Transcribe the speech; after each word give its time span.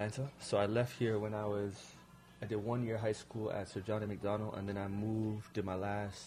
Atlanta. 0.00 0.30
So 0.40 0.56
I 0.56 0.64
left 0.64 0.98
here 0.98 1.18
when 1.18 1.34
I 1.34 1.44
was, 1.44 1.74
I 2.40 2.46
did 2.46 2.56
one 2.56 2.86
year 2.86 2.96
high 2.96 3.12
school 3.12 3.52
at 3.52 3.68
Sir 3.68 3.80
John 3.80 4.02
A. 4.02 4.06
Macdonald, 4.06 4.54
and 4.56 4.66
then 4.66 4.78
I 4.78 4.88
moved, 4.88 5.52
did 5.52 5.66
my 5.66 5.74
last 5.74 6.24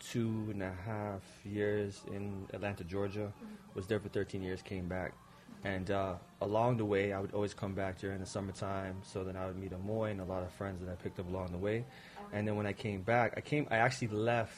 two 0.00 0.48
and 0.50 0.64
a 0.64 0.72
half 0.84 1.22
years 1.44 2.00
in 2.08 2.44
Atlanta, 2.52 2.82
Georgia. 2.82 3.32
Was 3.74 3.86
there 3.86 4.00
for 4.00 4.08
13 4.08 4.42
years, 4.42 4.62
came 4.62 4.88
back. 4.88 5.12
And 5.62 5.92
uh, 5.92 6.14
along 6.40 6.78
the 6.78 6.84
way, 6.84 7.12
I 7.12 7.20
would 7.20 7.32
always 7.32 7.54
come 7.54 7.72
back 7.72 8.00
during 8.00 8.18
the 8.18 8.26
summertime. 8.26 8.96
So 9.04 9.22
then 9.22 9.36
I 9.36 9.46
would 9.46 9.56
meet 9.56 9.70
Amoy 9.70 10.10
and 10.10 10.20
a 10.20 10.24
lot 10.24 10.42
of 10.42 10.50
friends 10.50 10.84
that 10.84 10.90
I 10.90 10.96
picked 10.96 11.20
up 11.20 11.28
along 11.28 11.52
the 11.52 11.58
way. 11.58 11.84
And 12.32 12.48
then 12.48 12.56
when 12.56 12.66
I 12.66 12.72
came 12.72 13.02
back, 13.02 13.34
I 13.36 13.42
came. 13.42 13.68
I 13.70 13.76
actually 13.76 14.08
left. 14.08 14.56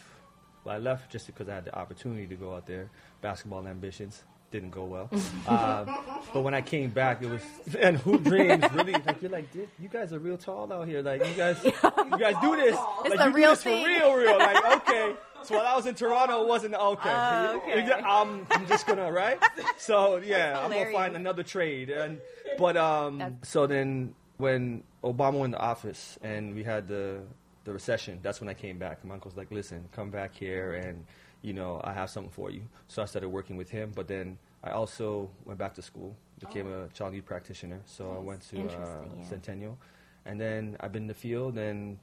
Well, 0.65 0.75
I 0.75 0.79
left 0.79 1.13
just 1.13 1.27
because 1.27 1.47
I 1.51 1.57
had 1.57 1.67
the 1.67 1.75
opportunity 1.79 2.27
to 2.29 2.37
go 2.37 2.55
out 2.55 2.67
there. 2.67 2.89
Basketball 3.21 3.67
ambitions 3.67 4.25
didn't 4.55 4.71
go 4.71 4.85
well. 4.85 5.11
uh, 5.49 5.85
but 6.33 6.43
when 6.43 6.55
I 6.55 6.61
came 6.63 6.91
back, 6.91 7.21
it 7.23 7.29
was 7.29 7.43
and 7.79 7.99
who 7.99 8.19
dreams 8.19 8.65
really 8.73 8.93
like 8.93 9.21
you're 9.21 9.31
like 9.33 9.53
you 9.53 9.89
guys 9.91 10.13
are 10.13 10.21
real 10.21 10.39
tall 10.39 10.73
out 10.73 10.87
here. 10.87 11.03
Like 11.03 11.27
you 11.27 11.35
guys, 11.35 11.59
you 11.65 11.73
guys 11.73 12.37
do 12.41 12.55
this. 12.55 12.79
It's 13.05 13.15
like 13.15 13.19
the 13.19 13.25
you 13.25 13.31
do 13.31 13.37
real 13.37 13.51
this 13.51 13.63
thing. 13.65 13.83
for 13.83 13.89
real, 13.89 14.15
real. 14.15 14.39
Like 14.39 14.65
okay. 14.89 15.15
So 15.43 15.57
while 15.57 15.67
I 15.67 15.75
was 15.75 15.87
in 15.87 15.97
Toronto, 15.97 16.43
it 16.43 16.49
wasn't 16.49 16.75
okay. 16.75 17.11
Oh, 17.13 17.57
okay. 17.57 17.93
I'm, 17.93 18.47
I'm 18.51 18.67
just 18.67 18.87
gonna 18.87 19.11
right. 19.11 19.43
So 19.77 20.19
yeah, 20.19 20.61
I'm 20.63 20.71
gonna 20.71 20.93
find 20.93 21.17
another 21.17 21.43
trade. 21.43 21.91
And 21.91 22.21
but 22.57 22.77
um, 22.77 23.19
That's- 23.19 23.49
so 23.49 23.67
then 23.67 24.15
when 24.37 24.85
Obama 25.03 25.35
went 25.35 25.55
into 25.55 25.59
office 25.59 26.17
and 26.23 26.55
we 26.55 26.63
had 26.63 26.87
the 26.87 27.23
the 27.65 27.73
recession, 27.73 28.21
that's 28.23 28.41
when 28.41 28.49
I 28.49 28.55
came 28.55 28.79
back. 28.79 29.05
My 29.05 29.15
uncle's 29.15 29.37
like, 29.37 29.51
listen, 29.51 29.89
come 29.91 30.11
back 30.11 30.33
here 30.35 30.75
and 30.75 31.05
you 31.45 31.53
know 31.53 31.81
I 31.85 31.93
have 31.93 32.09
something 32.11 32.33
for 32.33 32.51
you. 32.51 32.63
So 32.89 33.03
I 33.03 33.05
started 33.05 33.29
working 33.29 33.57
with 33.57 33.71
him. 33.71 33.93
But 33.95 34.09
then 34.09 34.39
I 34.65 34.71
also 34.71 35.31
went 35.45 35.59
back 35.59 35.75
to 35.75 35.83
school, 35.83 36.17
became 36.41 36.67
a 36.73 36.89
child 36.89 37.15
youth 37.15 37.27
practitioner. 37.27 37.81
So 37.85 38.13
I 38.17 38.19
went 38.19 38.41
to 38.51 38.61
uh, 38.61 39.05
yeah. 39.19 39.29
Centennial, 39.29 39.79
and 40.25 40.41
then 40.41 40.77
I've 40.81 40.91
been 40.91 41.03
in 41.03 41.09
the 41.09 41.15
field. 41.15 41.59
And 41.59 41.99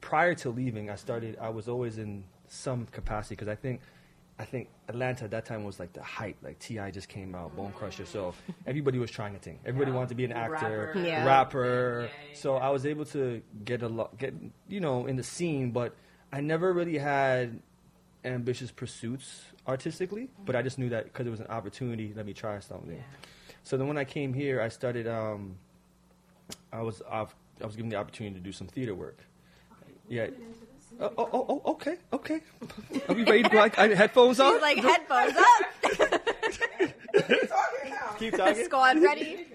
prior 0.00 0.34
to 0.36 0.50
leaving, 0.50 0.88
I 0.90 0.96
started. 0.96 1.36
I 1.40 1.50
was 1.50 1.68
always 1.68 1.98
in 1.98 2.24
some 2.48 2.86
capacity 2.86 3.36
because 3.36 3.48
I 3.48 3.54
think. 3.56 3.80
I 4.38 4.44
think 4.46 4.70
Atlanta 4.88 5.26
at 5.26 5.30
that 5.32 5.44
time 5.44 5.62
was 5.62 5.78
like 5.78 5.92
the 5.92 6.02
hype. 6.02 6.36
Like 6.42 6.58
T.I. 6.58 6.90
just 6.90 7.08
came 7.08 7.34
out, 7.34 7.54
Bone 7.54 7.70
Crusher. 7.76 8.06
So 8.06 8.34
everybody 8.66 8.98
was 8.98 9.10
trying 9.10 9.36
a 9.36 9.38
thing. 9.38 9.60
Everybody 9.64 9.92
wanted 9.92 10.08
to 10.08 10.14
be 10.16 10.24
an 10.24 10.32
actor, 10.32 10.92
Rapper. 10.94 10.98
Yeah. 10.98 11.26
rapper. 11.26 12.00
Yeah, 12.10 12.28
yeah, 12.30 12.34
So 12.34 12.56
I 12.56 12.70
was 12.70 12.86
able 12.86 13.04
to 13.04 13.42
get 13.64 13.82
a 13.82 13.88
lot, 13.88 14.18
get 14.18 14.34
you 14.68 14.80
know, 14.80 15.06
in 15.06 15.16
the 15.16 15.22
scene. 15.22 15.70
But 15.70 15.94
I 16.32 16.40
never 16.40 16.72
really 16.72 16.96
had 16.96 17.60
ambitious 18.24 18.70
pursuits 18.70 19.42
artistically. 19.66 20.28
But 20.44 20.56
I 20.56 20.62
just 20.62 20.78
knew 20.78 20.88
that 20.90 21.04
because 21.04 21.26
it 21.26 21.30
was 21.30 21.40
an 21.40 21.46
opportunity, 21.48 22.12
let 22.16 22.26
me 22.26 22.32
try 22.32 22.58
something. 22.60 23.02
So 23.64 23.76
then 23.76 23.86
when 23.88 23.98
I 23.98 24.04
came 24.04 24.32
here, 24.34 24.60
I 24.60 24.68
started. 24.68 25.06
Um, 25.06 25.56
I 26.72 26.82
was 26.82 27.02
I've, 27.10 27.34
I 27.62 27.66
was 27.66 27.76
given 27.76 27.90
the 27.90 27.96
opportunity 27.96 28.34
to 28.34 28.40
do 28.40 28.52
some 28.52 28.66
theater 28.66 28.94
work. 28.94 29.18
Yeah. 30.08 30.28
Oh, 31.00 31.10
oh, 31.16 31.28
oh, 31.32 31.46
oh, 31.64 31.72
okay, 31.72 31.96
okay. 32.12 32.40
Are 33.08 33.14
we 33.14 33.24
ready 33.24 33.42
to 33.44 33.48
go? 33.48 33.58
I, 33.60 33.70
I, 33.78 33.94
headphones 33.94 34.38
on? 34.40 34.52
He's 34.52 34.62
like 34.62 34.76
headphones 34.78 35.36
up. 35.36 36.28
Keep 38.18 38.36
talking. 38.36 38.64
Squad 38.64 39.02
ready. 39.02 39.46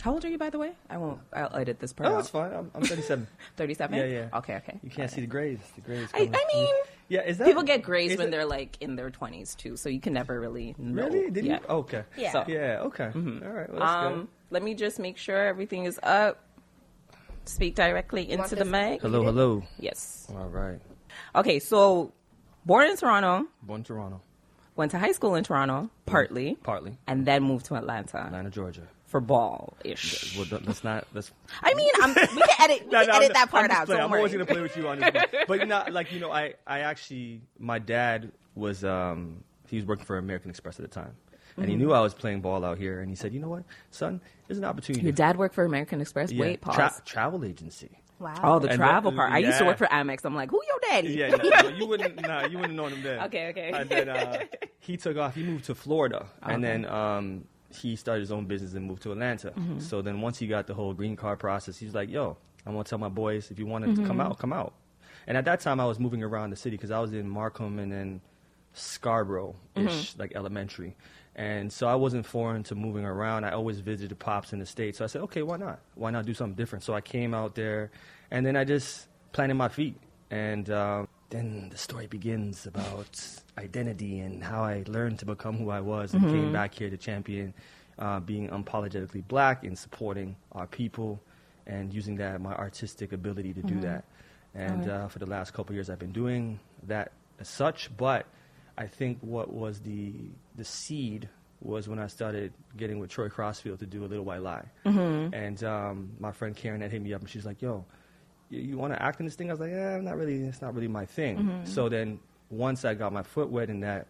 How 0.00 0.12
old 0.12 0.24
are 0.24 0.28
you, 0.28 0.38
by 0.38 0.50
the 0.50 0.58
way? 0.58 0.72
I 0.88 0.96
won't. 0.98 1.20
I'll 1.32 1.54
edit 1.56 1.78
this 1.80 1.92
part 1.92 2.10
Oh, 2.10 2.14
out. 2.14 2.20
it's 2.20 2.28
fine. 2.30 2.52
I'm, 2.52 2.70
I'm 2.74 2.82
37. 2.82 3.26
Thirty-seven. 3.56 3.98
Yeah, 3.98 4.04
yeah. 4.06 4.38
Okay, 4.38 4.54
okay. 4.56 4.78
You 4.82 4.90
can't 4.90 5.10
see 5.10 5.20
the 5.20 5.26
grades. 5.26 5.62
The 5.74 5.80
grades. 5.82 6.10
I. 6.14 6.30
I 6.32 6.54
mean, 6.54 6.74
yeah, 7.08 7.22
is 7.22 7.38
that 7.38 7.46
people 7.46 7.62
get 7.62 7.82
grades 7.82 8.12
is 8.12 8.18
when 8.18 8.28
it- 8.28 8.30
they're 8.30 8.44
like 8.46 8.76
in 8.80 8.96
their 8.96 9.10
twenties 9.10 9.54
too, 9.54 9.76
so 9.76 9.88
you 9.88 10.00
can 10.00 10.12
never 10.12 10.38
really 10.40 10.74
know. 10.78 11.04
really? 11.04 11.30
Did 11.30 11.44
yeah. 11.44 11.58
you? 11.60 11.66
Okay. 11.68 12.04
Yeah. 12.16 12.32
So- 12.32 12.44
Yeah. 12.48 12.80
Okay. 12.82 13.10
All 13.14 13.20
right. 13.52 13.68
Well, 13.70 13.80
that's 13.80 14.12
Um, 14.12 14.28
let 14.50 14.62
me 14.62 14.74
just 14.74 14.98
make 14.98 15.16
sure 15.16 15.36
everything 15.46 15.84
is 15.84 15.98
up. 16.02 16.42
Speak 17.44 17.76
directly 17.76 18.28
into 18.30 18.56
the 18.56 18.64
mic. 18.64 19.02
Hello. 19.02 19.22
Hello. 19.22 19.62
Yes. 19.78 20.26
All 20.36 20.48
right. 20.48 20.80
Okay, 21.34 21.60
so 21.60 22.12
born 22.64 22.88
in 22.90 22.96
Toronto, 22.96 23.46
Born 23.62 23.80
in 23.80 23.84
Toronto, 23.84 24.20
went 24.74 24.90
to 24.90 24.98
high 24.98 25.12
school 25.12 25.36
in 25.36 25.44
Toronto, 25.44 25.88
partly, 26.06 26.56
partly 26.62 26.98
and 27.06 27.24
then 27.24 27.42
moved 27.44 27.66
to 27.66 27.76
Atlanta 27.76 28.26
Atlanta, 28.26 28.50
Georgia. 28.50 28.88
For 29.06 29.20
ball 29.20 29.74
ish. 29.84 30.36
Well, 30.36 30.46
don't- 30.46 30.66
let's 30.66 30.82
not. 30.84 31.06
Let's. 31.14 31.30
I 31.62 31.74
mean, 31.74 31.90
I'm, 32.02 32.10
we 32.10 32.14
can 32.42 32.48
edit, 32.60 32.82
we 32.86 32.90
No, 32.92 32.98
can 33.00 33.08
no, 33.08 33.14
edit 33.14 33.22
I'm- 33.22 33.32
that 33.34 33.50
part 33.50 33.70
I'm 33.70 33.76
out. 33.76 33.86
playing. 33.86 34.00
Don't 34.00 34.10
I'm 34.10 34.16
always 34.16 34.32
gonna 34.32 34.46
play 34.46 34.60
with 34.60 34.76
you 34.76 34.88
on 34.88 34.98
this, 34.98 35.14
one. 35.14 35.26
but 35.48 35.68
not 35.68 35.92
like 35.92 36.12
you 36.12 36.20
know. 36.20 36.30
I 36.32 36.54
I 36.66 36.80
actually 36.80 37.40
my 37.58 37.78
dad 37.78 38.32
was 38.54 38.84
um 38.84 39.42
he 39.68 39.76
was 39.76 39.84
working 39.86 40.04
for 40.04 40.18
American 40.18 40.50
Express 40.50 40.78
at 40.78 40.82
the 40.82 40.88
time, 40.88 41.14
and 41.56 41.64
Mm-hmm. 41.64 41.70
he 41.70 41.76
knew 41.76 41.92
I 41.92 42.00
was 42.00 42.14
playing 42.14 42.40
ball 42.40 42.64
out 42.64 42.78
here, 42.78 43.00
and 43.00 43.08
he 43.10 43.16
said, 43.16 43.32
you 43.32 43.40
know 43.40 43.48
what, 43.48 43.64
son, 43.90 44.20
there's 44.46 44.58
an 44.58 44.64
opportunity. 44.64 45.02
Your 45.04 45.12
dad 45.12 45.36
worked 45.36 45.54
for 45.54 45.64
American 45.64 46.00
Express. 46.00 46.30
Yeah, 46.32 46.40
Wait, 46.42 46.60
pause. 46.60 46.74
tra- 46.76 46.92
travel 47.04 47.44
agency. 47.44 47.90
Wow. 48.18 48.34
oh, 48.42 48.58
the 48.58 48.68
And 48.70 48.78
travel 48.78 49.10
what- 49.10 49.16
part. 49.16 49.32
I 49.32 49.38
used 49.38 49.58
to 49.58 49.64
work 49.66 49.76
for 49.76 49.86
Amex. 49.88 50.24
I'm 50.24 50.34
like, 50.34 50.50
who 50.50 50.58
your 50.66 50.78
daddy? 50.90 51.08
Yeah, 51.10 51.28
no, 51.36 51.36
no, 51.68 51.68
you 51.76 51.86
wouldn't. 51.86 52.20
Nah, 52.26 52.46
you 52.46 52.56
wouldn't 52.58 52.74
know 52.74 52.86
him 52.86 53.02
then. 53.02 53.20
Okay, 53.24 53.48
okay. 53.48 53.72
And 53.74 53.90
then 53.90 54.08
uh, 54.08 54.38
he 54.80 54.96
took 54.96 55.16
off. 55.18 55.34
He 55.34 55.42
moved 55.42 55.66
to 55.66 55.74
Florida, 55.74 56.26
and 56.42 56.64
then 56.64 56.86
um, 56.86 57.44
he 57.76 57.96
started 57.96 58.20
his 58.20 58.32
own 58.32 58.46
business 58.46 58.74
and 58.74 58.84
moved 58.86 59.02
to 59.02 59.12
Atlanta. 59.12 59.50
Mm-hmm. 59.50 59.80
So 59.80 60.02
then 60.02 60.20
once 60.20 60.38
he 60.38 60.46
got 60.46 60.66
the 60.66 60.74
whole 60.74 60.92
green 60.94 61.16
card 61.16 61.38
process, 61.38 61.76
he's 61.78 61.94
like, 61.94 62.10
"Yo, 62.10 62.36
I'm 62.66 62.72
gonna 62.72 62.84
tell 62.84 62.98
my 62.98 63.08
boys 63.08 63.50
if 63.50 63.58
you 63.58 63.66
want 63.66 63.84
to 63.84 63.90
Mm-hmm. 63.90 64.06
come 64.06 64.20
out, 64.20 64.38
come 64.38 64.52
out." 64.52 64.74
And 65.26 65.36
at 65.36 65.44
that 65.44 65.60
time, 65.60 65.80
I 65.80 65.86
was 65.86 65.98
moving 66.00 66.22
around 66.22 66.50
the 66.50 66.56
city 66.56 66.76
because 66.76 66.90
I 66.90 67.00
was 67.00 67.12
in 67.12 67.28
Markham 67.28 67.78
and 67.78 67.90
then 67.92 68.20
Scarborough 68.72 69.54
ish, 69.74 69.84
Mm-hmm. 69.84 70.20
like 70.20 70.32
elementary. 70.34 70.96
And 71.34 71.70
so 71.72 71.86
I 71.86 71.94
wasn't 71.96 72.24
foreign 72.24 72.62
to 72.64 72.74
moving 72.74 73.04
around. 73.04 73.44
I 73.44 73.50
always 73.52 73.80
visited 73.80 74.10
the 74.10 74.14
pops 74.16 74.52
in 74.54 74.58
the 74.58 74.64
States. 74.66 74.98
So 74.98 75.04
I 75.04 75.06
said, 75.08 75.20
okay, 75.22 75.42
why 75.42 75.58
not? 75.58 75.80
Why 75.94 76.10
not 76.10 76.24
do 76.24 76.32
something 76.32 76.54
different? 76.56 76.82
So 76.82 76.94
I 76.94 77.02
came 77.02 77.34
out 77.34 77.54
there 77.54 77.90
and 78.30 78.44
then 78.46 78.56
I 78.56 78.64
just 78.64 79.06
planted 79.32 79.54
my 79.54 79.68
feet. 79.68 79.96
And 80.30 80.70
um, 80.70 81.08
then 81.30 81.68
the 81.70 81.78
story 81.78 82.06
begins 82.06 82.66
about 82.66 83.20
identity 83.58 84.20
and 84.20 84.42
how 84.42 84.62
I 84.62 84.84
learned 84.86 85.18
to 85.20 85.26
become 85.26 85.56
who 85.58 85.70
I 85.70 85.80
was 85.80 86.14
and 86.14 86.22
came 86.22 86.52
back 86.52 86.74
here 86.74 86.88
to 86.90 86.96
champion 86.96 87.52
uh, 87.98 88.20
being 88.20 88.48
unapologetically 88.48 89.26
black 89.26 89.64
and 89.64 89.76
supporting 89.78 90.36
our 90.52 90.66
people 90.66 91.20
and 91.66 91.92
using 91.92 92.16
that, 92.16 92.40
my 92.40 92.54
artistic 92.54 93.12
ability 93.12 93.52
to 93.54 93.62
do 93.62 93.80
that. 93.80 94.04
And 94.54 94.88
uh, 94.88 95.08
for 95.08 95.18
the 95.18 95.26
last 95.26 95.52
couple 95.52 95.74
years, 95.74 95.90
I've 95.90 95.98
been 95.98 96.12
doing 96.12 96.60
that 96.84 97.12
as 97.40 97.48
such. 97.48 97.90
But 97.96 98.26
I 98.78 98.86
think 98.86 99.18
what 99.20 99.52
was 99.52 99.80
the 99.80 100.12
the 100.54 100.64
seed 100.64 101.28
was 101.60 101.88
when 101.88 101.98
I 101.98 102.06
started 102.06 102.52
getting 102.76 102.98
with 103.00 103.10
Troy 103.10 103.28
Crossfield 103.28 103.80
to 103.80 103.86
do 103.86 104.04
a 104.04 104.06
Little 104.06 104.24
White 104.24 104.42
Lie. 104.42 104.66
And 105.34 105.64
um, 105.64 106.10
my 106.20 106.30
friend 106.32 106.54
Karen 106.54 106.80
had 106.82 106.92
hit 106.92 107.02
me 107.02 107.12
up 107.14 107.20
and 107.22 107.28
she's 107.30 107.44
like, 107.46 107.60
"Yo, 107.60 107.84
you, 108.50 108.60
you 108.60 108.76
want 108.78 108.92
to 108.94 109.02
act 109.02 109.20
in 109.20 109.26
this 109.26 109.34
thing?" 109.34 109.50
I 109.50 109.52
was 109.52 109.60
like, 109.60 109.70
"Yeah, 109.70 109.96
I'm 109.96 110.04
not 110.04 110.16
really. 110.16 110.42
It's 110.44 110.62
not 110.62 110.74
really 110.74 110.88
my 110.88 111.06
thing." 111.06 111.62
So 111.64 111.88
then 111.88 112.18
once 112.50 112.84
I 112.84 112.94
got 112.94 113.12
my 113.12 113.22
foot 113.22 113.50
wet 113.50 113.70
in 113.70 113.80
that, 113.80 114.06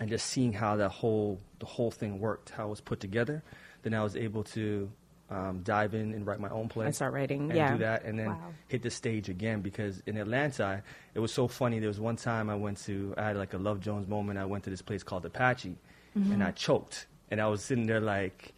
and 0.00 0.08
just 0.08 0.26
seeing 0.26 0.52
how 0.52 0.76
that 0.76 0.88
whole 0.90 1.38
the 1.58 1.66
whole 1.66 1.90
thing 1.90 2.18
worked, 2.20 2.50
how 2.50 2.66
it 2.66 2.70
was 2.70 2.80
put 2.80 3.00
together, 3.00 3.42
then 3.82 3.94
I 3.94 4.02
was 4.02 4.16
able 4.16 4.44
to 4.44 4.90
um, 5.30 5.60
dive 5.64 5.94
in 5.94 6.12
and 6.14 6.26
write 6.26 6.38
my 6.40 6.50
own 6.50 6.68
play 6.68 6.84
And 6.86 6.94
start 6.94 7.12
writing, 7.14 7.48
and 7.50 7.56
yeah. 7.56 7.72
do 7.72 7.78
that, 7.78 8.04
and 8.04 8.18
then 8.18 8.28
Wow. 8.30 8.52
hit 8.68 8.82
the 8.82 8.90
stage 8.90 9.28
again 9.28 9.60
because 9.62 10.02
in 10.06 10.16
Atlanta, 10.16 10.82
it 11.14 11.18
was 11.20 11.32
so 11.32 11.48
funny. 11.48 11.78
There 11.78 11.88
was 11.88 11.98
one 12.00 12.16
time 12.16 12.50
I 12.50 12.54
went 12.56 12.78
to, 12.84 13.14
I 13.16 13.24
had 13.28 13.36
like 13.36 13.54
a 13.54 13.58
Love 13.58 13.80
Jones 13.80 14.06
moment. 14.06 14.38
I 14.38 14.44
went 14.44 14.64
to 14.64 14.70
this 14.70 14.82
place 14.82 15.02
called 15.02 15.24
Apache, 15.24 15.76
Mm-hmm. 16.16 16.32
and 16.32 16.44
I 16.44 16.52
choked, 16.52 17.06
and 17.30 17.40
I 17.40 17.48
was 17.48 17.62
sitting 17.64 17.86
there 17.86 18.00
like, 18.00 18.53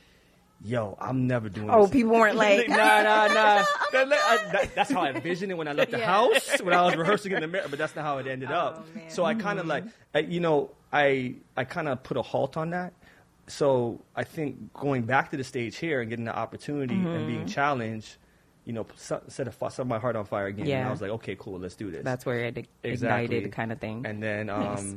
"Yo, 0.63 0.97
I'm 1.01 1.27
never 1.27 1.49
doing." 1.49 1.71
Oh, 1.71 1.83
this. 1.83 1.91
people 1.91 2.13
weren't 2.13 2.37
like, 2.47 2.69
nah, 2.69 3.03
nah, 3.03 3.27
nah. 3.29 3.65
That- 3.93 4.09
that- 4.53 4.71
that's 4.75 4.91
how 4.91 5.01
I 5.03 5.11
envisioned 5.11 5.53
it 5.53 5.55
when 5.57 5.69
I 5.69 5.73
left 5.73 5.91
the 5.91 5.99
Yeah. 5.99 6.07
house 6.07 6.61
when 6.63 6.75
I 6.75 6.83
was 6.85 6.97
rehearsing 6.97 7.33
in 7.33 7.41
the 7.41 7.47
mirror, 7.47 7.67
but 7.69 7.79
that's 7.79 7.95
not 7.97 8.05
how 8.05 8.19
it 8.19 8.27
ended 8.27 8.51
up. 8.51 8.87
Oh, 8.89 8.99
man. 8.99 9.11
So 9.11 9.25
I 9.25 9.35
kind 9.35 9.59
of 9.59 9.67
like, 9.67 9.85
I, 10.15 10.21
you 10.21 10.41
know, 10.41 10.71
I 10.93 11.35
I 11.57 11.65
kind 11.65 11.89
of 11.89 12.03
put 12.03 12.17
a 12.17 12.23
halt 12.23 12.57
on 12.57 12.71
that. 12.71 12.93
So 13.49 14.01
I 14.17 14.25
think 14.25 14.73
going 14.75 15.03
back 15.03 15.31
to 15.31 15.37
the 15.37 15.45
stage 15.45 15.77
here 15.77 16.01
and 16.01 16.11
getting 16.11 16.25
the 16.25 16.37
opportunity 16.37 16.95
and 16.95 17.07
Mm-hmm. 17.07 17.27
being 17.29 17.47
challenged, 17.47 18.17
you 18.65 18.73
know, 18.73 18.85
set, 18.97 19.31
set, 19.31 19.47
a, 19.47 19.71
set 19.71 19.87
my 19.87 19.99
heart 20.01 20.17
on 20.17 20.25
fire 20.25 20.47
again. 20.47 20.63
And 20.63 20.69
Yeah. 20.69 20.89
I 20.89 20.91
was 20.91 21.01
like, 21.01 21.13
okay, 21.13 21.37
cool, 21.39 21.59
let's 21.61 21.77
do 21.77 21.91
this. 21.93 22.03
that's 22.03 22.27
where 22.27 22.41
it 22.41 22.67
Exactly. 22.83 23.25
ignited 23.37 23.53
kind 23.53 23.71
of 23.71 23.79
thing. 23.79 24.05
And 24.05 24.21
then 24.23 24.51
um, 24.51 24.63
Nice. 24.65 24.95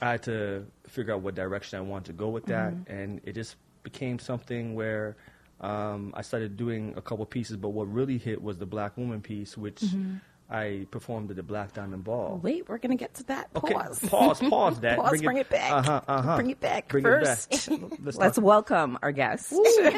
I 0.00 0.10
had 0.12 0.22
to 0.24 0.66
figure 0.86 1.12
out 1.14 1.22
what 1.22 1.34
direction 1.34 1.78
I 1.78 1.82
wanted 1.82 2.06
to 2.06 2.12
go 2.12 2.28
with 2.28 2.46
that, 2.46 2.72
Mm-hmm. 2.72 2.92
and 2.92 3.20
it 3.24 3.32
just 3.34 3.56
became 3.82 4.18
something 4.18 4.74
where 4.74 5.16
um, 5.60 6.12
I 6.16 6.22
started 6.22 6.56
doing 6.56 6.94
a 6.96 7.02
couple 7.02 7.24
pieces. 7.26 7.56
But 7.56 7.70
what 7.70 7.92
really 7.92 8.18
hit 8.18 8.42
was 8.42 8.58
the 8.58 8.66
Black 8.66 8.96
Woman 8.96 9.20
piece, 9.20 9.56
which 9.56 9.76
Mm-hmm. 9.80 10.16
I 10.50 10.86
performed 10.90 11.30
at 11.30 11.36
the 11.36 11.42
Black 11.42 11.72
Diamond 11.72 12.04
Ball. 12.04 12.38
Wait, 12.42 12.68
we're 12.68 12.76
gonna 12.76 12.96
get 12.96 13.14
to 13.14 13.22
that. 13.24 13.48
Okay, 13.56 13.72
Pause. 13.72 14.00
pause, 14.10 14.40
pause 14.40 14.80
that. 14.80 14.98
Pause, 14.98 15.22
bring 15.22 15.38
it 15.38 15.48
back. 15.48 15.72
Uh 15.72 15.82
huh, 15.82 16.00
uh 16.06 16.20
huh. 16.22 16.36
Bring 16.36 16.50
it 16.50 16.60
back 16.60 16.88
Bring 16.88 17.04
first. 17.04 17.48
it 17.70 17.80
back. 17.80 17.98
Let's, 18.02 18.18
Let's 18.18 18.38
welcome 18.38 18.98
our 19.00 19.12
guest. 19.12 19.48
Great 19.50 19.96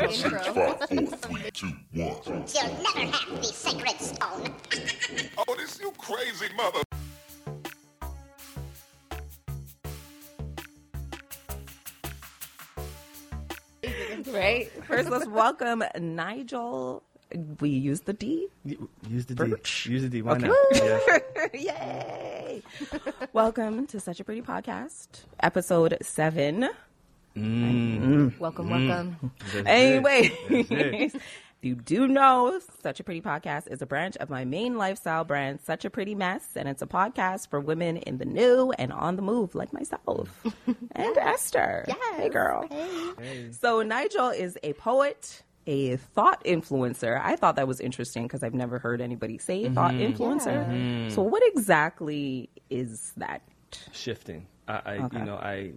intro. 0.00 0.38
Five, 0.40 0.54
four, 0.54 0.86
three, 0.86 1.50
two, 1.52 1.66
one. 1.66 1.76
You'll 1.92 2.14
never 2.24 3.12
have 3.12 3.36
the 3.36 3.42
sacred 3.42 4.00
stone. 4.00 4.54
Oh, 5.36 5.54
this 5.58 5.78
you 5.80 5.92
crazy 5.98 6.46
mother. 6.56 6.80
right? 14.32 14.70
First, 14.84 15.10
let's 15.10 15.26
welcome 15.26 15.82
Nigel. 15.98 17.02
We 17.60 17.68
use 17.70 18.00
the 18.02 18.12
D. 18.14 18.48
Use 19.08 19.26
the 19.26 19.34
Birch. 19.34 19.84
D. 19.84 19.92
Use 19.92 20.02
the 20.02 20.08
D. 20.08 20.22
Why 20.22 20.32
Okay. 20.32 20.46
not? 20.48 20.56
Yeah. 20.72 21.18
Yay! 21.54 22.62
Welcome 23.32 23.86
to 23.88 24.00
Such 24.00 24.20
a 24.20 24.24
Pretty 24.24 24.40
Podcast, 24.42 25.24
episode 25.40 25.96
seven. 26.02 26.68
Mm. 27.36 28.38
Welcome, 28.40 28.70
welcome. 28.70 29.16
Mm. 29.22 29.30
That's. 29.52 29.66
Anyway, 29.68 30.28
That's 30.48 30.70
it. 30.70 30.94
if 31.14 31.22
you 31.60 31.74
do 31.74 32.06
know, 32.06 32.60
Such 32.82 33.00
a 33.00 33.04
Pretty 33.04 33.20
Podcast 33.20 33.70
is 33.70 33.82
a 33.82 33.86
branch 33.86 34.16
of 34.18 34.30
my 34.30 34.44
main 34.44 34.78
lifestyle 34.78 35.24
brand, 35.24 35.60
Such 35.60 35.84
a 35.84 35.90
Pretty 35.90 36.14
Mess, 36.14 36.50
and 36.54 36.68
it's 36.68 36.82
a 36.82 36.86
podcast 36.86 37.48
for 37.50 37.60
women 37.60 37.96
in 37.96 38.18
the 38.18 38.24
new 38.24 38.72
and 38.78 38.92
on 38.92 39.16
the 39.16 39.22
move, 39.22 39.54
like 39.54 39.72
myself 39.72 40.44
and 40.92 41.18
Esther. 41.18 41.84
Hey, 42.16 42.28
girl. 42.28 42.66
Hey. 42.70 43.50
So 43.52 43.82
Nigel 43.82 44.28
is 44.30 44.56
a 44.62 44.72
poet. 44.74 45.42
A 45.66 45.96
thought 45.96 46.42
influencer. 46.44 47.20
I 47.22 47.36
thought 47.36 47.56
that 47.56 47.68
was 47.68 47.78
interesting 47.78 48.22
because 48.22 48.42
I've 48.42 48.54
never 48.54 48.78
heard 48.78 49.02
anybody 49.02 49.36
say 49.36 49.68
thought 49.68 49.92
mm-hmm. 49.92 50.14
influencer. 50.14 50.66
Mm-hmm. 50.66 51.10
So, 51.10 51.20
what 51.20 51.42
exactly 51.44 52.48
is 52.70 53.12
that? 53.18 53.42
Shifting. 53.92 54.46
I, 54.66 54.72
I 54.72 54.96
Okay. 54.96 55.18
you 55.18 55.24
know, 55.26 55.34
I 55.34 55.72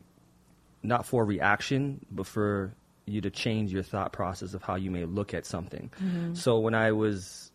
not 0.81 1.06
for 1.06 1.25
reaction, 1.25 2.06
but 2.10 2.25
for 2.25 2.74
you 3.12 3.22
to 3.22 3.30
change 3.30 3.72
your 3.72 3.84
thought 3.84 4.12
process 4.13 4.54
of 4.54 4.63
how 4.63 4.75
you 4.75 4.92
may 4.92 5.06
look 5.06 5.34
at 5.34 5.46
something. 5.46 5.92
Mm-hmm. 6.02 6.34
So 6.36 6.60
when 6.60 6.74
I 6.74 6.92
was 6.92 7.52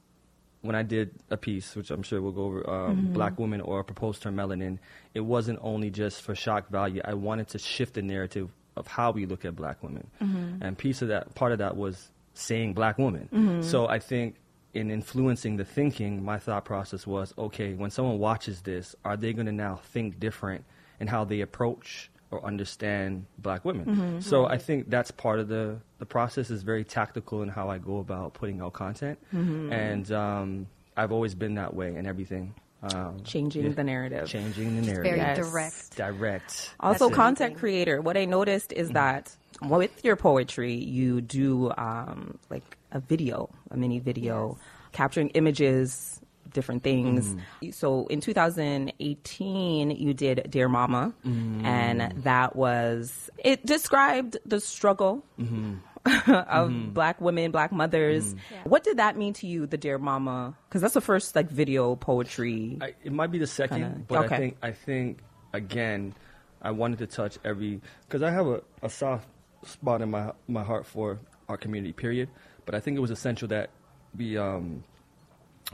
when 0.62 0.75
I 0.75 0.82
did 0.82 1.11
a 1.31 1.37
piece, 1.37 1.76
which 1.76 1.91
I'm 1.91 2.03
sure 2.03 2.20
we'll 2.20 2.32
go 2.32 2.44
over, 2.44 2.70
um, 2.70 2.97
mm-hmm. 2.97 3.12
Black 3.12 3.38
Woman 3.38 3.61
or 3.61 3.85
Proposed 3.85 4.23
Term 4.23 4.37
Melanin, 4.37 4.79
it 5.14 5.20
wasn't 5.20 5.58
only 5.62 5.91
just 5.91 6.23
for 6.23 6.35
shock 6.35 6.69
value. 6.70 7.00
I 7.05 7.14
wanted 7.14 7.49
to 7.49 7.58
shift 7.58 7.94
the 7.94 8.03
narrative 8.03 8.50
of 8.76 8.87
how 8.87 9.11
we 9.12 9.26
look 9.26 9.44
at 9.44 9.56
black 9.56 9.82
women. 9.82 10.06
Mm-hmm. 10.20 10.62
And 10.62 10.76
piece 10.76 11.03
of 11.03 11.08
that, 11.08 11.35
part 11.35 11.53
of 11.53 11.59
that 11.59 11.76
was 11.76 12.11
saying 12.35 12.75
black 12.75 12.99
woman. 12.99 13.29
So 13.62 13.88
I 13.88 13.99
think 13.99 14.37
in 14.75 14.91
influencing 14.91 15.56
the 15.56 15.64
thinking, 15.64 16.25
my 16.25 16.38
thought 16.38 16.64
process 16.64 17.06
was, 17.06 17.32
okay, 17.38 17.73
when 17.75 17.91
someone 17.91 18.19
watches 18.19 18.62
this, 18.62 18.94
are 19.05 19.17
they 19.17 19.32
going 19.32 19.47
to 19.47 19.52
now 19.52 19.76
think 19.76 20.20
different 20.20 20.64
in 21.00 21.06
how 21.06 21.25
they 21.25 21.41
approach 21.41 22.11
or 22.31 22.44
understand 22.44 23.26
black 23.38 23.64
women? 23.64 24.20
So 24.20 24.46
I 24.46 24.58
think 24.58 24.90
that's 24.90 25.11
part 25.11 25.38
of 25.40 25.49
the, 25.49 25.78
the 25.99 26.06
process 26.06 26.50
is 26.50 26.62
very 26.62 26.84
tactical 26.84 27.43
in 27.43 27.49
how 27.49 27.70
I 27.70 27.78
go 27.78 27.99
about 27.99 28.34
putting 28.34 28.61
out 28.61 28.73
content. 28.73 29.19
And 29.32 30.11
um, 30.12 30.67
I've 30.96 31.12
always 31.12 31.34
been 31.34 31.55
that 31.55 31.75
way 31.75 31.94
in 31.94 32.06
everything. 32.06 32.55
Um, 32.82 33.23
Changing 33.25 33.64
yeah, 33.64 33.70
the 33.70 33.84
narrative. 33.84 34.28
Changing 34.28 34.76
the 34.81 34.82
narrative. 34.87 35.05
Very 35.05 35.19
Yes. 35.19 35.38
direct. 35.38 35.96
Direct. 35.96 36.75
Also, 36.78 37.06
That's 37.06 37.17
content 37.17 37.52
amazing. 37.52 37.58
creator. 37.58 38.00
What 38.00 38.17
I 38.17 38.26
noticed 38.26 38.73
is 38.73 38.90
that 38.90 39.34
with 39.62 40.05
your 40.05 40.14
poetry, 40.17 40.75
you 40.75 41.20
do 41.20 41.73
um, 41.78 42.38
like 42.50 42.76
a 42.93 43.00
video, 43.00 43.49
a 43.70 43.76
mini 43.76 43.99
video, 43.99 44.58
capturing 44.93 45.31
images, 45.31 46.20
different 46.56 46.82
things. 46.82 47.37
Mm. 47.62 47.73
So 47.73 48.08
in 48.08 48.20
2018, 48.20 49.91
you 49.91 50.14
did 50.14 50.50
Dear 50.50 50.69
Mama, 50.69 51.14
mm. 51.25 51.62
and 51.62 52.23
that 52.25 52.56
was 52.56 53.31
it 53.38 53.64
described 53.64 54.38
the 54.44 54.61
struggle. 54.61 55.25
Mm-hmm. 55.38 55.75
of 56.06 56.70
mm-hmm. 56.70 56.91
black 56.91 57.20
women, 57.20 57.50
black 57.50 57.73
mothers. 57.73 58.32
Mm. 58.32 58.38
What 58.62 58.85
did 58.85 58.99
that 58.99 59.17
mean 59.17 59.32
to 59.35 59.49
you, 59.49 59.67
the 59.67 59.76
Dear 59.76 59.99
Mama? 59.99 60.56
Because 60.69 60.81
that's 60.81 60.94
the 60.94 61.00
first 61.00 61.35
like 61.35 61.50
video 61.50 61.97
poetry. 61.97 62.79
I, 62.81 62.94
it 63.02 63.11
might 63.11 63.32
be 63.32 63.38
the 63.38 63.47
second, 63.49 63.82
Kinda- 63.82 64.00
but 64.06 64.26
okay. 64.26 64.35
I 64.35 64.38
think 64.38 64.56
I 64.62 64.70
think 64.70 65.19
again, 65.52 66.14
I 66.62 66.70
wanted 66.70 67.00
to 67.00 67.09
touch 67.09 67.38
every 67.44 67.81
because 68.06 68.23
I 68.23 68.31
have 68.31 68.47
a, 68.47 68.62
a 68.82 68.88
soft 68.88 69.26
spot 69.64 70.00
in 70.00 70.12
my 70.12 70.31
my 70.47 70.62
heart 70.62 70.87
for 70.87 71.19
our 71.49 71.56
community. 71.56 71.93
Period. 71.93 72.29
But 72.67 72.76
I 72.76 72.81
think 72.81 72.97
it 72.97 73.00
was 73.00 73.11
essential 73.11 73.49
that 73.49 73.70
we 74.17 74.38
um, 74.38 74.85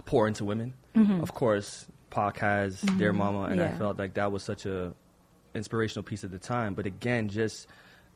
pour 0.04 0.26
into 0.26 0.44
women. 0.44 0.74
Mm-hmm. 0.94 1.20
Of 1.20 1.34
course, 1.34 1.86
Pac 2.10 2.38
has 2.38 2.80
mm-hmm. 2.80 2.98
Dear 2.98 3.12
Mama, 3.12 3.44
and 3.44 3.60
I 3.60 3.72
felt 3.72 3.98
like 3.98 4.14
that 4.14 4.32
was 4.32 4.42
such 4.42 4.66
a 4.66 4.94
inspirational 5.54 6.02
piece 6.02 6.24
at 6.24 6.30
the 6.30 6.38
time. 6.38 6.74
But 6.74 6.86
again, 6.86 7.28
just 7.28 7.66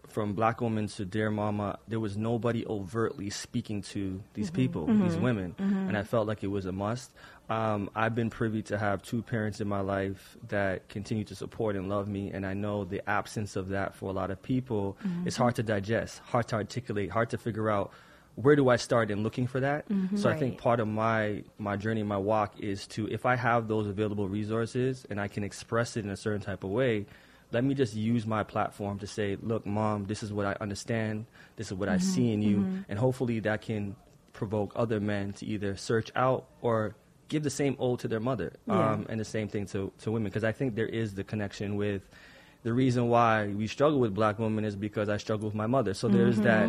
from 0.09 0.35
Black 0.35 0.61
Woman 0.61 0.87
to 0.89 1.05
Dear 1.05 1.31
Mama, 1.31 1.79
there 1.89 2.01
was 2.01 2.17
nobody 2.17 2.65
overtly 2.67 3.31
speaking 3.31 3.83
to 3.83 4.23
these 4.35 4.47
mm-hmm. 4.47 4.57
people, 4.57 4.87
these 4.87 5.17
women, 5.17 5.55
and 5.59 5.97
I 5.97 6.03
felt 6.03 6.27
like 6.27 6.45
it 6.45 6.49
was 6.49 6.67
a 6.67 6.73
must. 6.73 7.13
Um, 7.49 7.91
I've 7.95 8.15
been 8.15 8.31
privy 8.31 8.63
to 8.63 8.79
have 8.79 9.03
two 9.03 9.23
parents 9.23 9.61
in 9.61 9.69
my 9.69 9.81
life 9.81 10.37
that 10.49 10.89
continue 10.89 11.25
to 11.25 11.35
support 11.35 11.77
and 11.77 11.89
love 11.89 12.09
me, 12.09 12.31
and 12.33 12.47
I 12.47 12.55
know 12.55 12.85
the 12.85 13.09
absence 13.09 13.57
of 13.57 13.69
that 13.69 13.95
for 13.95 14.11
a 14.11 14.13
lot 14.13 14.31
of 14.31 14.43
people 14.43 14.97
is 15.25 15.37
hard 15.37 15.57
to 15.57 15.63
digest, 15.63 16.21
hard 16.25 16.49
to 16.49 16.57
articulate, 16.57 17.11
hard 17.11 17.31
to 17.31 17.39
figure 17.39 17.71
out 17.71 17.93
where 18.37 18.55
do 18.55 18.69
I 18.69 18.77
start 18.77 19.11
in 19.11 19.23
looking 19.23 19.47
for 19.47 19.61
that? 19.61 19.89
Mm-hmm. 19.89 20.17
So 20.19 20.29
I 20.31 20.37
think 20.37 20.59
part 20.59 20.79
of 20.79 20.87
my 20.87 21.43
my 21.59 21.77
journey, 21.77 22.03
my 22.03 22.19
walk 22.19 22.61
is 22.61 22.87
to 22.89 23.09
if 23.09 23.27
I 23.27 23.35
have 23.35 23.67
those 23.67 23.87
available 23.87 24.29
resources 24.29 25.07
and 25.11 25.21
I 25.21 25.29
can 25.29 25.43
express 25.43 25.97
it 25.97 26.05
in 26.05 26.11
a 26.11 26.17
certain 26.17 26.43
type 26.43 26.63
of 26.63 26.71
way, 26.71 27.07
let 27.53 27.65
me 27.65 27.75
just 27.75 27.95
use 27.95 28.27
my 28.27 28.43
platform 28.43 28.99
to 28.99 29.07
say, 29.07 29.37
look, 29.43 29.65
mom, 29.67 30.05
this 30.05 30.23
is 30.23 30.33
what 30.33 30.47
I 30.47 30.55
understand, 30.61 31.27
this 31.57 31.69
is 31.69 31.75
what 31.75 31.89
I 31.89 31.97
see 31.99 32.23
mm-hmm. 32.23 32.33
in 32.33 32.43
you, 32.43 32.57
mm-hmm. 32.59 32.81
and 32.91 32.99
hopefully 32.99 33.41
that 33.41 33.63
can 33.63 33.97
provoke 34.35 34.73
other 34.77 35.01
men 35.01 35.33
to 35.35 35.47
either 35.47 35.75
search 35.77 36.13
out 36.15 36.47
or 36.61 36.95
give 37.29 37.43
the 37.43 37.51
same 37.51 37.75
ode 37.79 38.01
to 38.01 38.09
their 38.09 38.21
mother, 38.21 38.53
Yeah. 38.67 38.93
um, 38.93 39.07
and 39.09 39.19
the 39.19 39.25
same 39.25 39.49
thing 39.49 39.67
to 39.67 39.91
to 40.03 40.11
women 40.11 40.29
because 40.31 40.45
I 40.45 40.53
think 40.53 40.75
there 40.75 40.87
is 40.87 41.15
the 41.15 41.25
connection 41.25 41.77
with. 41.77 42.03
The 42.67 42.73
reason 42.73 43.09
why 43.09 43.47
we 43.47 43.69
struggle 43.69 44.01
with 44.01 44.13
black 44.13 44.41
women 44.41 44.65
is 44.65 44.75
because 44.75 45.09
I 45.09 45.19
struggle 45.19 45.47
with 45.47 45.55
my 45.55 45.69
mother. 45.69 45.95
So 45.95 46.09
there's 46.09 46.37
that 46.41 46.69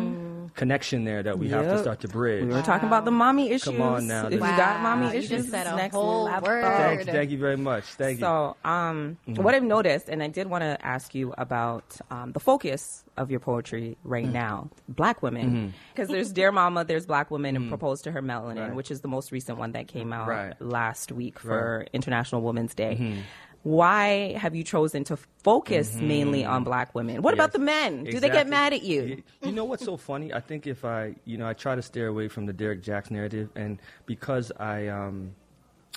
connection 0.54 1.02
there 1.04 1.24
that 1.24 1.40
we 1.40 1.48
have 1.48 1.64
to 1.64 1.78
start 1.80 2.00
to 2.02 2.08
bridge. 2.08 2.44
we 2.44 2.54
were 2.54 2.62
talking 2.62 2.86
about 2.86 3.04
the 3.04 3.10
mommy 3.10 3.50
issues. 3.50 3.78
on 3.80 4.06
now, 4.06 4.26
If 4.26 4.30
this- 4.30 4.40
you 4.40 4.56
got 4.56 4.80
mommy 4.80 5.06
you 5.06 5.12
issues, 5.18 5.28
just 5.28 5.50
said 5.50 5.66
a 5.66 5.74
next 5.74 5.94
whole 5.96 6.24
level. 6.24 6.48
word. 6.48 6.62
Thank, 6.62 7.02
thank 7.04 7.30
you 7.32 7.38
very 7.38 7.56
much. 7.56 7.82
Thank 7.84 8.20
you. 8.20 8.24
So, 8.26 8.56
um, 8.64 9.18
Mm-hmm. 9.28 9.42
what 9.42 9.56
I've 9.56 9.62
noticed, 9.64 10.08
and 10.08 10.22
I 10.22 10.28
did 10.28 10.46
want 10.48 10.62
to 10.62 10.78
ask 10.86 11.14
you 11.16 11.34
about 11.36 11.84
um, 12.12 12.30
the 12.32 12.40
focus 12.40 13.04
of 13.16 13.30
your 13.32 13.40
poetry 13.40 13.96
right 14.04 14.26
Mm. 14.26 14.32
now, 14.32 14.70
Black 14.88 15.20
women, 15.22 15.74
because 15.92 16.08
there's 16.08 16.30
Dear 16.32 16.52
Mama, 16.52 16.84
there's 16.84 17.06
Black 17.06 17.30
Women, 17.32 17.56
and 17.56 17.68
Proposed 17.68 18.04
to 18.04 18.12
Her 18.12 18.22
Melanin, 18.22 18.54
Mm-hmm. 18.54 18.60
Right. 18.60 18.74
which 18.74 18.92
is 18.92 19.00
the 19.00 19.08
most 19.08 19.32
recent 19.32 19.58
one 19.58 19.72
that 19.72 19.88
came 19.88 20.12
out 20.12 20.28
Right. 20.28 20.54
last 20.62 21.10
week 21.10 21.40
for 21.40 21.78
Right. 21.78 21.86
Mm-hmm. 21.86 21.96
International 21.96 22.42
Women's 22.42 22.74
Day. 22.74 23.22
Why 23.64 24.32
have 24.38 24.54
you 24.54 24.62
chosen 24.64 25.04
to 25.04 25.16
focus 25.42 25.94
mainly 25.96 26.44
on 26.44 26.64
Black 26.64 26.94
women? 26.94 27.22
What 27.22 27.34
about 27.34 27.48
Mm-hmm. 27.52 27.58
The 27.58 27.64
men? 27.64 28.04
Do 28.04 28.20
they 28.20 28.28
get 28.30 28.46
mad 28.48 28.72
at 28.72 28.82
you? 28.82 29.22
You 29.42 29.52
know 29.52 29.64
what's 29.64 29.84
so 29.84 29.96
funny? 29.96 30.32
I 30.32 30.40
think 30.40 30.66
if 30.66 30.84
I, 30.84 31.14
you 31.24 31.36
know, 31.38 31.46
I 31.48 31.54
try 31.54 31.74
to 31.74 31.82
steer 31.82 32.06
away 32.08 32.28
from 32.28 32.46
the 32.46 32.52
Derek 32.52 32.82
Jacks 32.82 33.10
narrative, 33.10 33.48
and 33.56 33.80
because 34.06 34.52
I, 34.58 34.86
um, 34.88 35.34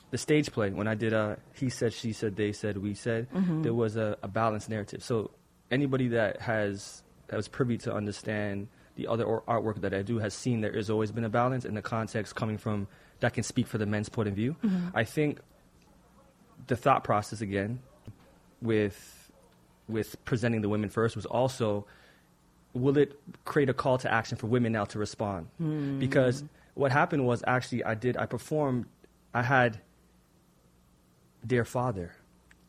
the 0.09 0.17
stage 0.17 0.51
play 0.51 0.69
when 0.71 0.87
I 0.87 0.95
did, 0.95 1.13
uh, 1.13 1.35
he 1.53 1.69
said, 1.69 1.93
she 1.93 2.13
said, 2.13 2.35
they 2.35 2.51
said, 2.51 2.77
we 2.77 2.93
said, 2.93 3.27
Mm-hmm. 3.31 3.61
there 3.63 3.73
was 3.73 3.95
a, 3.95 4.17
a 4.23 4.27
balanced 4.27 4.69
narrative. 4.69 5.03
So 5.03 5.31
anybody 5.69 6.07
that 6.09 6.41
has 6.41 7.03
that 7.27 7.37
was 7.37 7.47
privy 7.47 7.77
to 7.79 7.93
understand 7.93 8.67
the 8.95 9.07
other 9.07 9.23
or 9.23 9.41
artwork 9.43 9.81
that 9.81 9.93
I 9.93 10.01
do 10.01 10.17
has 10.19 10.33
seen 10.33 10.59
there 10.61 10.73
has 10.73 10.89
always 10.89 11.11
been 11.11 11.23
a 11.23 11.29
balance 11.29 11.63
in 11.63 11.75
the 11.75 11.81
context 11.81 12.35
coming 12.35 12.57
from 12.57 12.87
that 13.21 13.33
can 13.33 13.43
speak 13.43 13.67
for 13.67 13.77
the 13.77 13.85
men's 13.85 14.09
point 14.09 14.27
of 14.27 14.33
view. 14.35 14.55
Mm-hmm. 14.63 14.87
I 14.97 15.03
think 15.05 15.39
the 16.67 16.75
thought 16.75 17.03
process 17.03 17.41
again 17.41 17.79
with 18.61 19.31
with 19.87 20.23
presenting 20.25 20.61
the 20.61 20.69
women 20.69 20.89
first 20.89 21.15
was 21.15 21.25
also 21.25 21.85
will 22.73 22.97
it 22.97 23.19
create 23.43 23.69
a 23.69 23.73
call 23.73 23.97
to 23.97 24.11
action 24.11 24.37
for 24.37 24.47
women 24.47 24.71
now 24.71 24.85
to 24.85 24.97
respond? 24.97 25.47
Hmm. 25.57 25.99
Because 25.99 26.43
what 26.73 26.91
happened 26.91 27.25
was 27.25 27.43
actually 27.45 27.83
i 27.83 27.93
did 27.93 28.15
i 28.17 28.25
performed 28.25 28.85
i 29.33 29.41
had 29.41 29.79
dear 31.45 31.65
father. 31.65 32.13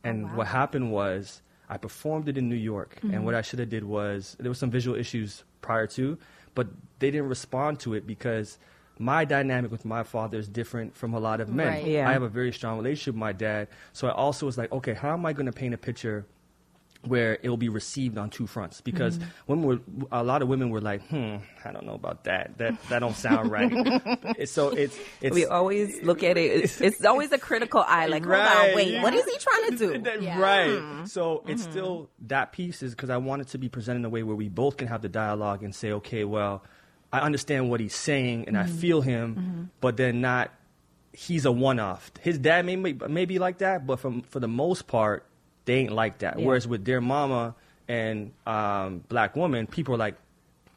Oh, 0.05 0.09
and 0.09 0.37
what 0.37 0.49
happened 0.49 0.91
was 0.91 1.43
i 1.69 1.77
performed 1.77 2.29
it 2.29 2.37
in 2.37 2.49
new 2.49 2.57
york. 2.57 2.99
And 3.03 3.13
mm-hmm. 3.13 3.25
what 3.25 3.35
i 3.35 3.43
should 3.43 3.59
have 3.61 3.69
did 3.69 3.85
was 3.85 4.37
there 4.41 4.51
were 4.51 4.55
some 4.55 4.71
visual 4.71 4.97
issues 4.97 5.45
prior 5.61 5.87
to 5.87 6.19
but 6.55 6.69
they 6.99 7.11
didn't 7.11 7.29
respond 7.29 7.81
to 7.81 7.95
it 7.95 8.07
because 8.07 8.59
my 9.03 9.25
dynamic 9.25 9.71
with 9.71 9.85
my 9.85 10.03
father 10.03 10.39
is 10.39 10.49
different 10.49 10.97
from 10.97 11.13
a 11.15 11.19
lot 11.19 11.41
of 11.41 11.49
men 11.49 11.67
Right. 11.67 11.87
Yeah. 11.87 12.09
i 12.09 12.13
have 12.13 12.23
a 12.23 12.29
very 12.29 12.53
strong 12.53 12.79
relationship 12.79 13.15
with 13.15 13.21
my 13.21 13.33
dad 13.33 13.69
so 13.93 14.07
i 14.07 14.13
also 14.13 14.47
was 14.47 14.57
like 14.57 14.71
okay 14.73 14.95
how 14.95 15.13
am 15.13 15.27
i 15.27 15.33
going 15.33 15.47
to 15.47 15.53
paint 15.53 15.75
a 15.75 15.79
picture 15.79 16.25
where 17.05 17.37
it 17.43 17.49
will 17.49 17.57
be 17.57 17.69
received 17.69 18.17
on 18.17 18.31
two 18.31 18.47
fronts 18.47 18.81
because 18.81 19.19
mm-hmm. 19.19 19.29
women 19.49 19.65
were 19.67 20.07
a 20.13 20.23
lot 20.23 20.41
of 20.41 20.47
women 20.47 20.71
were 20.71 20.81
like 20.81 21.05
hmm 21.09 21.37
i 21.65 21.73
don't 21.73 21.85
know 21.85 21.95
about 21.95 22.23
that 22.25 22.57
that 22.59 22.81
that 22.89 23.01
don't 23.01 23.17
sound 23.17 23.51
right 23.51 23.73
so 24.49 24.69
it's 24.69 24.97
it's 25.21 25.35
we 25.35 25.45
always 25.45 26.01
look 26.03 26.23
at 26.23 26.37
it. 26.37 26.63
It's, 26.63 26.81
it's 26.81 27.05
always 27.05 27.33
a 27.33 27.39
critical 27.39 27.85
eye. 27.87 28.07
Like, 28.07 28.25
hold 28.25 28.39
on, 28.39 28.75
wait, 28.75 29.01
what 29.03 29.15
is 29.15 29.25
he 29.25 29.37
trying 29.39 29.71
to 29.71 29.77
do? 29.77 29.99
That- 30.03 30.23
Yeah. 30.23 30.39
Right. 30.39 30.69
Mm-hmm. 30.69 31.05
So 31.07 31.43
it's 31.47 31.63
mm-hmm. 31.63 31.71
still 31.71 32.11
that 32.27 32.53
piece 32.53 32.83
is 32.83 32.95
because 32.95 33.11
I 33.11 33.17
want 33.17 33.43
it 33.43 33.49
to 33.49 33.59
be 33.59 33.69
presented 33.69 34.01
in 34.01 34.05
a 34.05 34.09
way 34.11 34.23
where 34.23 34.37
we 34.37 34.49
both 34.49 34.77
can 34.77 34.89
have 34.89 35.03
the 35.03 35.09
dialogue 35.09 35.63
and 35.63 35.75
say, 35.75 35.93
okay, 35.93 36.25
well, 36.25 36.63
I 37.13 37.21
understand 37.21 37.69
what 37.71 37.81
he's 37.81 37.95
saying 37.95 38.47
and 38.49 38.57
I 38.57 38.67
feel 38.67 39.01
him, 39.03 39.71
but 39.81 39.97
then 39.97 40.21
not. 40.21 40.51
He's 41.15 41.45
a 41.45 41.53
one-off. 41.53 42.11
His 42.23 42.39
dad 42.39 42.65
may 42.65 42.75
may, 42.77 42.95
may 42.95 43.27
be 43.27 43.39
like 43.39 43.59
that, 43.59 43.87
but 43.87 44.01
from 44.01 44.23
for 44.23 44.41
the 44.41 44.49
most 44.49 44.87
part, 44.87 45.27
they 45.67 45.75
ain't 45.75 45.93
like 45.93 46.19
that. 46.21 46.39
Yeah. 46.39 46.47
Whereas 46.47 46.67
with 46.67 46.85
Dear 46.85 47.03
Mama 47.03 47.55
and 47.87 48.33
um, 48.47 49.05
Black 49.09 49.37
Woman, 49.37 49.67
people 49.67 49.95
are 49.95 49.99
like, 49.99 50.15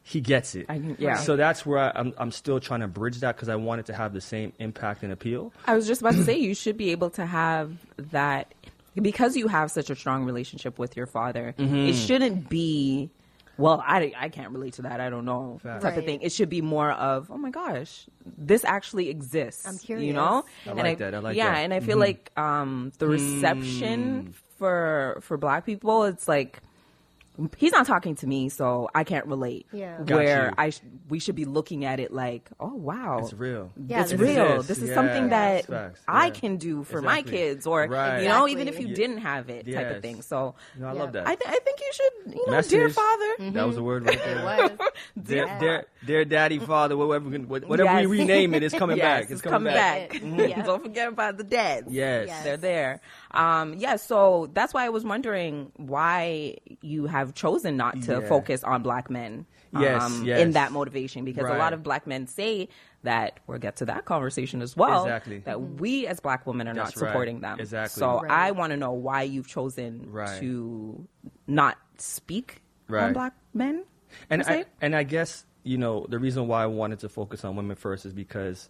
he 0.04 0.20
gets 0.20 0.54
it. 0.54 0.66
I- 0.68 0.96
yeah. 1.00 1.16
So 1.16 1.38
that's 1.38 1.66
where 1.66 1.80
I, 1.80 1.92
I'm 1.96 2.14
I'm 2.18 2.32
still 2.32 2.60
trying 2.60 2.82
to 2.82 2.88
bridge 2.90 3.22
that 3.22 3.38
because 3.38 3.48
I 3.48 3.56
want 3.56 3.80
it 3.80 3.86
to 3.86 3.94
have 3.94 4.12
the 4.14 4.20
same 4.20 4.52
impact 4.60 5.04
and 5.04 5.14
appeal. 5.14 5.54
I 5.66 5.74
was 5.74 5.88
just 5.88 6.02
about 6.02 6.16
to 6.16 6.24
say 6.26 6.38
you 6.38 6.54
should 6.54 6.76
be 6.78 6.92
able 6.92 7.12
to 7.12 7.26
have 7.26 7.72
that 8.12 8.54
because 9.02 9.38
you 9.38 9.48
have 9.48 9.72
such 9.72 9.90
a 9.90 9.96
strong 9.96 10.26
relationship 10.26 10.78
with 10.78 10.98
your 10.98 11.06
father. 11.06 11.56
Mm-hmm. 11.58 11.76
It 11.76 11.94
shouldn't 11.94 12.50
be 12.50 13.10
well, 13.58 13.84
I, 13.86 14.14
I 14.18 14.30
can't 14.30 14.52
relate 14.52 14.74
to 14.74 14.84
that. 14.84 15.00
I 15.00 15.10
don't 15.10 15.26
know 15.26 15.60
Facts. 15.64 15.84
type 15.84 15.98
of 15.98 16.06
thing. 16.06 16.22
It 16.22 16.32
should 16.32 16.50
be 16.50 16.62
more 16.62 16.92
of 16.92 17.30
oh 17.32 17.38
my 17.38 17.50
gosh, 17.52 18.06
this 18.38 18.64
actually 18.66 19.10
exists. 19.10 19.68
I'm 19.68 19.78
curious. 19.78 20.06
You 20.08 20.14
know, 20.14 20.46
I 20.66 20.70
And 20.70 20.80
like 20.80 20.98
that. 21.00 21.16
I 21.16 21.20
like 21.20 21.36
yeah, 21.38 21.54
that. 21.54 21.60
and 21.60 21.74
I 21.74 21.80
feel 21.80 21.98
like 21.98 22.32
um, 22.38 22.92
the 22.98 23.08
reception 23.08 24.34
for 24.58 25.18
for 25.22 25.38
Black 25.38 25.66
people, 25.66 26.04
it's 26.06 26.28
like 26.28 26.62
he's 27.58 27.72
not 27.72 27.86
talking 27.86 28.16
to 28.18 28.28
me, 28.28 28.50
so 28.50 28.90
I 28.96 29.04
can't 29.04 29.26
relate. 29.26 29.68
Yeah. 29.72 29.98
Got 30.04 30.16
Where 30.16 30.46
you. 30.48 30.54
I 30.58 30.70
sh- 30.72 30.82
we 31.10 31.20
should 31.20 31.36
be 31.36 31.46
looking 31.46 31.86
at 31.86 32.00
it 32.00 32.12
like, 32.14 32.50
oh 32.60 32.74
wow, 32.74 33.20
It's 33.22 33.34
real. 33.34 33.72
Yeah, 33.88 34.02
it's 34.02 34.12
this 34.12 34.20
real. 34.20 34.46
exists. 34.56 34.68
This 34.68 34.78
is 34.84 34.90
Yeah, 34.90 34.96
something 34.96 35.30
that 35.30 35.70
it's. 35.70 36.00
I 36.08 36.30
can 36.30 36.58
do 36.58 36.84
for 36.84 37.02
my 37.02 37.22
kids, 37.22 37.68
or 37.68 37.86
Right. 37.88 38.22
you 38.24 38.30
know, 38.30 38.48
even 38.48 38.68
if 38.68 38.80
you 38.80 38.88
Yeah. 38.88 38.96
didn't 38.96 39.18
have 39.20 39.50
it, 39.50 39.72
type 39.72 39.96
of 39.96 40.02
thing. 40.02 40.22
So 40.22 40.56
You 40.76 40.82
know, 40.82 40.88
I 40.88 40.94
Yeah. 40.94 41.00
love 41.00 41.12
that. 41.14 41.28
I, 41.28 41.36
th- 41.36 41.48
I 41.50 41.60
think 41.60 41.80
you 41.80 41.92
should, 41.94 42.34
you 42.36 42.46
know, 42.48 42.52
Message. 42.54 42.72
dear 42.72 42.90
father. 42.90 43.36
That 43.52 43.68
was 43.68 43.76
the 43.76 43.84
word 43.84 44.06
right 44.06 44.18
there. 44.24 44.36
It 44.40 44.44
was. 44.80 44.90
Their, 45.16 45.46
Yeah. 45.46 45.60
their, 45.60 45.86
their 46.06 46.26
daddy, 46.26 46.60
father, 46.60 46.96
whatever, 46.98 47.30
we- 47.30 47.40
whatever 47.40 47.84
Yes. 47.84 48.08
we 48.08 48.20
rename 48.20 48.54
it, 48.54 48.64
it's 48.64 48.76
coming 48.76 48.98
yes, 49.06 49.22
back. 49.24 49.32
It's 49.32 49.42
coming 49.42 49.74
back. 49.74 50.12
Mhm. 50.12 50.50
Yeah. 50.50 50.62
Don't 50.66 50.84
forget 50.84 51.10
about 51.10 51.38
the 51.38 51.44
dads. 51.44 51.92
Yes. 51.92 52.28
Yes. 52.28 52.44
They're 52.44 52.58
there. 52.58 53.02
Um, 53.36 53.74
yeah, 53.76 53.96
so 53.98 54.50
that's 54.54 54.74
why 54.74 54.86
I 54.86 54.90
was 54.90 55.04
wondering 55.04 55.72
why 55.78 56.58
you 56.82 57.06
have 57.08 57.34
chosen 57.34 57.78
not 57.78 58.02
to 58.04 58.14
Yeah. 58.22 58.28
focus 58.30 58.64
on 58.64 58.84
black 58.84 59.10
men. 59.10 59.46
Yes, 59.78 60.02
um, 60.04 60.24
yes. 60.26 60.40
In 60.40 60.52
that 60.52 60.72
motivation, 60.72 61.26
because 61.26 61.50
a 61.50 61.58
lot 61.58 61.74
of 61.74 61.84
black 61.84 62.08
men 62.08 62.28
say 62.28 62.70
that 63.04 63.40
we'll 63.46 63.60
get 63.60 63.76
to 63.78 63.86
that 63.86 64.06
conversation 64.06 64.62
as 64.62 64.76
well. 64.78 65.04
Exactly. 65.04 65.40
That 65.40 65.60
we 65.62 66.08
as 66.08 66.20
black 66.22 66.48
women 66.48 66.68
are 66.70 66.74
not 66.74 66.86
That's 66.86 66.98
right. 66.98 67.10
supporting 67.10 67.42
them. 67.42 67.60
Exactly. 67.60 68.00
So 68.00 68.22
Right. 68.22 68.32
I 68.32 68.52
want 68.52 68.72
to 68.72 68.78
know 68.78 68.94
why 68.94 69.24
you've 69.24 69.48
chosen 69.48 70.08
Right. 70.12 70.40
to 70.40 71.06
not 71.46 71.78
speak 71.98 72.62
on 72.90 73.12
black 73.14 73.34
men. 73.54 73.84
and 74.30 74.44
I, 74.44 74.66
and 74.82 74.96
I 74.96 75.04
guess 75.04 75.46
you 75.64 75.78
know 75.78 76.06
the 76.08 76.20
reason 76.20 76.48
why 76.48 76.64
I 76.64 76.68
wanted 76.68 77.00
to 77.00 77.10
focus 77.10 77.44
on 77.44 77.56
women 77.58 77.76
first 77.76 78.06
is 78.06 78.14
because 78.14 78.70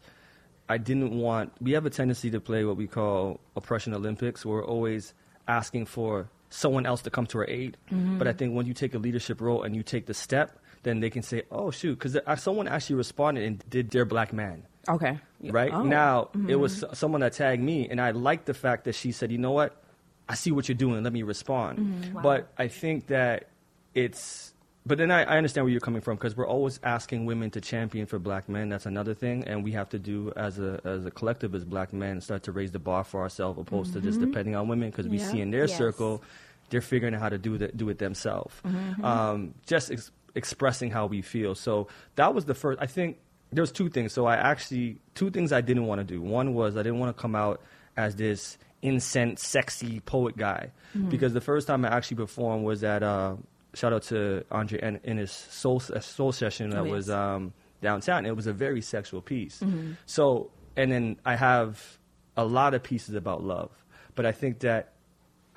I 0.67 0.77
didn't 0.77 1.12
want. 1.17 1.53
We 1.62 1.72
have 1.74 1.86
a 1.86 1.89
tendency 1.89 2.29
to 2.31 2.39
play 2.41 2.65
what 2.65 2.77
we 2.77 2.88
call 2.88 3.39
oppression 3.55 3.93
Olympics. 3.93 4.45
Where 4.45 4.57
we're 4.57 4.65
always 4.65 5.13
asking 5.48 5.86
for 5.86 6.27
someone 6.50 6.86
else 6.86 7.01
to 7.03 7.10
come 7.10 7.25
to 7.27 7.38
our 7.39 7.45
aid. 7.50 7.77
Mm-hmm. 7.91 8.17
But 8.17 8.27
I 8.27 8.34
think 8.34 8.55
when 8.55 8.65
you 8.65 8.74
take 8.74 8.93
a 8.95 8.98
leadership 8.98 9.41
role 9.41 9.63
and 9.63 9.75
you 9.75 9.84
take 9.84 10.05
the 10.07 10.13
step, 10.13 10.57
then 10.84 11.00
they 11.01 11.10
can 11.10 11.22
say, 11.22 11.43
"Oh 11.51 11.69
shoot," 11.72 12.00
because 12.00 12.17
someone 12.41 12.67
actually 12.67 12.95
responded 12.95 13.43
and 13.43 13.63
did 13.69 13.91
their 13.91 14.05
black 14.05 14.34
man. 14.34 14.63
Okay. 14.88 15.19
right 15.41 15.74
Oh. 15.74 15.81
now 15.84 16.29
it 16.48 16.55
was 16.55 16.84
someone 16.93 17.22
that 17.22 17.34
tagged 17.34 17.62
me 17.62 17.89
and 17.89 18.00
i 18.00 18.12
liked 18.12 18.45
the 18.45 18.53
fact 18.53 18.84
that 18.86 18.93
she 18.93 19.12
said 19.12 19.31
you 19.31 19.38
know 19.39 19.51
what 19.51 19.81
i 20.29 20.36
see 20.36 20.51
what 20.51 20.69
you're 20.69 20.77
doing 20.77 21.03
let 21.03 21.12
me 21.12 21.24
respond 21.24 21.79
Mm-hmm. 21.79 22.22
but 22.22 22.50
i 22.57 22.67
think 22.67 23.07
that 23.07 23.50
it's 23.95 24.53
but 24.85 24.97
then 24.97 25.11
i, 25.11 25.23
I 25.23 25.37
understand 25.37 25.65
where 25.65 25.71
you're 25.71 25.79
coming 25.81 26.01
from 26.01 26.15
because 26.15 26.35
we're 26.37 26.47
always 26.47 26.79
asking 26.83 27.25
women 27.25 27.49
to 27.51 27.61
champion 27.61 28.05
for 28.05 28.19
black 28.19 28.47
men 28.49 28.69
that's 28.69 28.85
another 28.85 29.13
thing 29.13 29.43
and 29.45 29.63
we 29.63 29.71
have 29.71 29.89
to 29.89 29.99
do 29.99 30.31
as 30.35 30.59
a 30.59 30.79
as 30.83 31.05
a 31.05 31.11
collective 31.11 31.55
as 31.55 31.63
black 31.65 31.93
men 31.93 32.21
start 32.21 32.43
to 32.43 32.51
raise 32.51 32.71
the 32.71 32.79
bar 32.79 33.03
for 33.03 33.21
ourselves 33.21 33.59
opposed 33.59 33.93
to 33.93 34.01
just 34.01 34.19
depending 34.19 34.55
on 34.55 34.67
women 34.67 34.89
because 34.89 35.07
we 35.07 35.17
Mm-hmm. 35.17 35.25
Yeah. 35.25 35.31
see 35.31 35.41
in 35.41 35.51
their 35.51 35.67
Yes. 35.67 35.77
circle 35.77 36.21
they're 36.69 36.81
figuring 36.81 37.13
out 37.15 37.21
how 37.21 37.29
to 37.29 37.37
do 37.37 37.57
that 37.59 37.77
do 37.77 37.89
it 37.89 37.97
themselves 37.99 38.53
Mm-hmm. 38.65 39.03
um, 39.05 39.53
just 39.65 39.91
ex- 39.91 40.11
expressing 40.35 40.91
how 40.91 41.05
we 41.07 41.21
feel 41.21 41.55
so 41.55 41.87
that 42.15 42.33
was 42.35 42.45
the 42.45 42.53
first 42.55 42.81
i 42.81 42.85
think 42.87 43.17
there 43.51 43.61
was 43.61 43.71
two 43.71 43.89
things 43.89 44.11
so 44.13 44.25
i 44.25 44.35
actually 44.35 44.97
two 45.13 45.29
things 45.31 45.51
i 45.53 45.61
didn't 45.61 45.85
want 45.87 45.99
to 45.99 46.03
do 46.05 46.21
one 46.21 46.53
was 46.53 46.75
i 46.75 46.83
didn't 46.83 46.99
want 46.99 47.15
to 47.15 47.21
come 47.21 47.35
out 47.35 47.61
as 47.97 48.15
this 48.17 48.57
incense 48.81 49.43
sexy 49.45 49.99
poet 50.01 50.35
guy 50.37 50.71
Mm-hmm. 50.95 51.09
because 51.09 51.33
the 51.33 51.41
first 51.41 51.67
time 51.67 51.83
i 51.85 51.89
actually 51.89 52.17
performed 52.17 52.63
was 52.65 52.83
at 52.83 53.03
uh, 53.03 53.35
shout 53.75 53.94
out 53.94 54.03
to 54.03 54.44
andre 54.51 54.79
in, 54.82 55.00
in 55.03 55.17
his 55.17 55.32
soul, 55.32 55.79
soul 55.79 56.32
session 56.32 56.70
that 56.72 56.79
Oh, 56.82 56.84
was 56.96 57.10
um, 57.10 57.53
downtown 57.82 58.25
it 58.25 58.36
was 58.36 58.48
a 58.48 58.53
very 58.53 58.82
sexual 58.82 59.22
piece 59.22 59.60
Mm-hmm. 59.60 59.91
so 60.05 60.50
and 60.75 60.91
then 60.91 61.17
i 61.25 61.36
have 61.36 62.00
a 62.38 62.46
lot 62.46 62.74
of 62.74 62.82
pieces 62.84 63.13
about 63.15 63.44
love 63.44 63.72
but 64.15 64.25
i 64.25 64.32
think 64.32 64.60
that 64.60 64.91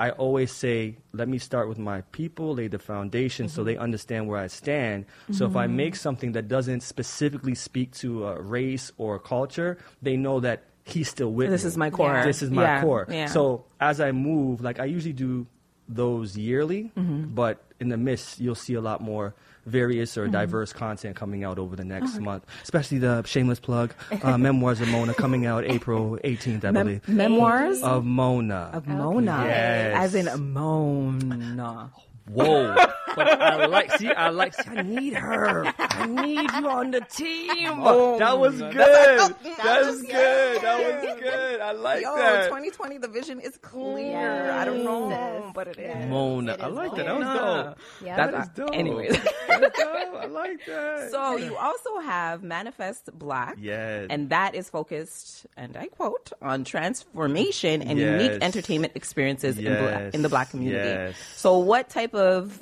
I 0.00 0.10
always 0.10 0.52
say, 0.52 0.94
let 1.12 1.26
me 1.28 1.38
start 1.38 1.68
with 1.68 1.76
my 1.76 2.02
people, 2.12 2.54
lay 2.54 2.68
the 2.68 2.78
foundation 2.78 3.48
so 3.48 3.64
they 3.64 3.76
understand 3.76 4.28
where 4.28 4.38
I 4.38 4.46
stand. 4.46 5.06
So 5.32 5.44
if 5.46 5.56
I 5.56 5.66
make 5.66 5.96
something 5.96 6.30
that 6.38 6.46
doesn't 6.46 6.82
specifically 6.84 7.56
speak 7.56 7.90
to 8.04 8.28
a 8.28 8.40
race 8.40 8.92
or 8.96 9.16
a 9.16 9.18
culture, 9.18 9.76
they 10.00 10.16
know 10.16 10.38
that 10.38 10.62
he's 10.84 11.08
still 11.08 11.32
with 11.32 11.50
This 11.50 11.62
me. 11.62 11.66
This 11.66 11.72
is 11.72 11.76
my 11.76 11.90
core. 11.90 12.22
This 12.24 12.42
is 12.42 12.50
my 12.52 12.62
Yeah, 12.62 12.80
core. 12.80 13.08
yeah. 13.10 13.26
So 13.26 13.64
as 13.80 14.00
I 14.00 14.12
move, 14.12 14.60
like 14.60 14.78
I 14.78 14.84
usually 14.84 15.14
do 15.14 15.48
those 15.88 16.36
yearly, 16.36 16.90
Mm-hmm. 16.96 17.34
but 17.34 17.62
in 17.80 17.88
the 17.88 17.96
midst, 17.96 18.40
you'll 18.40 18.54
see 18.54 18.74
a 18.74 18.80
lot 18.80 19.00
more 19.00 19.34
various 19.66 20.12
Mm-hmm. 20.12 20.20
or 20.20 20.28
diverse 20.28 20.72
content 20.72 21.14
coming 21.16 21.44
out 21.44 21.58
over 21.58 21.76
the 21.76 21.84
next 21.84 22.18
month, 22.18 22.44
especially 22.62 22.98
the 22.98 23.22
shameless 23.24 23.60
plug, 23.60 23.92
uh, 24.22 24.36
Memoirs 24.48 24.80
of 24.80 24.88
Mona 24.88 25.14
coming 25.14 25.46
out 25.46 25.64
April 25.64 26.18
18th, 26.24 26.64
I 26.64 26.70
Mem- 26.70 26.86
believe. 26.86 27.08
memoirs 27.08 27.82
Of 27.82 28.04
Mona. 28.04 28.70
of 28.72 28.86
Mona, 28.86 29.42
Yes. 29.44 29.96
as 29.96 30.14
in 30.14 30.52
Mona. 30.52 31.90
Whoa. 32.30 32.74
but 33.16 33.40
I 33.40 33.66
like, 33.66 33.92
see, 33.98 34.10
I 34.10 34.28
like, 34.30 34.54
I 34.68 34.82
need 34.82 35.14
her. 35.14 35.72
I 35.78 36.06
need 36.06 36.50
you 36.52 36.68
on 36.68 36.90
the 36.90 37.00
team. 37.00 37.80
Oh, 37.82 38.18
that 38.18 38.38
was 38.38 38.58
good. 38.58 38.74
That's- 38.74 39.32
That 39.58 39.80
was 39.84 39.86
was 39.98 40.02
good. 40.02 40.62
That 40.62 41.02
was 41.04 41.20
good. 41.20 41.60
I 41.60 41.72
like 41.72 42.02
Yo, 42.02 42.14
that. 42.16 42.44
2020, 42.46 42.98
the 42.98 43.08
vision 43.08 43.40
is 43.40 43.56
clear. 43.58 44.10
Yes. 44.12 44.50
I 44.52 44.64
don't 44.64 44.84
know, 44.84 45.50
but 45.54 45.68
it 45.68 45.78
is. 45.78 46.06
Mona. 46.08 46.52
It 46.54 46.60
I 46.60 46.68
is 46.68 46.74
like 46.74 46.94
that. 46.94 47.06
That 47.06 47.18
was 47.18 47.24
Mona. 47.26 47.64
dope. 47.64 47.78
Yeah. 48.04 48.16
That's 48.16 48.32
That 48.32 48.42
is 48.42 48.48
dope. 48.56 48.70
anyways. 48.74 49.10
That 49.48 49.62
is 49.64 49.70
dope. 49.76 50.14
I 50.22 50.26
like 50.26 50.66
that. 50.66 51.10
So 51.10 51.36
you 51.36 51.56
also 51.56 51.98
have 52.00 52.42
Manifest 52.42 53.10
Black. 53.18 53.56
Yes. 53.60 54.06
And 54.10 54.30
that 54.30 54.54
is 54.54 54.68
focused, 54.70 55.46
and 55.56 55.76
I 55.76 55.86
quote, 55.88 56.32
on 56.42 56.64
transformation 56.64 57.82
and 57.82 57.98
Yes. 57.98 58.22
unique 58.22 58.42
entertainment 58.42 58.92
experiences 58.94 59.58
in, 59.58 59.64
black, 59.64 60.14
in 60.14 60.22
the 60.22 60.28
black 60.28 60.50
community. 60.50 60.88
Yes. 60.88 61.14
So 61.36 61.58
what 61.58 61.88
type 61.88 62.14
of 62.14 62.17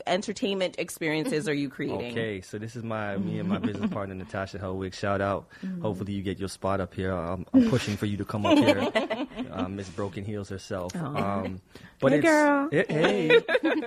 entertainment 0.06 0.76
experiences 0.78 1.48
are 1.48 1.54
you 1.54 1.68
creating? 1.68 2.12
Okay, 2.12 2.40
so 2.40 2.58
this 2.58 2.76
is 2.76 2.82
my 2.82 3.16
me 3.16 3.38
and 3.38 3.48
my 3.48 3.58
business 3.58 3.90
partner 3.90 4.14
Natasha 4.14 4.58
Helwig. 4.58 4.94
Shout 4.94 5.20
out. 5.20 5.48
Hopefully 5.82 6.12
you 6.12 6.22
get 6.22 6.38
your 6.38 6.48
spot 6.48 6.80
up 6.80 6.94
here. 6.94 7.12
I'm, 7.12 7.46
I'm 7.52 7.68
pushing 7.70 7.96
for 7.96 8.06
you 8.06 8.16
to 8.18 8.24
come 8.24 8.44
up 8.46 8.56
here, 8.58 8.88
uh, 9.52 9.68
Miss 9.68 9.88
Broken 9.90 10.24
Heels 10.24 10.48
herself. 10.48 10.94
Um, 10.96 11.60
but 12.00 12.12
Hey, 12.12 12.18
it's 12.18 12.26
girl. 12.26 12.68
it- 12.72 12.90
hey. 12.90 13.36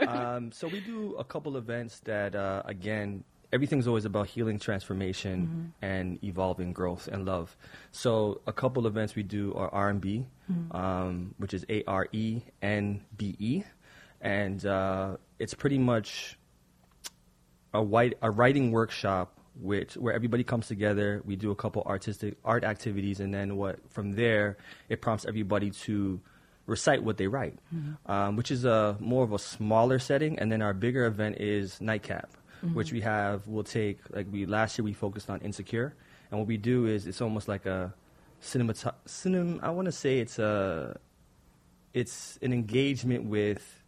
um, 0.08 0.52
so 0.52 0.68
we 0.68 0.80
do 0.82 1.16
a 1.18 1.24
couple 1.24 1.58
events 1.58 2.00
that 2.02 2.36
uh, 2.36 2.64
again. 2.66 3.24
Everything's 3.52 3.88
always 3.88 4.06
about 4.06 4.28
healing, 4.28 4.60
transformation, 4.60 5.74
and 5.82 6.24
evolving 6.24 6.72
growth 6.72 7.08
and 7.12 7.26
love. 7.26 7.58
So 7.92 8.42
a 8.46 8.54
couple 8.54 8.86
events 8.86 9.16
we 9.16 9.24
do 9.24 9.56
are 9.56 9.70
R 9.74 9.90
and 9.90 10.00
B, 10.00 10.28
um, 10.70 11.34
which 11.40 11.56
is 11.56 11.66
A 11.68 11.84
R 11.88 12.08
E 12.12 12.42
N 12.62 13.02
B 13.18 13.36
E, 13.40 13.64
and 14.22 14.66
uh, 14.66 15.18
it's 15.38 15.54
pretty 15.54 15.78
much 15.78 16.38
a 17.74 17.82
white 17.82 18.18
a 18.22 18.32
writing 18.32 18.72
workshop 18.72 19.38
which 19.60 19.96
where 19.96 20.14
everybody 20.14 20.44
comes 20.44 20.68
together. 20.68 21.22
We 21.26 21.36
do 21.36 21.52
a 21.52 21.56
couple 21.56 21.84
artistic 21.84 22.38
art 22.46 22.64
activities 22.64 23.20
and 23.20 23.34
then 23.34 23.58
what 23.58 23.80
from 23.90 24.14
there 24.14 24.58
it 24.88 25.02
prompts 25.02 25.26
everybody 25.26 25.72
to 25.72 26.20
recite 26.66 27.04
what 27.04 27.18
they 27.18 27.28
write 27.28 27.58
um, 28.06 28.36
which 28.36 28.52
is 28.52 28.64
a 28.64 28.96
more 29.00 29.24
of 29.24 29.34
a 29.34 29.40
smaller 29.40 30.00
setting. 30.00 30.40
And 30.40 30.52
then 30.52 30.62
our 30.62 30.74
bigger 30.74 31.06
event 31.06 31.38
is 31.40 31.80
nightcap 31.82 32.30
which 32.74 32.92
we 32.92 33.02
have 33.02 33.48
we'll 33.48 33.64
take 33.64 34.00
like 34.12 34.28
we 34.32 34.46
last 34.46 34.78
year 34.78 34.86
we 34.86 34.94
focused 34.94 35.30
on 35.30 35.40
insecure. 35.42 35.96
And 36.32 36.40
what 36.40 36.48
we 36.48 36.58
do 36.58 36.86
is 36.86 37.08
it's 37.08 37.22
almost 37.22 37.48
like 37.48 37.66
a 37.66 37.94
cinema 38.42 38.74
cinem, 38.74 39.60
i 39.62 39.70
want 39.70 39.86
to 39.86 39.92
say 39.92 40.20
it's 40.20 40.40
a 40.40 40.98
it's 41.94 42.40
an 42.42 42.54
engagement 42.54 43.26
with 43.26 43.79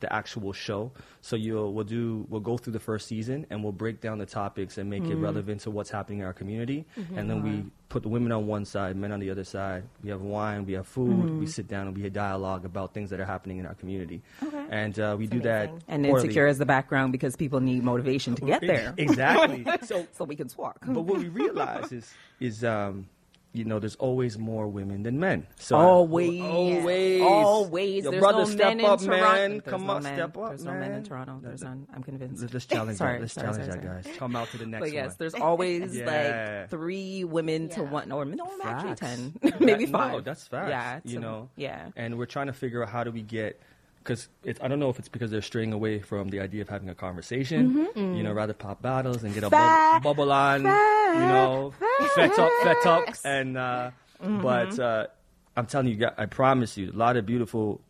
the 0.00 0.12
actual 0.12 0.52
show. 0.52 0.92
So 1.20 1.36
you'll 1.36 1.72
we'll 1.72 1.84
do 1.84 2.26
we'll 2.28 2.40
go 2.40 2.56
through 2.56 2.72
the 2.72 2.80
first 2.80 3.08
season 3.08 3.46
and 3.50 3.62
we'll 3.62 3.72
break 3.72 4.00
down 4.00 4.18
the 4.18 4.26
topics 4.26 4.78
and 4.78 4.88
make 4.88 5.04
it 5.04 5.16
relevant 5.16 5.60
to 5.62 5.70
what's 5.70 5.90
happening 5.90 6.20
in 6.20 6.24
our 6.24 6.32
community. 6.32 6.84
And 7.16 7.28
then 7.28 7.42
we 7.42 7.64
put 7.88 8.02
the 8.02 8.08
women 8.08 8.32
on 8.32 8.46
one 8.46 8.64
side, 8.64 8.96
men 8.96 9.12
on 9.12 9.20
the 9.20 9.30
other 9.30 9.44
side. 9.44 9.82
We 10.02 10.10
have 10.10 10.22
wine, 10.22 10.66
we 10.66 10.74
have 10.74 10.86
food. 10.86 11.38
We 11.38 11.46
sit 11.46 11.68
down 11.68 11.86
and 11.88 11.96
we 11.96 12.02
have 12.04 12.12
dialogue 12.12 12.64
about 12.64 12.94
things 12.94 13.10
that 13.10 13.18
are 13.20 13.24
happening 13.24 13.58
in 13.58 13.66
our 13.66 13.74
community. 13.74 14.22
Okay. 14.42 14.66
And 14.70 14.98
uh, 14.98 15.16
we 15.18 15.26
do 15.26 15.40
that. 15.40 15.70
And 15.88 16.04
quarterly. 16.04 16.26
insecure 16.28 16.46
is 16.46 16.58
the 16.58 16.66
background 16.66 17.12
because 17.12 17.34
people 17.36 17.60
need 17.60 17.82
motivation 17.82 18.34
to 18.36 18.42
get 18.44 18.60
there. 18.72 18.94
Exactly. 18.96 19.64
so 19.82 20.06
So 20.12 20.24
we 20.24 20.36
can 20.36 20.48
swalk. 20.48 20.76
but 20.86 21.02
what 21.02 21.18
we 21.18 21.28
realize 21.28 21.92
is 21.92 22.12
is 22.40 22.62
um, 22.62 23.08
you 23.58 23.64
know, 23.64 23.78
there's 23.78 23.96
always 23.96 24.38
more 24.38 24.68
women 24.68 25.02
than 25.02 25.18
men. 25.18 25.46
So 25.56 25.76
Always. 25.76 26.40
always, 26.42 27.20
Always. 27.22 28.02
Your 28.04 28.12
There's 28.12 28.20
brother, 28.22 28.38
no 28.38 28.44
step 28.44 28.76
men 28.76 28.86
up, 28.86 29.00
in 29.00 29.06
Toronto. 29.06 29.24
man. 29.32 29.50
There's 29.50 29.62
Come 29.64 29.86
no 29.86 29.92
on, 29.94 30.02
men. 30.04 30.14
step 30.14 30.36
up, 30.38 30.48
There's 30.48 30.64
man. 30.64 30.74
no 30.74 30.80
men 30.80 30.92
in 30.92 31.04
Toronto. 31.04 31.40
There's 31.42 31.62
none. 31.62 31.86
I'm 31.94 32.02
convinced. 32.02 32.42
Let's, 32.42 32.54
let's 32.54 32.66
challenge 32.66 32.98
Sorry, 32.98 33.14
that. 33.14 33.20
Let's 33.22 33.32
sorry, 33.34 33.46
challenge 33.48 33.64
sorry, 33.72 33.80
that, 33.80 33.86
sorry. 33.86 34.02
guys. 34.04 34.16
Come 34.18 34.36
out 34.36 34.48
to 34.48 34.58
the 34.58 34.66
next 34.72 34.80
But 34.80 34.92
yes, 34.92 35.06
one. 35.08 35.16
there's 35.18 35.34
always 35.34 35.96
Yeah. 35.98 36.60
like 36.60 36.70
three 36.70 37.24
women 37.24 37.68
to 37.70 37.82
one, 37.82 38.12
or 38.12 38.24
no, 38.24 38.48
actually 38.62 38.88
Facts. 38.90 39.00
ten, 39.00 39.34
That- 39.42 39.60
maybe 39.60 39.86
no, 39.86 39.92
five. 39.98 40.24
that's 40.24 40.46
facts. 40.46 40.70
Yeah, 40.70 41.00
you 41.04 41.16
to- 41.16 41.20
know. 41.20 41.50
Yeah. 41.56 41.88
And 41.96 42.16
we're 42.18 42.26
trying 42.26 42.46
to 42.46 42.52
figure 42.52 42.82
out 42.82 42.88
how 42.88 43.04
do 43.04 43.10
we 43.10 43.22
get 43.22 43.60
because 44.08 44.28
it's 44.42 44.58
I 44.62 44.68
don't 44.68 44.78
know 44.80 44.88
if 44.88 44.98
it's 44.98 45.08
because 45.08 45.30
they're 45.30 45.42
straying 45.42 45.72
away 45.74 46.00
from 46.00 46.28
the 46.30 46.40
idea 46.40 46.62
of 46.62 46.68
having 46.68 46.88
a 46.88 46.94
conversation. 46.94 47.88
You 47.94 48.22
know, 48.22 48.32
rather 48.32 48.54
pop 48.54 48.80
battles 48.80 49.22
and 49.22 49.34
get 49.34 49.44
a 49.44 49.50
bub- 49.50 50.02
bubble 50.02 50.32
on. 50.32 50.62
You 50.62 51.26
know, 51.26 51.74
fet 52.14 52.38
up, 52.38 52.50
fet 52.62 52.86
up, 52.86 53.04
and 53.24 53.56
uh, 53.58 53.90
but 54.20 54.78
uh, 54.78 55.06
I'm 55.56 55.66
telling 55.66 55.88
you, 55.88 56.06
I 56.16 56.26
promise 56.26 56.76
you, 56.78 56.90
a 56.90 56.96
lot 56.96 57.16
of 57.16 57.26
beautiful 57.26 57.80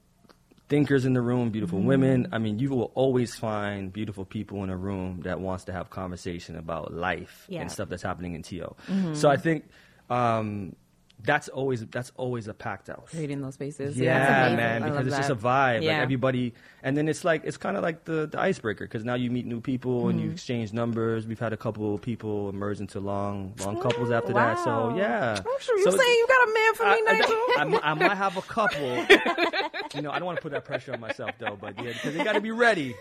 thinkers 0.69 1.05
in 1.07 1.15
the 1.15 1.21
room, 1.23 1.51
beautiful 1.51 1.81
women. 1.81 2.29
I 2.33 2.39
mean, 2.39 2.59
you 2.59 2.71
will 2.71 2.91
always 2.95 3.35
find 3.37 3.93
beautiful 3.93 4.25
people 4.25 4.63
in 4.65 4.71
a 4.71 4.77
room 4.77 5.21
that 5.23 5.41
wants 5.41 5.65
to 5.65 5.73
have 5.73 5.89
conversation 5.91 6.57
about 6.57 6.93
life 6.93 7.47
Yeah. 7.49 7.63
and 7.63 7.71
stuff 7.73 7.89
that's 7.89 8.03
happening 8.03 8.35
in 8.35 8.43
TO. 8.43 8.75
So 9.15 9.31
I 9.31 9.37
think 9.39 9.65
um, 10.11 10.77
that's 11.25 11.49
always 11.49 11.85
that's 11.87 12.13
always 12.17 12.47
a 12.49 12.55
packed 12.55 12.87
house. 12.89 13.09
Creating 13.11 13.41
those 13.41 13.55
spaces. 13.55 13.97
Yeah, 13.99 14.47
amazing. 14.47 14.57
man, 14.57 14.83
because 14.83 15.07
it's 15.07 15.17
just 15.17 15.31
a 15.31 15.35
that. 15.35 15.43
vibe. 15.43 15.81
Like 15.81 15.89
everybody, 15.97 16.55
and 16.83 16.97
then 16.97 17.09
it's 17.09 17.25
like 17.25 17.43
it's 17.45 17.57
kind 17.57 17.77
of 17.77 17.83
like 17.83 18.05
the, 18.05 18.27
the 18.27 18.41
icebreaker 18.41 18.85
because 18.85 19.05
now 19.05 19.15
you 19.15 19.31
meet 19.31 19.45
new 19.47 19.61
people 19.61 20.09
and 20.09 20.19
Mm-hmm. 20.19 20.27
you 20.29 20.33
exchange 20.33 20.73
numbers. 20.73 21.27
We've 21.27 21.39
had 21.39 21.53
a 21.53 21.57
couple 21.57 21.95
of 21.95 22.03
people 22.03 22.49
emerge 22.49 22.81
into 22.81 23.01
long 23.01 23.55
long 23.61 23.81
couples 23.81 24.11
after 24.11 24.33
that. 24.33 24.59
So 24.61 24.95
yeah, 24.97 25.39
I'm 25.39 25.61
sure 25.61 25.77
you 25.79 25.85
So- 25.85 25.91
say 25.97 26.05
you 26.05 26.27
got 26.29 26.49
a 26.49 26.53
man 26.55 26.75
for 26.75 26.85
me, 26.85 26.91
I, 26.91 27.13
Nigel. 27.13 27.81
I, 27.83 27.89
I 27.89 27.91
I 27.91 27.95
might 27.95 28.17
have 28.17 28.37
a 28.37 28.43
couple. 28.43 28.79
you 29.95 30.03
know, 30.03 30.11
I 30.11 30.19
don't 30.19 30.27
want 30.27 30.37
to 30.39 30.43
put 30.43 30.53
that 30.53 30.65
pressure 30.65 30.93
on 30.93 31.01
myself 31.01 31.33
though, 31.39 31.57
but 31.61 31.75
yeah, 31.83 31.93
because 31.93 32.15
they 32.15 32.23
got 32.25 32.33
to 32.35 32.41
be 32.41 32.51
ready. 32.53 32.95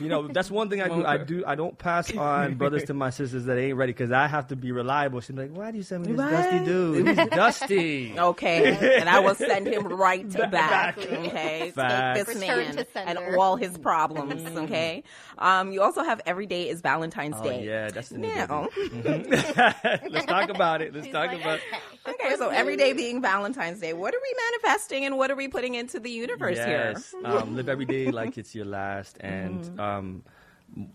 You 0.00 0.08
know, 0.08 0.28
that's 0.28 0.50
one 0.50 0.70
thing 0.70 0.80
I 0.82 0.88
do. 0.88 1.04
I 1.04 1.16
do. 1.18 1.44
I 1.46 1.54
don't 1.54 1.76
pass 1.76 2.14
on 2.16 2.54
brothers 2.54 2.84
to 2.84 2.94
my 2.94 3.10
sisters 3.10 3.44
that 3.46 3.58
ain't 3.58 3.76
ready 3.76 3.92
because 3.92 4.12
I 4.12 4.26
have 4.28 4.48
to 4.48 4.56
be 4.56 4.70
reliable. 4.72 5.20
She's 5.20 5.36
like, 5.36 5.50
"Why 5.50 5.70
do 5.70 5.76
you 5.78 5.82
send 5.82 6.06
me 6.06 6.12
this 6.12 6.20
dusty 6.30 6.64
dude? 6.64 7.06
He's 7.08 7.16
dusty." 7.28 7.63
Okay, 7.70 8.98
and 9.00 9.08
I 9.08 9.20
will 9.20 9.34
send 9.34 9.66
him 9.66 9.86
right 9.88 10.28
back. 10.50 10.98
Okay, 10.98 11.70
Facts. 11.74 12.18
take 12.18 12.26
this 12.26 12.36
Return 12.40 12.58
man 12.74 12.76
to 12.76 12.98
and 12.98 13.18
all 13.36 13.56
his 13.56 13.76
problems. 13.78 14.44
Okay, 14.58 15.02
um, 15.38 15.72
you 15.72 15.82
also 15.82 16.02
have 16.02 16.20
every 16.26 16.46
day 16.46 16.68
is 16.68 16.80
Valentine's 16.80 17.36
Oh 17.38 17.42
Day. 17.44 17.64
yeah, 17.64 17.90
that's 17.90 18.08
the 18.10 18.18
new 18.18 18.28
Now, 18.34 18.68
baby. 19.04 19.28
Let's 20.10 20.26
talk 20.26 20.48
about 20.50 20.82
it. 20.82 20.94
Let's 20.94 21.08
talk 21.08 21.32
about. 21.32 21.60
okay, 22.08 22.36
so 22.36 22.48
every 22.50 22.76
day 22.76 22.92
being 22.92 23.20
Valentine's 23.22 23.80
Day, 23.80 23.92
what 23.92 24.14
are 24.14 24.20
we 24.20 24.34
manifesting 24.50 25.04
and 25.04 25.16
what 25.16 25.30
are 25.30 25.36
we 25.36 25.48
putting 25.48 25.74
into 25.74 26.00
the 26.00 26.10
universe 26.10 26.56
yes. 26.58 27.12
here? 27.12 27.26
um, 27.26 27.54
live 27.56 27.68
every 27.68 27.84
day 27.86 28.10
like 28.10 28.38
it's 28.38 28.54
your 28.54 28.66
last. 28.66 29.18
And 29.20 29.54
Mm-hmm. 29.64 29.80
um, 29.80 30.22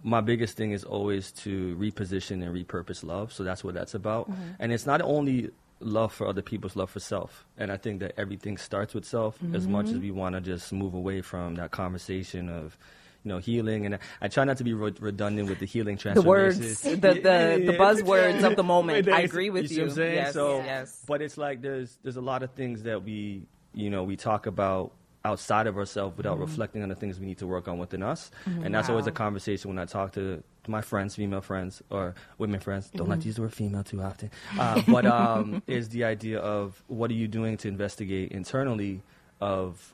my 0.03 0.19
biggest 0.21 0.57
thing 0.57 0.71
is 0.71 0.83
always 0.83 1.31
to 1.31 1.75
reposition 1.77 2.43
and 2.43 2.53
repurpose 2.53 3.03
love. 3.03 3.31
So 3.31 3.43
that's 3.43 3.63
what 3.63 3.73
that's 3.73 3.93
about. 3.93 4.29
Mm-hmm. 4.29 4.41
And 4.59 4.73
it's 4.73 4.85
not 4.85 5.01
only 5.01 5.51
love 5.79 6.12
for 6.13 6.27
other 6.27 6.41
people's 6.41 6.75
love 6.75 6.89
for 6.89 7.00
self. 7.00 7.45
And 7.57 7.71
I 7.71 7.77
think 7.77 8.00
that 8.01 8.13
everything 8.17 8.57
starts 8.57 8.93
with 8.93 9.05
self 9.05 9.38
as 9.53 9.67
much 9.67 9.86
Mm-hmm. 9.88 9.95
as 9.95 10.01
we 10.01 10.12
want 10.12 10.36
to 10.36 10.41
just 10.41 10.71
move 10.74 10.93
away 10.93 11.21
from 11.21 11.55
that 11.55 11.71
conversation 11.71 12.50
of. 12.50 12.77
You 13.25 13.29
know, 13.33 13.38
healing, 13.39 13.86
and 13.86 14.00
I 14.21 14.29
try 14.29 14.45
not 14.45 14.55
to 14.59 14.63
be 14.63 14.71
re- 14.74 14.93
redundant 14.98 15.50
with 15.50 15.59
the 15.59 15.65
healing 15.65 15.98
The 15.98 16.01
transformations. 16.03 16.25
words, 16.25 16.81
the 16.83 16.95
the, 16.95 17.63
the 17.65 17.74
buzzwords 17.77 18.43
of 18.45 18.55
the 18.55 18.63
moment. 18.63 19.09
I 19.12 19.24
agree 19.24 19.50
with 19.50 19.69
you. 19.69 19.89
saying? 19.89 20.15
Yes, 20.15 20.33
so, 20.36 20.59
yes. 20.59 21.03
but 21.05 21.21
it's 21.21 21.38
like 21.38 21.62
there's 21.62 21.98
there's 22.01 22.15
a 22.15 22.21
lot 22.21 22.43
of 22.43 22.51
things 22.51 22.83
that 22.83 23.03
we 23.03 23.43
you 23.74 23.89
know 23.89 24.05
we 24.05 24.15
talk 24.15 24.45
about 24.45 24.93
outside 25.25 25.67
of 25.67 25.77
ourselves 25.77 26.15
without 26.17 26.33
Mm-hmm. 26.33 26.41
reflecting 26.41 26.83
on 26.83 26.89
the 26.89 26.95
things 26.95 27.19
we 27.19 27.25
need 27.25 27.38
to 27.39 27.47
work 27.47 27.67
on 27.67 27.77
within 27.77 28.01
us, 28.03 28.31
and 28.45 28.73
that's 28.73 28.89
always 28.89 29.07
a 29.07 29.11
conversation 29.11 29.69
when 29.69 29.77
I 29.79 29.85
talk 29.85 30.13
to 30.13 30.41
my 30.67 30.81
friends, 30.81 31.15
female 31.15 31.41
friends 31.41 31.81
or 31.89 32.15
women 32.38 32.59
friends. 32.59 32.89
Don't 32.89 33.01
Mm-hmm. 33.01 33.11
like 33.11 33.19
to 33.21 33.25
use 33.27 33.35
the 33.35 33.41
word 33.41 33.53
female 33.53 33.83
too 33.83 34.01
often, 34.01 34.31
uh, 34.57 34.81
but 34.88 35.05
um, 35.05 35.61
is 35.67 35.89
the 35.89 36.03
idea 36.05 36.39
of 36.39 36.81
what 36.88 37.11
are 37.11 37.15
you 37.15 37.27
doing 37.27 37.57
to 37.57 37.67
investigate 37.67 38.31
internally 38.31 39.01
of 39.41 39.94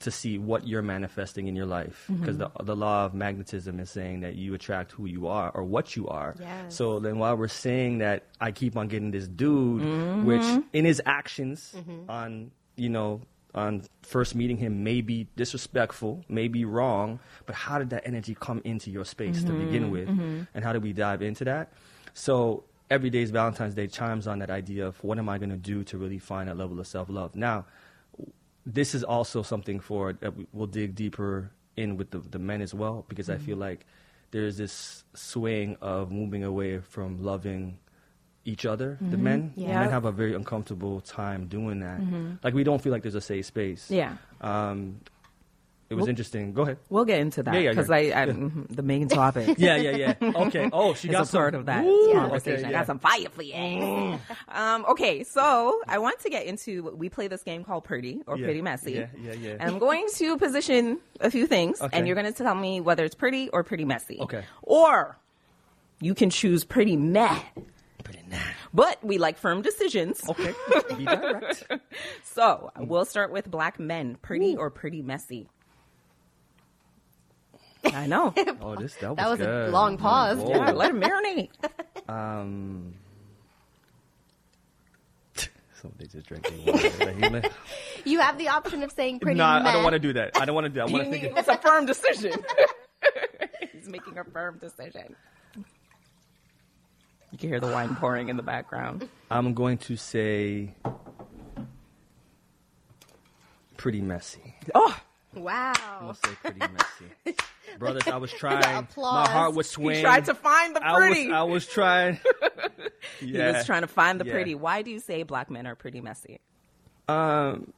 to 0.00 0.10
see 0.10 0.36
what 0.36 0.66
you're 0.66 0.82
manifesting 0.82 1.46
in 1.48 1.56
your 1.56 1.64
life? 1.64 2.04
Because 2.12 2.36
the, 2.36 2.50
the 2.62 2.76
law 2.76 3.06
of 3.06 3.14
magnetism 3.14 3.80
is 3.80 3.88
saying 3.88 4.20
that 4.20 4.34
you 4.34 4.52
attract 4.52 4.92
who 4.92 5.06
you 5.06 5.26
are 5.26 5.50
or 5.52 5.64
what 5.64 5.96
you 5.96 6.06
are. 6.08 6.34
Yes. 6.38 6.74
so 6.74 6.98
then 7.00 7.18
while 7.18 7.34
we're 7.36 7.48
saying 7.48 7.98
that 7.98 8.24
i 8.40 8.50
keep 8.52 8.76
on 8.76 8.88
getting 8.88 9.10
this 9.10 9.26
dude 9.26 9.82
which 10.20 10.44
in 10.74 10.84
his 10.84 11.00
actions 11.06 11.74
on 12.10 12.50
you 12.76 12.90
know 12.90 13.20
on 13.56 13.82
first 14.02 14.34
meeting 14.34 14.58
him 14.58 14.84
may 14.84 15.00
be 15.00 15.26
disrespectful 15.36 16.24
may 16.28 16.46
be 16.46 16.64
wrong 16.64 17.18
but 17.46 17.54
how 17.54 17.78
did 17.78 17.90
that 17.90 18.06
energy 18.06 18.36
come 18.38 18.60
into 18.64 18.90
your 18.90 19.04
space 19.04 19.42
to 19.42 19.52
begin 19.52 19.84
mm-hmm, 19.84 19.90
with? 19.90 20.08
Mm-hmm. 20.08 20.42
and 20.54 20.64
how 20.64 20.72
do 20.72 20.80
we 20.80 20.92
dive 20.92 21.22
into 21.22 21.44
that? 21.44 21.72
So 22.14 22.64
every 22.90 23.10
day's 23.10 23.30
valentine's 23.30 23.74
day 23.74 23.86
chimes 23.86 24.26
on 24.26 24.38
that 24.40 24.50
idea 24.50 24.86
of 24.86 25.02
what 25.02 25.18
am 25.18 25.28
i 25.28 25.38
going 25.38 25.50
to 25.50 25.56
do 25.56 25.82
to 25.84 25.98
really 25.98 26.18
find 26.18 26.48
that 26.48 26.56
level 26.56 26.78
of 26.78 26.86
self-love? 26.86 27.34
Now 27.34 27.64
this 28.64 28.94
is 28.94 29.02
also 29.02 29.42
something 29.42 29.80
for 29.80 30.12
that 30.12 30.36
we- 30.36 30.46
we'll 30.52 30.66
dig 30.66 30.94
deeper 30.94 31.50
in 31.76 31.96
with 31.96 32.10
the, 32.10 32.18
the 32.18 32.38
men 32.38 32.60
as 32.60 32.74
well 32.74 33.04
because 33.08 33.30
I 33.30 33.36
feel 33.36 33.54
mm-hmm. 33.54 33.62
like 33.62 33.86
there's 34.30 34.56
this 34.56 35.04
swaying 35.14 35.76
of 35.80 36.10
moving 36.10 36.42
away 36.42 36.80
from 36.80 37.22
loving 37.22 37.78
each 38.46 38.64
other, 38.64 38.96
the 39.00 39.18
men. 39.18 39.52
Yeah. 39.56 39.80
Men 39.80 39.90
have 39.90 40.04
a 40.06 40.12
very 40.12 40.32
uncomfortable 40.34 41.00
time 41.02 41.46
doing 41.46 41.80
that. 41.80 42.00
Like 42.42 42.54
we 42.54 42.64
don't 42.64 42.80
feel 42.80 42.92
like 42.92 43.02
there's 43.02 43.14
a 43.14 43.20
safe 43.20 43.44
space. 43.46 43.90
Yeah. 43.90 44.16
Um, 44.40 45.00
it 45.88 45.94
was 45.94 46.02
Well- 46.02 46.08
interesting. 46.10 46.52
Go 46.52 46.62
ahead. 46.62 46.78
We'll 46.90 47.04
get 47.04 47.20
into 47.20 47.44
that 47.44 47.54
Yeah, 47.54 47.60
yeah, 47.60 47.70
because 47.70 47.88
yeah. 47.88 47.94
I, 48.18 48.22
I 48.22 48.26
mhm, 48.26 48.66
the 48.74 48.82
main 48.82 49.06
topic. 49.22 49.56
Yeah, 49.56 49.76
yeah, 49.76 50.14
yeah. 50.20 50.32
Okay. 50.46 50.68
Oh, 50.72 50.94
she 50.94 51.06
got 51.06 51.28
some 51.28 51.38
part 51.38 51.54
of 51.54 51.66
that 51.66 51.84
Ooh, 51.84 52.12
conversation. 52.12 52.64
okay, 52.64 52.68
I 52.68 52.72
got 52.72 52.86
some 52.86 52.98
fire 52.98 53.28
for 53.30 53.42
you. 53.42 53.54
um, 54.48 54.84
okay, 54.90 55.22
so 55.22 55.80
I 55.86 55.98
want 55.98 56.18
to 56.20 56.28
get 56.28 56.44
into 56.46 56.90
we 56.96 57.08
play 57.08 57.28
this 57.28 57.44
game 57.44 57.62
called 57.62 57.84
Pretty 57.84 58.20
or 58.26 58.36
Pretty 58.36 58.62
Messy. 58.62 58.92
yeah, 58.94 59.06
yeah, 59.22 59.32
yeah. 59.34 59.50
And 59.60 59.62
I'm 59.62 59.78
going 59.78 60.06
to 60.14 60.36
position 60.38 60.98
a 61.20 61.30
few 61.30 61.46
things, 61.46 61.80
Okay. 61.80 61.96
and 61.96 62.06
you're 62.06 62.16
going 62.16 62.32
to 62.32 62.36
tell 62.36 62.54
me 62.56 62.80
whether 62.80 63.04
it's 63.04 63.14
pretty 63.14 63.48
or 63.50 63.62
pretty 63.62 63.84
messy. 63.84 64.18
Okay. 64.20 64.42
Or 64.62 65.16
you 66.00 66.14
can 66.16 66.30
choose 66.30 66.64
pretty 66.64 66.96
meh. 66.96 67.38
Pretty 68.76 68.88
nice. 68.88 68.96
But 69.00 69.04
we 69.06 69.18
like 69.18 69.38
firm 69.38 69.62
decisions. 69.62 70.22
Okay. 70.28 70.54
Be 70.96 71.04
direct. 71.04 71.64
So 72.22 72.70
we'll 72.78 73.04
start 73.04 73.32
with 73.32 73.50
black 73.50 73.78
men. 73.80 74.16
Pretty 74.22 74.56
or 74.56 74.70
pretty 74.70 75.02
messy? 75.02 75.48
I 77.84 78.06
know. 78.06 78.34
Oh, 78.60 78.74
this 78.74 78.94
that 78.96 79.10
was 79.10 79.16
That 79.16 79.28
was 79.28 79.40
a 79.40 79.70
long 79.70 79.96
pause. 79.96 80.38
Whoa. 80.38 80.50
Yeah, 80.50 80.72
let 80.72 80.90
him 80.90 81.00
marinate. 81.00 81.50
Um, 82.08 82.94
somebody 85.82 86.06
just 86.06 86.28
drinking 86.28 86.64
water. 86.64 86.86
Is 86.86 86.98
that 86.98 87.16
human? 87.16 87.44
You 88.04 88.20
have 88.20 88.38
the 88.38 88.46
option 88.46 88.84
of 88.84 88.92
saying 88.92 89.18
pretty 89.18 89.38
no, 89.38 89.44
I 89.44 89.72
don't 89.72 89.82
want 89.82 89.94
to 89.94 89.98
do 89.98 90.12
that. 90.12 90.40
I 90.40 90.44
don't 90.44 90.54
want 90.54 90.66
to 90.66 90.68
do 90.68 90.74
that. 90.74 90.88
I 90.88 90.92
want 90.92 91.04
to 91.04 91.10
think. 91.10 91.36
it's 91.36 91.48
a 91.48 91.58
firm 91.58 91.84
decision. 91.84 92.32
He's 93.72 93.88
making 93.88 94.18
a 94.18 94.24
firm 94.24 94.58
decision. 94.58 95.16
You 97.36 97.38
can 97.38 97.48
hear 97.50 97.60
the 97.60 97.66
wine 97.66 97.94
pouring 97.96 98.30
in 98.30 98.38
the 98.38 98.42
background. 98.42 99.06
I'm 99.30 99.52
going 99.52 99.76
to 99.76 99.96
say 99.96 100.74
pretty 103.76 104.00
messy. 104.00 104.54
Oh, 104.74 104.98
I'll 105.36 105.42
Wow. 105.42 106.14
say 106.24 106.30
pretty 106.42 106.60
messy. 106.60 107.36
Brothers, 107.78 108.06
I 108.06 108.16
was 108.16 108.32
trying. 108.32 108.88
My 108.96 109.28
heart 109.28 109.52
was 109.52 109.74
he 109.74 110.00
tried 110.00 110.24
to 110.24 110.34
find 110.34 110.74
the 110.74 110.82
I 110.82 110.92
was, 110.92 110.98
pretty. 111.10 111.30
I 111.30 111.42
was 111.42 111.66
trying. 111.66 112.18
He 113.20 113.38
was 113.38 113.66
trying 113.66 113.82
to 113.82 113.86
find 113.86 114.18
the 114.18 114.24
Yeah. 114.24 114.32
pretty. 114.32 114.54
Why 114.54 114.80
do 114.80 114.90
you 114.90 114.98
say 114.98 115.22
black 115.22 115.50
men 115.50 115.66
are 115.66 115.74
pretty 115.74 116.00
messy? 116.00 116.40
Um, 117.06 117.72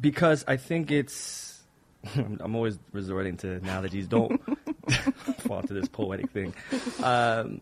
because 0.00 0.46
I 0.48 0.56
think 0.56 0.90
it's. 0.90 1.60
I'm 2.16 2.54
always 2.56 2.78
resorting 2.92 3.36
to 3.38 3.52
analogies. 3.56 4.08
Don't 4.08 4.40
fall 5.40 5.60
into 5.60 5.74
this 5.74 5.88
poetic 5.88 6.30
thing. 6.30 6.54
Um, 7.02 7.60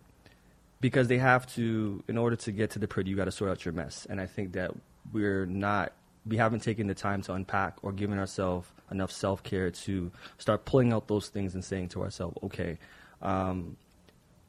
because 0.83 1.07
they 1.07 1.16
have 1.16 1.47
to, 1.55 2.03
in 2.09 2.18
order 2.18 2.35
to 2.35 2.51
get 2.51 2.71
to 2.71 2.79
the 2.81 2.88
pretty, 2.88 3.09
you 3.09 3.16
got 3.16 3.27
to 3.27 3.33
sort 3.33 3.51
out 3.51 3.64
your 3.64 3.73
mess. 3.73 4.05
And 4.11 4.21
I 4.21 4.27
think 4.27 4.53
that 4.53 4.73
we're 5.12 5.47
not, 5.47 5.92
we 6.27 6.37
haven't 6.37 6.61
taken 6.61 6.88
the 6.88 6.95
time 6.95 7.23
to 7.23 7.33
unpack 7.33 7.77
or 7.83 7.92
given 7.92 8.18
ourselves 8.18 8.68
enough 8.90 9.12
self 9.12 9.42
care 9.45 9.71
to 9.71 10.11
start 10.38 10.64
pulling 10.64 10.92
out 10.92 11.07
those 11.07 11.29
things 11.29 11.55
and 11.55 11.64
saying 11.64 11.90
to 11.90 12.03
ourselves, 12.03 12.37
okay, 12.42 12.79
um, 13.23 13.77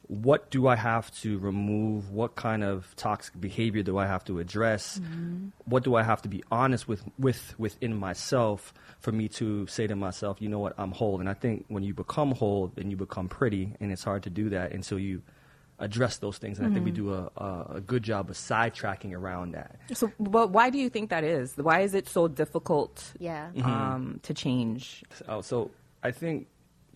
what 0.07 0.49
do 0.49 0.67
I 0.67 0.75
have 0.75 1.11
to 1.21 1.37
remove? 1.37 2.09
What 2.11 2.35
kind 2.35 2.63
of 2.63 2.93
toxic 2.95 3.39
behavior 3.39 3.83
do 3.83 3.99
I 3.99 4.07
have 4.07 4.25
to 4.25 4.39
address? 4.39 4.99
What 5.65 5.83
do 5.83 5.95
I 5.95 6.03
have 6.03 6.23
to 6.23 6.27
be 6.27 6.43
honest 6.51 6.87
with, 6.87 7.03
with 7.19 7.53
within 7.59 7.95
myself 7.95 8.73
for 8.99 9.11
me 9.11 9.27
to 9.29 9.67
say 9.67 9.85
to 9.85 9.95
myself, 9.95 10.41
you 10.41 10.49
know 10.49 10.59
what, 10.59 10.73
I'm 10.79 10.91
whole. 10.91 11.19
And 11.19 11.29
I 11.29 11.35
think 11.35 11.65
when 11.67 11.83
you 11.83 11.93
become 11.93 12.31
whole, 12.31 12.71
then 12.75 12.89
you 12.89 12.97
become 12.97 13.29
pretty, 13.29 13.75
and 13.79 13.91
it's 13.91 14.03
hard 14.03 14.23
to 14.23 14.31
do 14.31 14.49
that 14.49 14.71
until 14.71 14.97
you 14.97 15.21
address 15.79 16.17
those 16.17 16.37
things, 16.37 16.59
and 16.59 16.67
I 16.67 16.71
think 16.71 16.85
we 16.85 16.91
do 16.91 17.13
a, 17.13 17.31
a, 17.37 17.65
a 17.75 17.81
good 17.81 18.03
job 18.03 18.29
of 18.29 18.35
sidetracking 18.35 19.13
around 19.13 19.53
that. 19.53 19.75
So, 19.93 20.11
but 20.19 20.51
why 20.51 20.69
do 20.69 20.77
you 20.77 20.89
think 20.89 21.09
that 21.09 21.23
is? 21.23 21.55
Why 21.57 21.81
is 21.81 21.93
it 21.93 22.07
so 22.07 22.27
difficult 22.27 23.13
Yeah. 23.19 23.49
Mm-hmm. 23.55 23.69
um, 23.69 24.19
to 24.23 24.33
change? 24.33 25.03
Oh, 25.27 25.41
so 25.41 25.71
I 26.03 26.11
think 26.11 26.47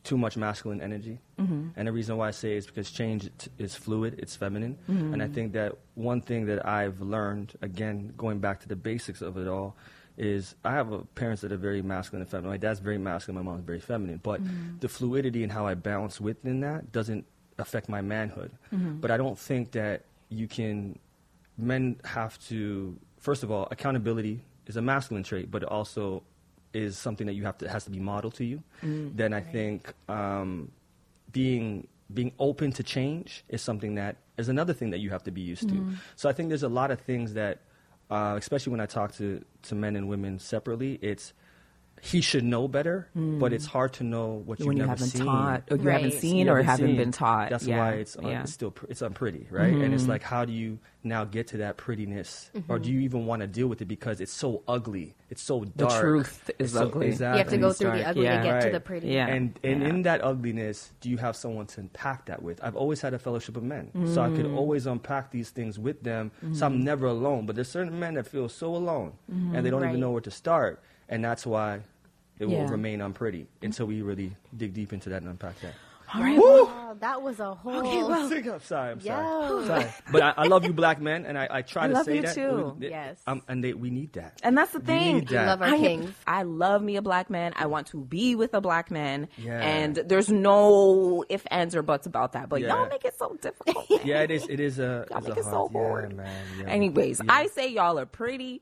too 0.03 0.17
much 0.17 0.37
masculine 0.37 0.81
energy, 0.81 1.19
Mm-hmm. 1.39 1.69
and 1.75 1.87
the 1.87 1.91
reason 1.91 2.17
why 2.17 2.29
I 2.29 2.31
say 2.31 2.55
is 2.55 2.65
because 2.65 2.89
change 2.89 3.29
t- 3.37 3.51
is 3.57 3.75
fluid, 3.75 4.15
it's 4.19 4.35
feminine, 4.35 4.77
Mm-hmm. 4.89 5.13
and 5.13 5.21
I 5.23 5.27
think 5.27 5.53
that 5.53 5.73
one 5.95 6.21
thing 6.21 6.45
that 6.45 6.65
I've 6.65 7.01
learned, 7.01 7.53
again, 7.61 8.13
going 8.17 8.39
back 8.39 8.59
to 8.61 8.67
the 8.67 8.75
basics 8.75 9.21
of 9.21 9.37
it 9.37 9.47
all, 9.47 9.75
is 10.17 10.55
I 10.63 10.71
have 10.71 10.91
a, 10.93 10.99
parents 11.13 11.41
that 11.41 11.51
are 11.51 11.57
very 11.57 11.81
masculine 11.81 12.21
and 12.21 12.29
feminine. 12.31 12.51
My 12.51 12.57
dad's 12.57 12.79
very 12.79 12.97
masculine, 12.97 13.43
my 13.43 13.51
mom's 13.51 13.65
very 13.65 13.79
feminine, 13.81 14.19
but 14.23 14.41
Mm-hmm. 14.41 14.79
the 14.79 14.87
fluidity 14.87 15.43
and 15.43 15.51
how 15.51 15.67
I 15.67 15.73
balance 15.75 16.21
within 16.21 16.61
that 16.61 16.91
doesn't 16.91 17.25
affect 17.57 17.89
my 17.89 18.01
manhood. 18.01 18.51
Mm-hmm. 18.73 18.99
But 18.99 19.11
I 19.11 19.17
don't 19.17 19.37
think 19.37 19.71
that 19.71 20.03
you 20.29 20.47
can. 20.47 20.99
Men 21.59 21.99
have 22.03 22.37
to 22.49 22.99
first 23.19 23.43
of 23.43 23.51
all, 23.51 23.67
accountability 23.71 24.41
is 24.67 24.77
a 24.77 24.81
masculine 24.81 25.23
trait, 25.23 25.49
but 25.49 25.63
it 25.63 25.69
also 25.69 26.23
is 26.73 26.97
something 26.97 27.25
that 27.27 27.33
you 27.33 27.43
have 27.43 27.57
to 27.57 27.69
has 27.69 27.83
to 27.85 27.91
be 27.91 27.99
modeled 27.99 28.35
to 28.35 28.45
you. 28.45 28.63
Then 29.15 29.33
I 29.33 29.41
think 29.41 29.93
um, 30.07 30.71
being 31.31 31.87
being 32.13 32.31
open 32.39 32.71
to 32.73 32.83
change 32.83 33.43
is 33.49 33.61
something 33.61 33.95
that 33.95 34.17
is 34.37 34.49
another 34.49 34.73
thing 34.73 34.91
that 34.91 34.99
you 34.99 35.09
have 35.09 35.23
to 35.23 35.31
be 35.31 35.41
used 35.41 35.67
to. 35.69 35.75
So 36.15 36.29
I 36.29 36.33
think 36.33 36.49
there's 36.49 36.63
a 36.63 36.69
lot 36.69 36.91
of 36.91 36.99
things 37.01 37.33
that, 37.33 37.59
uh, 38.09 38.35
especially 38.37 38.71
when 38.71 38.79
I 38.79 38.85
talk 38.85 39.13
to 39.15 39.43
to 39.63 39.75
men 39.75 39.95
and 39.95 40.07
women 40.07 40.39
separately, 40.39 40.99
it's 41.01 41.33
he 42.01 42.21
should 42.21 42.43
know 42.43 42.67
better, 42.67 43.07
but 43.15 43.53
it's 43.53 43.65
hard 43.65 43.93
to 43.93 44.03
know 44.03 44.41
what 44.45 44.59
you've 44.59 44.67
when 44.67 44.77
you 44.77 44.83
never 44.83 44.91
haven't 44.91 45.07
seen. 45.07 45.25
taught, 45.25 45.63
or 45.71 45.77
you 45.77 45.83
Right. 45.83 45.93
haven't 46.01 46.19
seen, 46.19 46.45
You 46.45 46.51
or 46.51 46.57
haven't 46.57 46.65
haven't 46.69 46.87
seen. 46.87 46.97
been 46.97 47.11
taught. 47.11 47.49
That's 47.49 47.65
yeah. 47.67 47.77
why 47.77 47.91
it's, 47.93 48.15
un- 48.17 48.23
yeah. 48.25 48.31
Mm-hmm. 48.33 48.41
it's 48.43 48.53
still 48.53 48.71
pr- 48.71 48.85
it's 48.89 49.01
unpretty, 49.01 49.47
right? 49.51 49.73
And 49.73 49.93
it's 49.93 50.07
like, 50.07 50.21
how 50.23 50.45
do 50.45 50.53
you 50.53 50.79
now 51.03 51.23
get 51.25 51.47
to 51.47 51.57
that 51.57 51.77
prettiness, 51.77 52.51
or 52.67 52.79
do 52.79 52.91
you 52.91 52.99
even 53.01 53.25
want 53.25 53.41
to 53.41 53.47
deal 53.47 53.67
with 53.67 53.81
it 53.81 53.85
because 53.85 54.19
it's 54.21 54.31
so 54.33 54.61
ugly, 54.67 55.15
it's 55.29 55.41
so 55.41 55.61
The 55.61 55.85
dark. 55.85 56.01
truth 56.01 56.49
is 56.59 56.65
It's 56.65 56.73
so- 56.73 56.83
ugly. 56.87 57.07
Exactly. 57.07 57.37
You 57.39 57.43
have 57.43 57.51
to 57.53 57.57
go 57.57 57.71
through 57.73 57.87
Dark, 57.91 57.99
the 57.99 58.09
ugly 58.09 58.23
yeah. 58.23 58.37
to 58.41 58.43
get 58.43 58.61
to 58.63 58.69
the 58.71 58.79
pretty. 58.79 59.07
Yeah. 59.07 59.27
And 59.27 59.57
and 59.63 59.81
Yeah. 59.81 59.87
in 59.89 60.01
that 60.03 60.23
ugliness, 60.23 60.91
do 61.01 61.09
you 61.09 61.17
have 61.17 61.35
someone 61.35 61.65
to 61.67 61.81
unpack 61.81 62.25
that 62.25 62.41
with? 62.43 62.63
I've 62.63 62.75
always 62.75 63.01
had 63.01 63.13
a 63.13 63.19
fellowship 63.19 63.55
of 63.57 63.63
men, 63.63 63.89
so 64.13 64.21
I 64.21 64.29
could 64.29 64.45
Mm. 64.45 64.55
always 64.57 64.85
unpack 64.85 65.31
these 65.31 65.49
things 65.49 65.79
with 65.79 66.03
them. 66.03 66.31
So 66.41 66.47
Mm-hmm. 66.47 66.63
I'm 66.63 66.83
never 66.83 67.07
alone. 67.07 67.45
But 67.45 67.55
there's 67.55 67.69
certain 67.69 67.99
men 67.99 68.15
that 68.15 68.27
feel 68.27 68.49
so 68.49 68.75
alone, 68.75 69.13
and 69.29 69.65
they 69.65 69.69
don't 69.69 69.81
Right. 69.81 69.89
even 69.89 70.01
know 70.01 70.11
where 70.11 70.21
to 70.21 70.31
start, 70.31 70.81
and 71.09 71.23
that's 71.23 71.45
why 71.45 71.81
it 72.39 72.47
Yeah. 72.47 72.61
will 72.63 72.67
remain 72.67 73.01
unpretty 73.01 73.47
until 73.61 73.85
we 73.87 74.01
really 74.01 74.35
dig 74.55 74.73
deep 74.73 74.93
into 74.93 75.09
that 75.09 75.21
and 75.21 75.29
unpack 75.29 75.59
that. 75.61 75.73
All 76.15 76.21
right. 76.21 76.37
Wow, 76.39 76.95
that 77.01 77.21
was 77.21 77.41
a 77.41 77.53
whole. 77.53 78.13
I'm 78.13 78.29
sick 78.29 78.45
of- 78.45 78.63
sorry, 78.63 78.91
I'm 78.93 79.01
sorry. 79.01 79.25
Yo. 79.25 79.67
sorry. 79.67 79.87
But 80.09 80.21
I, 80.23 80.33
I 80.37 80.47
love 80.47 80.63
you, 80.63 80.71
black 80.71 81.01
men, 81.01 81.25
and 81.25 81.37
I, 81.37 81.49
I 81.51 81.61
try 81.63 81.83
I 81.83 81.87
to 81.89 81.93
love 81.95 82.05
say 82.05 82.15
you 82.15 82.21
that. 82.21 82.33
too. 82.33 82.77
We- 82.79 82.89
Yes. 82.91 83.17
um, 83.27 83.41
and 83.49 83.61
they, 83.61 83.73
we 83.73 83.89
need 83.89 84.13
that. 84.13 84.39
And 84.41 84.57
that's 84.57 84.71
the 84.71 84.79
We 84.79 84.85
thing. 84.85 85.15
need 85.17 85.27
that. 85.27 85.47
love 85.47 85.61
our 85.61 85.67
I 85.67 85.77
kings. 85.77 86.13
I 86.25 86.43
love 86.43 86.81
me 86.81 86.95
a 86.95 87.01
black 87.01 87.29
man. 87.29 87.51
I 87.57 87.65
want 87.65 87.87
to 87.87 87.97
be 87.99 88.35
with 88.35 88.53
a 88.53 88.61
black 88.61 88.89
man. 88.89 89.27
Yeah. 89.37 89.59
And 89.59 89.95
there's 89.97 90.29
no 90.31 91.25
if, 91.27 91.45
ands, 91.51 91.75
or 91.75 91.81
buts 91.81 92.07
about 92.07 92.31
that. 92.33 92.47
But 92.47 92.61
Yeah. 92.61 92.69
y'all 92.77 92.87
make 92.87 93.03
it 93.03 93.17
so 93.19 93.35
difficult. 93.41 93.89
man. 93.89 93.99
Yeah, 94.05 94.21
it 94.21 94.31
is. 94.31 94.47
It 94.47 94.61
is 94.61 94.79
a. 94.79 95.05
Y'all 95.11 95.17
it's 95.17 95.27
make 95.27 95.35
a 95.35 95.39
it 95.41 95.43
so 95.43 95.67
hard, 95.67 95.73
hard. 95.73 96.11
Yeah, 96.11 96.15
man. 96.23 96.43
Yeah. 96.59 96.65
Anyways, 96.67 97.19
Yeah. 97.21 97.33
I 97.33 97.47
say 97.47 97.67
y'all 97.69 97.99
are 97.99 98.05
pretty. 98.05 98.61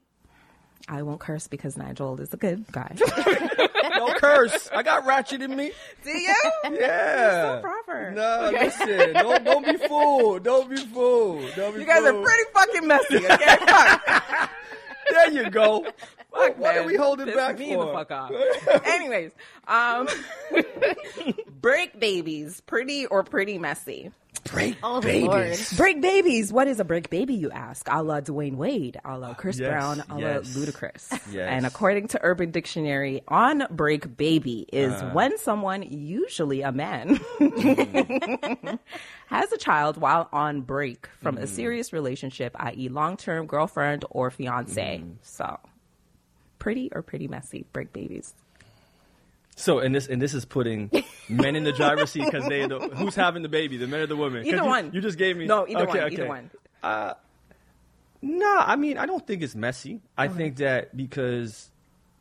I 0.87 1.01
won't 1.01 1.19
curse 1.19 1.47
because 1.47 1.77
Nigel 1.77 2.19
is 2.21 2.31
a 2.33 2.37
good 2.37 2.65
guy. 2.71 2.95
no 3.97 4.13
curse. 4.15 4.69
I 4.71 4.83
got 4.83 5.05
ratchet 5.05 5.41
in 5.41 5.55
me. 5.55 5.71
Do 6.03 6.11
you? 6.11 6.35
Yeah. 6.71 7.55
so 7.55 7.61
proper. 7.61 8.11
No, 8.11 8.49
listen. 8.53 9.13
Don't 9.13 9.43
don't 9.43 9.65
be 9.65 9.77
fooled. 9.87 10.43
Don't 10.43 10.69
be 10.69 10.75
fooled. 10.77 11.51
Don't 11.55 11.73
be 11.73 11.81
You 11.81 11.85
guys 11.87 12.03
are 12.03 12.13
pretty 12.13 12.43
fucking 12.53 12.87
messy. 12.87 13.15
Okay, 13.25 13.57
fuck. 13.65 14.51
There 15.09 15.31
you 15.31 15.49
go. 15.49 15.85
Fuck, 16.33 16.57
what 16.57 16.75
are 16.77 16.83
we 16.83 16.95
holding 16.95 17.27
Piss 17.27 17.35
back 17.35 17.57
me 17.59 17.73
for? 17.73 17.85
the 17.85 17.93
fuck 17.93 18.11
off. 18.11 18.31
Anyways, 18.85 19.31
um, 19.67 20.07
break 21.61 21.99
babies, 21.99 22.61
pretty 22.61 23.05
or 23.05 23.23
pretty 23.23 23.57
messy? 23.57 24.11
Break 24.43 24.77
Oh, 24.83 25.01
babies. 25.01 25.73
Break 25.75 26.01
babies. 26.01 26.53
What 26.53 26.67
is 26.67 26.79
a 26.79 26.85
break 26.85 27.09
baby, 27.09 27.33
you 27.33 27.49
ask? 27.51 27.87
A 27.89 28.03
la 28.03 28.21
Dwyane 28.21 28.55
Wade, 28.57 28.99
a 29.03 29.17
la 29.17 29.33
Chris 29.33 29.57
Yes, 29.59 29.69
Brown, 29.69 30.03
a 30.09 30.19
yes. 30.19 30.55
la 30.55 30.61
Ludacris. 30.65 31.19
Yes. 31.33 31.49
And 31.49 31.65
according 31.65 32.09
to 32.09 32.19
Urban 32.21 32.51
Dictionary, 32.51 33.21
on 33.27 33.63
break 33.71 34.15
baby 34.17 34.67
is 34.71 34.93
Uh. 34.93 35.09
when 35.11 35.37
someone, 35.37 35.81
usually 35.83 36.61
a 36.61 36.71
man, 36.71 37.19
has 39.27 39.51
a 39.51 39.57
child 39.57 39.97
while 39.97 40.29
on 40.31 40.61
break 40.61 41.07
from 41.21 41.35
Mm. 41.37 41.41
a 41.43 41.47
serious 41.47 41.91
relationship, 41.93 42.55
i.e., 42.59 42.89
long 42.89 43.17
term 43.17 43.47
girlfriend 43.47 44.05
or 44.09 44.29
fiance. 44.31 44.99
Mm. 45.03 45.15
So, 45.21 45.59
pretty 46.59 46.89
or 46.93 47.01
pretty 47.01 47.27
messy 47.27 47.65
break 47.73 47.91
babies. 47.93 48.33
So, 49.55 49.79
and 49.79 49.95
this 49.95 50.07
and 50.07 50.21
this 50.21 50.33
is 50.33 50.43
putting 50.45 50.91
men 51.29 51.55
in 51.55 51.63
the 51.63 51.71
driver's 51.71 52.11
seat 52.11 52.25
because 52.25 52.45
they 52.47 52.67
the, 52.67 52.77
who's 52.79 53.15
having 53.15 53.41
the 53.41 53.47
baby, 53.49 53.77
the 53.77 53.87
men 53.87 54.01
or 54.01 54.05
the 54.07 54.15
women? 54.17 54.43
'Cause 54.43 54.53
Either 54.53 54.63
you, 54.63 54.69
one. 54.69 54.91
You 54.93 55.01
just 55.01 55.17
gave 55.17 55.37
me 55.37 55.45
No, 55.45 55.65
either 55.67 55.87
okay, 55.87 55.99
one. 55.99 55.99
Okay. 55.99 56.13
Either 56.15 56.27
one. 56.27 56.49
No, 58.21 58.57
I 58.57 58.75
mean 58.75 58.97
I 58.97 59.05
don't 59.05 59.25
think 59.25 59.41
it's 59.41 59.55
messy. 59.55 60.01
I 60.17 60.27
think 60.27 60.57
that 60.57 60.95
because 60.95 61.69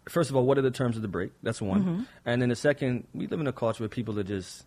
first 0.08 0.30
of 0.30 0.36
all, 0.36 0.44
what 0.44 0.58
are 0.58 0.62
the 0.62 0.70
terms 0.70 0.96
of 0.96 1.02
the 1.02 1.08
break? 1.08 1.32
That's 1.42 1.62
one. 1.62 1.80
Mm-hmm. 1.80 2.02
And 2.26 2.42
then 2.42 2.50
the 2.50 2.56
second, 2.56 3.06
we 3.14 3.26
live 3.26 3.40
in 3.40 3.46
a 3.46 3.52
culture 3.52 3.82
where 3.82 3.88
people 3.88 4.18
are 4.18 4.22
just 4.24 4.64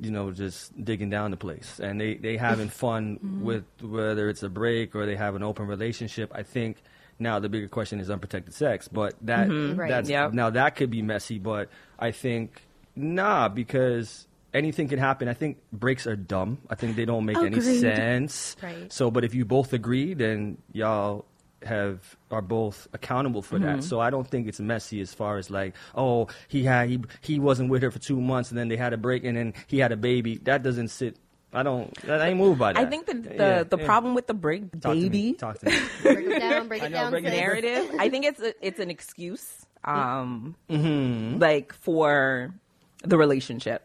you 0.00 0.10
know, 0.10 0.30
just 0.30 0.72
digging 0.82 1.10
down 1.10 1.30
the 1.30 1.36
place 1.36 1.78
and 1.78 2.00
they 2.00 2.14
they 2.14 2.36
having 2.36 2.68
fun 2.68 3.16
Mm-hmm. 3.16 3.42
with 3.44 3.64
whether 3.82 4.28
it's 4.28 4.42
a 4.42 4.48
break 4.48 4.94
or 4.94 5.04
they 5.06 5.16
have 5.16 5.34
an 5.36 5.42
open 5.42 5.66
relationship. 5.66 6.32
I 6.34 6.42
think 6.42 6.78
now 7.18 7.38
the 7.38 7.48
bigger 7.48 7.68
question 7.68 8.00
is 8.00 8.10
unprotected 8.10 8.54
sex, 8.54 8.88
but 8.88 9.14
that 9.22 9.48
Right. 9.48 9.88
that's 9.88 10.08
Yep. 10.08 10.32
now 10.32 10.50
that 10.50 10.76
could 10.76 10.90
be 10.90 11.02
messy, 11.02 11.38
but 11.38 11.68
I 11.98 12.10
think 12.10 12.62
nah 12.96 13.48
because 13.48 14.26
anything 14.54 14.88
can 14.88 14.98
happen. 14.98 15.28
I 15.28 15.34
think 15.34 15.58
breaks 15.72 16.06
are 16.06 16.16
dumb. 16.16 16.58
I 16.68 16.74
think 16.74 16.96
they 16.96 17.04
don't 17.06 17.24
make 17.24 17.38
any 17.38 17.58
sense. 17.60 18.56
Right. 18.62 18.92
So, 18.92 19.10
but 19.10 19.24
if 19.24 19.34
you 19.34 19.44
both 19.44 19.72
agree, 19.72 20.14
then 20.14 20.58
y'all 20.72 21.24
have 21.64 22.16
are 22.32 22.42
both 22.42 22.88
accountable 22.92 23.40
for 23.40 23.54
Mm-hmm. 23.56 23.64
that. 23.76 23.84
So 23.84 24.00
I 24.00 24.10
don't 24.10 24.26
think 24.28 24.48
it's 24.48 24.58
messy 24.58 25.00
as 25.00 25.14
far 25.14 25.36
as 25.38 25.48
like, 25.48 25.74
oh, 25.94 26.26
he 26.48 26.64
had 26.64 26.88
he 26.88 27.00
he 27.20 27.38
wasn't 27.38 27.70
with 27.70 27.82
her 27.82 27.90
for 27.90 28.00
two 28.00 28.20
months 28.20 28.50
and 28.50 28.58
then 28.58 28.68
they 28.68 28.76
had 28.76 28.92
a 28.92 28.96
break 28.96 29.22
and 29.24 29.36
then 29.36 29.54
he 29.68 29.78
had 29.78 29.92
a 29.92 29.96
baby. 29.96 30.38
That 30.42 30.62
doesn't 30.64 30.88
sit. 30.88 31.16
I 31.52 31.62
don't. 31.62 31.92
I 32.08 32.28
ain't 32.28 32.38
moved 32.38 32.58
by 32.58 32.72
that. 32.72 32.80
I 32.80 32.86
think 32.88 33.06
the 33.06 33.14
the, 33.14 33.34
Yeah, 33.34 33.62
the 33.64 33.76
yeah. 33.78 33.84
problem 33.84 34.14
with 34.14 34.26
the 34.26 34.34
break 34.34 34.72
Talk 34.80 34.94
to 34.94 34.94
me, 34.94 35.08
baby 35.08 35.32
Talk 35.34 35.58
to 35.58 35.66
me. 35.66 35.76
Break 36.02 36.26
it 36.26 36.38
down, 36.40 36.68
break 36.68 36.82
I 36.82 36.86
it 36.86 36.88
know, 36.92 36.96
down. 36.98 37.10
break 37.12 37.24
it 37.24 37.28
sis. 37.30 37.38
down. 37.38 37.46
narrative. 37.46 37.90
I 37.98 38.08
think 38.08 38.24
it's 38.24 38.40
a, 38.40 38.66
it's 38.66 38.80
an 38.80 38.88
excuse, 38.90 39.66
um, 39.84 40.54
Mm-hmm. 40.70 41.38
like 41.40 41.72
for 41.74 42.54
the 43.04 43.18
relationship. 43.18 43.82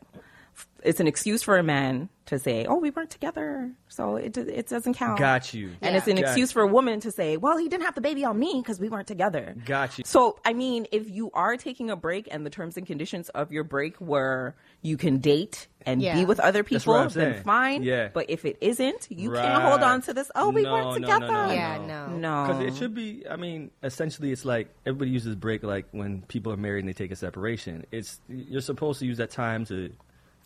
It's 0.83 0.99
an 0.99 1.07
excuse 1.07 1.43
for 1.43 1.57
a 1.57 1.63
man 1.63 2.09
to 2.27 2.37
say, 2.37 2.65
"Oh, 2.65 2.75
we 2.75 2.89
weren't 2.91 3.09
together, 3.09 3.71
so 3.87 4.15
it 4.17 4.37
it 4.37 4.67
doesn't 4.67 4.93
count." 4.95 5.17
Got 5.19 5.53
you. 5.53 5.69
And 5.81 5.93
Yeah. 5.93 5.97
it's 5.97 6.07
an 6.07 6.15
Got 6.17 6.25
excuse 6.25 6.49
you. 6.49 6.53
for 6.53 6.61
a 6.61 6.67
woman 6.67 6.99
to 7.01 7.11
say, 7.11 7.37
"Well, 7.37 7.57
he 7.57 7.67
didn't 7.69 7.85
have 7.85 7.95
the 7.95 8.01
baby 8.01 8.23
on 8.25 8.37
me 8.37 8.55
because 8.61 8.79
we 8.79 8.89
weren't 8.89 9.07
together." 9.07 9.55
Got 9.65 9.97
you. 9.97 10.03
So, 10.05 10.37
I 10.45 10.53
mean, 10.53 10.85
if 10.91 11.09
you 11.09 11.31
are 11.33 11.57
taking 11.57 11.89
a 11.89 11.95
break 11.95 12.27
and 12.29 12.45
the 12.45 12.49
terms 12.49 12.77
and 12.77 12.85
conditions 12.85 13.29
of 13.29 13.51
your 13.51 13.63
break 13.63 13.99
were 14.01 14.55
you 14.81 14.97
can 14.97 15.17
date 15.19 15.67
and 15.85 16.01
Yeah. 16.01 16.15
be 16.15 16.25
with 16.25 16.39
other 16.39 16.59
That's 16.63 16.69
people, 16.83 16.93
what 16.93 17.03
I'm 17.03 17.09
then 17.09 17.43
fine. 17.43 17.83
Yeah. 17.83 18.09
But 18.13 18.29
if 18.29 18.43
it 18.45 18.57
isn't, 18.61 19.07
you 19.09 19.31
Right. 19.31 19.41
can't 19.43 19.63
hold 19.63 19.81
on 19.81 20.01
to 20.03 20.13
this. 20.13 20.29
Oh, 20.35 20.49
we 20.49 20.63
No, 20.63 20.73
weren't 20.73 20.85
no, 20.85 20.91
no, 20.91 20.99
together. 20.99 21.31
no, 21.31 21.51
Yeah, 21.51 21.77
no. 21.87 22.07
No. 22.07 22.45
Because 22.47 22.63
it 22.73 22.77
should 22.77 22.93
be. 22.93 23.23
I 23.29 23.35
mean, 23.37 23.71
essentially, 23.83 24.31
it's 24.31 24.43
like 24.45 24.67
everybody 24.85 25.11
uses 25.11 25.35
break 25.35 25.63
like 25.63 25.85
when 25.91 26.21
people 26.23 26.51
are 26.51 26.57
married 26.57 26.79
and 26.79 26.89
they 26.89 26.93
take 26.93 27.11
a 27.11 27.15
separation. 27.15 27.85
It's 27.91 28.19
you're 28.27 28.61
supposed 28.61 28.99
to 28.99 29.05
use 29.05 29.17
that 29.17 29.31
time 29.31 29.65
to 29.65 29.91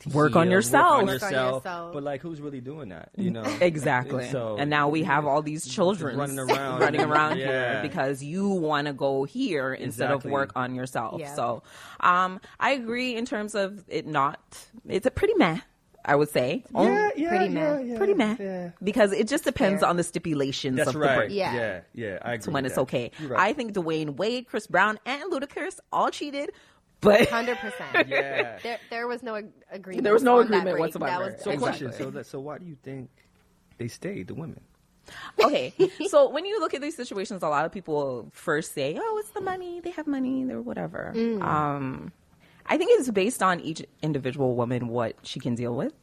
Work 0.08 0.36
on 0.36 0.50
yourself. 0.50 1.02
Work 1.02 1.02
on 1.02 1.08
yourself. 1.08 1.64
yourself. 1.64 1.94
But 1.94 2.04
like, 2.04 2.22
who's 2.22 2.42
really 2.42 2.62
doing 2.62 2.90
that? 2.90 3.10
You 3.18 3.32
know 3.32 3.44
Exactly. 3.62 4.30
So 4.30 4.58
and 4.60 4.70
now 4.70 4.90
we 4.90 5.04
have 5.04 5.26
all 5.26 5.42
these 5.42 5.68
children 5.68 6.18
running 6.18 6.40
around. 6.40 6.80
running 6.82 7.02
around 7.02 7.38
Yeah. 7.40 7.46
here 7.48 7.80
because 7.84 8.24
you 8.24 8.48
want 8.50 8.88
to 8.88 8.94
go 8.94 9.24
here 9.24 9.74
instead 9.74 10.12
of 10.12 10.26
work 10.26 10.52
on 10.56 10.76
yourself. 10.76 11.20
Yeah. 11.20 11.34
So, 11.36 11.64
um, 12.00 12.40
I 12.60 12.72
agree 12.72 13.16
in 13.16 13.26
terms 13.26 13.56
of 13.56 13.84
it 13.88 14.08
not. 14.08 14.40
It's 14.88 15.06
a 15.06 15.12
pretty 15.12 15.34
meh. 15.36 15.60
I 16.04 16.16
would 16.16 16.30
say. 16.30 16.64
Yeah, 16.72 16.80
Oh, 16.80 17.12
yeah, 17.16 17.30
Pretty 17.30 17.54
yeah, 17.54 17.76
meh. 17.76 17.82
yeah, 17.82 17.98
pretty 17.98 18.14
meh. 18.16 18.36
Yeah. 18.40 18.70
Because 18.84 19.12
it 19.12 19.28
just 19.28 19.44
depends 19.44 19.82
Fair. 19.82 19.90
on 19.90 19.98
the 19.98 20.04
stipulations 20.04 20.78
That's 20.78 20.88
of 20.88 20.94
the 20.96 21.00
right. 21.00 21.16
break. 21.16 21.32
Yeah. 21.32 21.54
yeah, 21.54 21.80
yeah. 21.94 22.18
I 22.24 22.34
agree. 22.34 22.52
When 22.52 22.64
with 22.64 22.72
it's 22.72 22.76
that. 22.78 22.82
okay. 22.82 23.12
Right. 23.22 23.40
I 23.40 23.54
think 23.54 23.74
Dwyane 23.74 24.16
Wade, 24.18 24.48
Chris 24.48 24.66
Brown, 24.66 24.98
and 25.06 25.32
Ludacris 25.32 25.80
all 25.94 26.10
cheated, 26.10 26.54
but 27.02 27.28
Hundred 27.30 27.58
percent. 27.58 28.08
Yeah. 28.08 28.58
There, 28.64 28.80
there 28.90 29.08
was 29.08 29.22
no 29.24 29.36
ag- 29.36 29.52
agreement. 29.72 30.04
There 30.04 30.14
was 30.14 30.24
no 30.24 30.40
agreement 30.40 30.70
break. 30.72 30.80
whatsoever. 30.80 31.12
That 31.26 31.34
was 31.36 31.44
So, 31.44 31.52
Exactly. 31.52 31.88
question. 31.88 31.94
So, 32.06 32.12
that, 32.12 32.26
so 32.28 32.40
why 32.40 32.58
do 32.60 32.66
you 32.66 32.78
think 32.84 33.10
they 33.78 33.88
stayed? 33.88 34.28
The 34.28 34.36
women. 34.36 34.62
okay. 35.44 35.74
So 36.08 36.30
when 36.30 36.46
you 36.46 36.60
look 36.60 36.74
at 36.74 36.82
these 36.82 36.96
situations, 36.96 37.42
a 37.44 37.48
lot 37.50 37.66
of 37.66 37.72
people 37.72 38.30
first 38.32 38.74
say, 38.74 38.98
"Oh, 39.02 39.18
it's 39.20 39.32
the 39.32 39.42
money. 39.42 39.80
They 39.82 39.92
have 39.92 40.08
money. 40.08 40.44
They're 40.46 40.62
whatever." 40.62 41.12
Um, 41.42 42.12
I 42.68 42.78
think 42.78 42.92
it's 43.00 43.10
based 43.10 43.42
on 43.42 43.60
each 43.60 43.82
individual 44.04 44.56
woman 44.56 44.88
what 44.88 45.16
she 45.24 45.40
can 45.40 45.56
deal 45.56 45.76
with. 45.76 45.94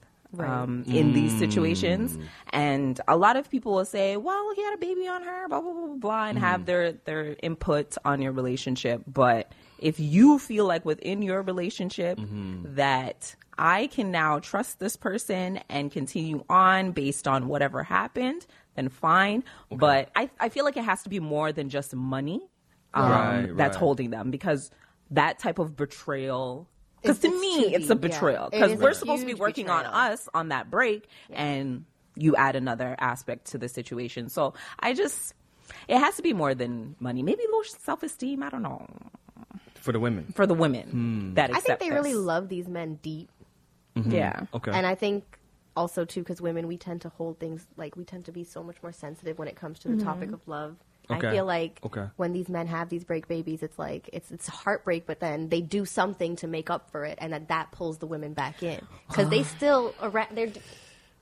um, 0.41 0.85
in 0.87 1.15
these 1.15 1.33
situations. 1.39 2.19
And 2.51 3.01
a 3.09 3.17
lot 3.17 3.37
of 3.37 3.49
people 3.49 3.73
will 3.73 3.87
say, 3.87 4.19
well, 4.19 4.53
he 4.55 4.63
had 4.63 4.75
a 4.75 4.77
baby 4.77 5.09
on 5.09 5.23
her, 5.23 5.49
blah, 5.49 5.63
blah, 5.63 5.73
blah, 5.73 5.87
blah, 5.87 5.95
blah, 5.97 6.25
and 6.27 6.39
have 6.39 6.67
their, 6.67 6.93
their 6.93 7.35
input 7.43 7.97
on 8.05 8.21
your 8.21 8.33
relationship. 8.33 9.01
But 9.07 9.51
if 9.79 10.01
you 10.01 10.38
feel 10.38 10.64
like 10.67 10.85
within 10.85 11.23
your 11.23 11.43
relationship 11.43 12.19
that 12.75 13.35
I 13.57 13.88
can 13.88 14.11
now 14.11 14.38
trust 14.38 14.79
this 14.79 14.97
person 14.97 15.61
and 15.69 15.91
continue 15.91 16.45
on 16.49 16.93
based 16.93 17.27
on 17.27 17.49
whatever 17.49 17.83
happened, 17.83 18.47
then 18.77 18.88
fine. 18.88 19.43
But 19.71 20.11
I, 20.14 20.31
I 20.38 20.49
feel 20.49 20.64
like 20.64 20.77
it 20.77 20.85
has 20.85 21.03
to 21.03 21.09
be 21.09 21.21
more 21.21 21.53
than 21.53 21.69
just 21.69 21.95
money 21.95 22.41
um, 22.95 23.11
Right, 23.11 23.57
that's 23.57 23.75
right. 23.77 23.81
holding 23.81 24.11
them 24.11 24.31
because 24.31 24.71
that 25.11 25.38
type 25.38 25.59
of 25.59 25.77
betrayal. 25.77 26.69
Because 27.03 27.19
to 27.21 27.29
me, 27.29 27.64
too 27.64 27.71
it's 27.77 27.91
a 27.91 27.97
betrayal. 27.97 28.49
Because 28.51 28.73
is 28.73 28.81
a 28.81 28.83
we're 28.83 28.93
supposed 28.95 29.21
to 29.21 29.27
be 29.27 29.33
huge 29.33 29.41
working 29.41 29.71
on 29.71 29.85
us 29.87 30.29
on 30.35 30.49
that 30.49 30.71
break, 30.71 31.07
and 31.31 31.85
you 32.17 32.35
add 32.37 32.57
another 32.57 32.97
aspect 32.99 33.53
to 33.53 33.59
the 33.59 33.69
situation. 33.69 34.29
So 34.29 34.55
I 34.81 34.95
just, 34.95 35.35
it 35.87 35.99
has 35.99 36.17
to 36.17 36.23
be 36.23 36.33
more 36.33 36.55
than 36.55 36.97
money. 36.99 37.23
Maybe 37.23 37.43
low 37.53 37.62
self 37.62 38.03
esteem. 38.03 38.43
I 38.43 38.51
don't 38.51 38.62
know 38.62 38.87
for 39.88 39.92
the 39.92 40.01
women. 40.01 40.33
for 40.35 40.46
the 40.46 40.55
women 40.55 40.88
hmm. 40.88 41.35
that 41.35 41.51
I 41.51 41.55
think 41.55 41.64
accept 41.64 41.81
they 41.81 41.90
really 41.90 42.14
love 42.14 42.48
these 42.48 42.68
men 42.68 42.98
deep. 43.03 43.31
Mm-hmm. 43.96 44.11
Yeah. 44.11 44.40
Okay. 44.53 44.70
And 44.72 44.87
I 44.87 44.94
think 44.94 45.38
also 45.77 46.05
too 46.05 46.20
because 46.20 46.40
women 46.40 46.66
we 46.66 46.77
tend 46.77 47.03
to 47.03 47.09
hold 47.09 47.38
things 47.38 47.66
like 47.77 47.96
we 47.96 48.05
tend 48.05 48.27
to 48.27 48.33
be 48.33 48.44
so 48.44 48.62
much 48.62 48.77
more 48.83 48.92
sensitive 48.92 49.38
when 49.38 49.48
it 49.48 49.57
comes 49.57 49.79
to 49.81 49.88
the 49.88 49.94
mm-hmm. 49.94 50.05
topic 50.05 50.33
of 50.33 50.40
love. 50.46 50.77
Okay. 51.11 51.27
I 51.27 51.31
feel 51.31 51.46
like 51.46 51.81
Okay. 51.85 52.05
when 52.16 52.33
these 52.33 52.51
men 52.51 52.66
have 52.66 52.90
these 52.90 53.05
break 53.05 53.29
babies, 53.29 53.62
it's 53.62 53.79
like 53.79 54.11
it's 54.12 54.31
it's 54.31 54.46
heartbreak, 54.46 55.07
but 55.07 55.20
then 55.20 55.48
they 55.48 55.62
do 55.62 55.87
something 55.87 56.37
to 56.37 56.46
make 56.46 56.68
up 56.68 56.90
for 56.90 57.05
it, 57.07 57.16
and 57.18 57.33
that 57.33 57.48
that 57.48 57.72
pulls 57.72 57.96
the 57.96 58.07
women 58.07 58.35
back 58.35 58.62
in 58.62 58.81
because 59.09 59.31
they 59.31 59.42
still 59.42 59.94
around 60.03 60.29
they're 60.33 60.53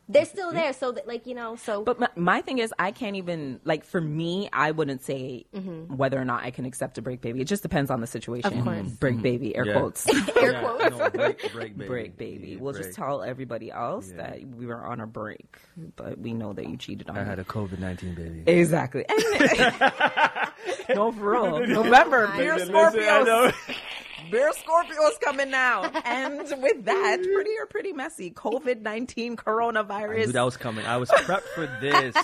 they're 0.08 0.24
still 0.24 0.52
there. 0.52 0.72
So 0.72 0.92
that 0.92 1.06
like 1.08 1.26
you 1.26 1.34
know 1.34 1.56
so 1.56 1.82
But 1.82 1.98
my, 1.98 2.08
my 2.16 2.40
thing 2.42 2.58
is, 2.58 2.72
I 2.78 2.92
can't 2.92 3.16
even 3.16 3.60
like 3.64 3.84
for 3.84 4.00
me. 4.00 4.48
I 4.52 4.70
wouldn't 4.70 5.02
say 5.02 5.46
mm-hmm. 5.54 5.96
whether 5.96 6.20
or 6.20 6.24
not 6.24 6.44
I 6.44 6.50
can 6.50 6.64
accept 6.64 6.98
a 6.98 7.02
break 7.02 7.20
baby. 7.20 7.40
It 7.40 7.46
just 7.46 7.62
depends 7.62 7.90
on 7.90 8.00
the 8.00 8.06
situation. 8.06 8.58
Of 8.58 8.64
course. 8.64 8.88
break 8.92 9.14
mm-hmm. 9.14 9.22
baby, 9.22 9.56
air 9.56 9.66
Yeah. 9.66 9.72
quotes, 9.74 10.08
air 10.36 10.52
Yeah, 10.52 10.60
quotes. 10.60 10.96
no, 10.98 11.10
break, 11.10 11.52
break, 11.52 11.76
baby. 11.76 11.86
break 11.88 12.16
baby. 12.16 12.56
We'll 12.56 12.72
Break. 12.72 12.84
just 12.84 12.96
tell 12.96 13.22
everybody 13.22 13.70
else 13.70 14.10
Yeah. 14.10 14.16
that 14.28 14.46
we 14.46 14.66
were 14.66 14.84
on 14.84 15.00
a 15.00 15.06
break, 15.06 15.58
but 15.96 16.18
we 16.18 16.32
know 16.34 16.52
that 16.52 16.68
you 16.68 16.76
cheated 16.76 17.10
on 17.10 17.16
I 17.18 17.22
me. 17.22 17.28
had 17.28 17.38
a 17.38 17.44
COVID 17.44 17.78
nineteen 17.78 18.14
baby. 18.14 18.42
Exactly. 18.46 19.04
no, 20.94 21.12
for 21.12 21.32
real. 21.32 21.66
November, 21.66 22.32
beer 22.36 22.54
Listen, 22.56 22.74
listen, 22.74 23.00
I 23.00 23.22
know. 23.22 23.50
Scorpios. 23.50 23.76
Beer 24.30 24.50
Scorpios 24.52 25.20
coming 25.20 25.50
now. 25.50 25.84
And 26.04 26.38
with 26.62 26.84
that, 26.84 27.18
pretty 27.22 27.50
or 27.60 27.66
pretty 27.66 27.92
messy. 27.92 28.30
COVID 28.30 28.82
19 28.82 29.24
I 29.24 29.28
knew 29.28 29.36
coronavirus. 29.36 30.32
that 30.32 30.42
was 30.42 30.56
coming. 30.56 30.86
I 30.86 30.96
was 30.96 31.10
prepped 31.10 31.48
for 31.54 31.66
this. 31.80 32.14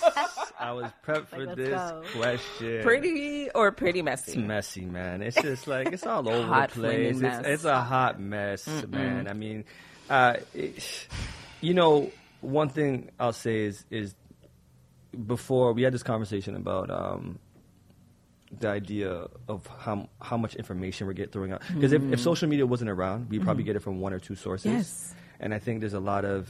I 0.59 0.71
was 0.71 0.91
prepped 1.07 1.27
for 1.27 1.45
let's 1.45 1.55
this 1.55 1.69
go. 1.69 2.81
pretty 2.83 3.49
or 3.51 3.71
pretty 3.71 4.01
messy? 4.01 4.31
It's 4.33 4.37
messy. 4.37 4.85
man. 4.85 5.21
It's 5.21 5.41
just 5.41 5.67
like 5.67 5.91
it's 5.91 6.05
all 6.05 6.27
over 6.29 6.47
Hot 6.47 6.69
the 6.71 6.79
place. 6.81 7.21
It's, 7.21 7.47
it's 7.47 7.65
a 7.65 7.81
hot 7.81 8.19
mess, 8.19 8.67
man. 8.87 9.27
I 9.27 9.33
mean, 9.33 9.65
uh, 10.09 10.35
it, 10.53 11.07
you 11.61 11.73
know, 11.73 12.11
one 12.41 12.69
thing 12.69 13.09
I'll 13.19 13.33
say 13.33 13.65
is 13.65 13.85
is 13.89 14.15
before 15.27 15.73
we 15.73 15.83
had 15.83 15.93
this 15.93 16.03
conversation 16.03 16.55
about 16.55 16.89
um, 16.89 17.39
the 18.59 18.69
idea 18.69 19.27
of 19.47 19.67
how 19.79 20.09
how 20.21 20.37
much 20.37 20.55
information 20.55 21.07
we're 21.07 21.13
getting 21.13 21.31
throwing 21.31 21.51
out. 21.51 21.61
Because 21.73 21.93
if, 21.93 22.01
if 22.11 22.19
social 22.19 22.47
media 22.47 22.65
wasn't 22.65 22.89
around, 22.89 23.29
we 23.29 23.37
would 23.37 23.45
probably 23.45 23.63
get 23.63 23.75
it 23.75 23.79
from 23.81 23.99
one 23.99 24.13
or 24.13 24.19
two 24.19 24.35
sources. 24.35 24.71
Yes. 24.71 25.15
And 25.39 25.53
I 25.53 25.59
think 25.59 25.79
there's 25.81 25.93
a 25.93 25.99
lot 25.99 26.25
of 26.25 26.49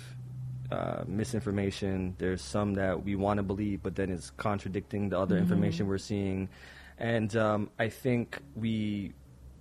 uh, 0.71 1.03
misinformation. 1.07 2.15
There's 2.17 2.41
some 2.41 2.75
that 2.75 3.03
we 3.03 3.15
want 3.15 3.37
to 3.37 3.43
believe, 3.43 3.81
but 3.81 3.95
then 3.95 4.11
it's 4.11 4.29
contradicting 4.31 5.09
the 5.09 5.19
other 5.19 5.37
information 5.37 5.87
we're 5.87 5.97
seeing. 5.97 6.49
And 6.97 7.35
um, 7.35 7.69
I 7.79 7.89
think 7.89 8.39
we, 8.55 9.13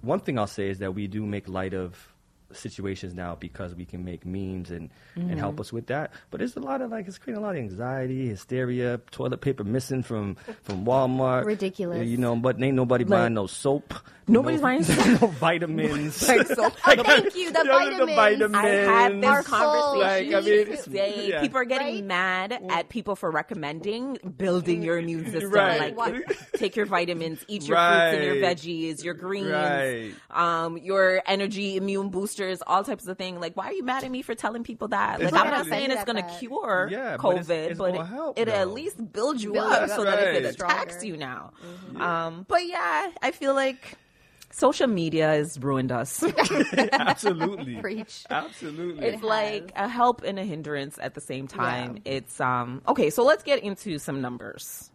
one 0.03 0.21
thing 0.21 0.39
I'll 0.39 0.47
say 0.47 0.69
is 0.69 0.79
that 0.79 0.95
we 0.95 1.07
do 1.07 1.25
make 1.25 1.49
light 1.49 1.75
of 1.75 2.12
situations 2.55 3.15
now 3.15 3.35
because 3.35 3.75
we 3.75 3.85
can 3.85 4.05
make 4.05 4.25
memes 4.27 4.71
and, 4.71 4.91
and 5.17 5.39
help 5.39 5.61
us 5.61 5.73
with 5.73 5.87
that. 5.87 6.13
But 6.31 6.39
there's 6.39 6.57
a 6.57 6.61
lot 6.61 6.81
of 6.83 6.91
like 6.91 7.07
it's 7.09 7.19
creating 7.19 7.43
a 7.43 7.47
lot 7.47 7.57
of 7.57 7.61
anxiety, 7.63 8.29
hysteria, 8.29 8.99
toilet 9.11 9.41
paper 9.41 9.65
missing 9.65 10.03
from 10.03 10.37
from 10.63 10.85
Walmart. 10.85 11.45
Ridiculous. 11.45 12.07
You 12.07 12.17
know, 12.17 12.37
but 12.37 12.63
ain't 12.63 12.77
nobody 12.77 13.05
Like- 13.05 13.11
buying 13.21 13.35
no 13.35 13.47
soap. 13.47 13.95
Nobody's 14.29 14.61
no, 14.63 14.63
buying 14.69 14.85
soap. 14.85 15.21
no 15.23 15.27
vitamins. 15.29 16.29
Like, 16.29 16.47
so- 16.47 16.71
Thank 16.71 17.35
you, 17.35 17.53
the 17.53 17.59
You 17.59 17.65
know, 17.99 18.07
the 18.07 18.15
vitamins. 18.15 18.55
I 18.55 18.67
had 18.69 19.21
this 19.21 19.25
Are 19.31 19.43
conversation 19.43 19.83
full. 19.83 19.99
Like, 19.99 20.27
I 20.33 20.41
mean, 20.41 20.59
it's- 20.61 20.85
today. 20.85 21.29
yeah. 21.29 21.41
People 21.41 21.59
are 21.59 21.65
getting 21.65 21.95
Right? 21.95 22.05
mad 22.05 22.63
at 22.71 22.89
people 22.89 23.17
for 23.17 23.31
recommending 23.31 24.19
building 24.37 24.83
your 24.83 24.99
immune 24.99 25.25
system. 25.31 25.51
Right. 25.51 25.97
Like, 25.97 26.53
take 26.55 26.77
your 26.77 26.87
vitamins, 26.87 27.45
eat 27.49 27.67
your 27.67 27.77
fruits 27.77 28.17
and 28.17 28.25
your 28.25 28.35
veggies, 28.37 29.03
your 29.05 29.15
greens, 29.15 29.51
Right. 29.51 30.13
um, 30.31 30.79
your 30.79 31.21
energy 31.27 31.77
immune 31.77 32.11
boosters, 32.43 32.63
all 32.67 32.85
types 32.85 33.07
of 33.07 33.19
things. 33.19 33.41
Like, 33.41 33.57
why 33.57 33.67
are 33.67 33.73
you 33.73 33.85
mad 33.85 34.05
at 34.05 34.11
me 34.11 34.23
for 34.23 34.35
telling 34.35 34.65
people 34.65 34.89
that? 34.89 35.21
Like, 35.21 35.33
I'm 35.35 35.51
not 35.51 35.67
saying 35.67 35.91
it's 35.91 36.05
going 36.05 36.23
to 36.23 36.29
cure 36.39 36.89
Yeah, 36.91 37.17
but 37.17 37.21
COVID, 37.21 37.41
it's- 37.51 37.71
it's 37.71 37.79
but 37.79 37.95
it, 37.95 38.07
help, 38.07 38.39
it 38.39 38.49
at 38.49 38.69
least 38.71 39.13
builds 39.13 39.43
you 39.43 39.53
Build 39.53 39.73
up 39.73 39.89
so 39.89 39.99
up. 40.01 40.05
that 40.05 40.35
if 40.35 40.45
it 40.45 40.55
attacks 40.55 41.05
you 41.05 41.17
now. 41.17 41.53
Um, 41.97 42.45
but 42.49 42.67
yeah, 42.67 43.11
I 43.23 43.31
feel 43.33 43.55
like 43.55 43.97
social 44.51 44.87
media 44.87 45.29
has 45.29 45.59
ruined 45.59 45.93
us. 45.93 46.23
Absolutely. 46.93 47.77
Preach. 47.77 48.25
Absolutely. 48.31 49.07
it's 49.07 49.23
like 49.23 49.73
a 49.77 49.89
help 49.89 50.23
and 50.23 50.39
a 50.39 50.45
hindrance 50.45 50.99
at 51.01 51.15
the 51.15 51.21
same 51.21 51.47
time. 51.47 51.99
It's 52.05 52.41
um 52.41 52.83
okay, 52.89 53.11
so 53.11 53.25
let's 53.25 53.43
get 53.43 53.63
into 53.63 53.99
some 53.99 54.21
numbers. 54.21 54.91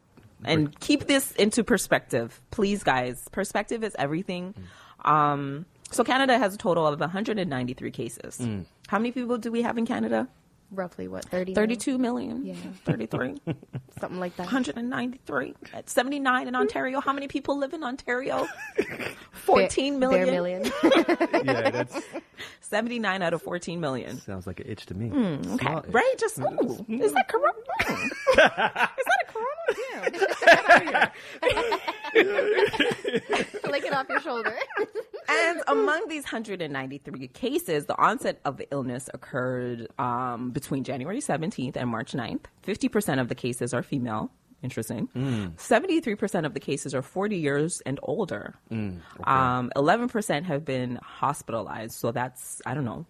And 0.46 0.80
keep 0.80 1.08
this 1.08 1.32
into 1.34 1.64
perspective. 1.64 2.40
Please 2.52 2.84
guys, 2.84 3.28
perspective 3.32 3.84
is 3.84 3.96
everything. 3.98 4.54
Um 5.04 5.66
so 5.92 6.04
Canada 6.04 6.38
has 6.38 6.54
a 6.54 6.58
total 6.58 6.86
of 6.88 7.00
193 7.00 7.92
cases. 7.92 8.40
How 8.88 8.98
many 9.00 9.12
people 9.12 9.38
do 9.38 9.52
we 9.52 9.62
have 9.62 9.78
in 9.78 9.86
Canada? 9.86 10.28
Roughly 10.70 11.08
what 11.08 11.24
thirty? 11.24 11.54
32 11.54 11.98
million. 11.98 12.46
Yeah. 12.46 12.56
33. 12.84 13.38
something 14.02 14.20
like 14.20 14.36
that. 14.36 14.44
193. 14.48 15.56
At 15.74 15.90
79 15.90 16.46
in 16.50 16.56
Ontario. 16.58 17.00
How 17.00 17.14
many 17.14 17.30
people 17.30 17.58
live 17.58 17.72
in 17.74 17.86
Ontario? 17.86 18.46
14 19.32 19.98
million. 19.98 20.26
Bare 20.26 20.34
million. 20.34 20.66
yeah, 21.46 21.70
that's 21.70 21.98
79 22.60 23.22
out 23.22 23.34
of 23.34 23.42
14 23.44 23.80
million. 23.80 24.20
sounds 24.20 24.46
like 24.46 24.60
an 24.60 24.68
itch 24.70 24.86
to 24.88 24.94
me. 24.94 25.10
Okay, 25.10 25.58
Small 25.68 25.80
itch. 25.80 25.86
right? 25.94 26.16
Just 26.20 26.38
ooh, 26.40 26.86
is 26.90 27.14
that 27.14 27.30
corona? 27.30 27.54
Mm. 27.84 28.04
is 28.04 28.12
that 28.36 29.24
a 29.24 29.32
corona? 29.32 29.48
Yeah. 29.94 31.10
Lick 33.72 33.86
it 33.86 33.94
off 33.94 34.10
your 34.10 34.20
shoulder. 34.20 34.54
And 35.30 35.62
among 35.68 36.08
these 36.08 36.24
193 36.24 37.28
cases, 37.30 37.86
the 37.86 37.98
onset 37.98 38.40
of 38.46 38.58
the 38.58 38.68
illness 38.72 39.10
occurred 39.14 39.88
um, 40.00 40.52
between 40.52 40.84
January 40.84 41.20
17th 41.20 41.76
and 41.76 41.90
March 41.90 42.14
9th. 42.14 42.46
50% 42.66 43.20
of 43.20 43.28
the 43.28 43.36
cases 43.36 43.74
are 43.74 43.84
female. 43.84 44.32
Interesting. 44.64 45.08
73% 45.56 46.46
of 46.46 46.54
the 46.54 46.60
cases 46.60 46.96
are 46.96 47.02
40 47.04 47.38
years 47.38 47.82
and 47.86 48.00
older. 48.02 48.56
um, 48.72 49.72
11% 49.76 50.44
have 50.44 50.66
been 50.66 51.00
hospitalized. 51.04 51.94
So 51.94 52.12
that's, 52.12 52.62
I 52.66 52.74
don't 52.74 52.86
know, 52.86 53.06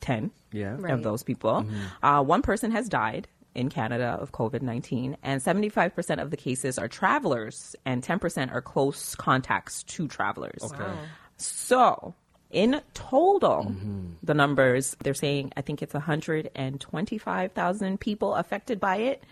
10 0.00 0.30
Yeah. 0.52 0.76
Right. 0.78 0.92
of 0.92 1.02
those 1.02 1.22
people. 1.22 1.66
Uh, 2.02 2.22
one 2.22 2.42
person 2.42 2.70
has 2.72 2.88
died 2.88 3.28
in 3.54 3.68
Canada 3.68 4.16
of 4.20 4.30
COVID 4.32 4.62
19, 4.62 5.16
and 5.22 5.42
75% 5.42 6.22
of 6.22 6.30
the 6.30 6.36
cases 6.36 6.78
are 6.78 6.86
travelers, 6.86 7.74
and 7.84 8.02
10% 8.02 8.52
are 8.52 8.62
close 8.62 9.14
contacts 9.16 9.82
to 9.84 10.06
travelers. 10.06 10.60
Okay. 10.62 10.84
Wow. 10.84 10.96
So, 11.40 12.14
in 12.50 12.80
total, 12.94 13.74
the 14.22 14.34
numbers, 14.34 14.96
they're 15.02 15.14
saying, 15.14 15.52
I 15.56 15.62
think 15.62 15.82
it's 15.82 15.94
125,000 15.94 18.00
people 18.00 18.34
affected 18.34 18.78
by 18.78 18.96
it. 18.96 19.24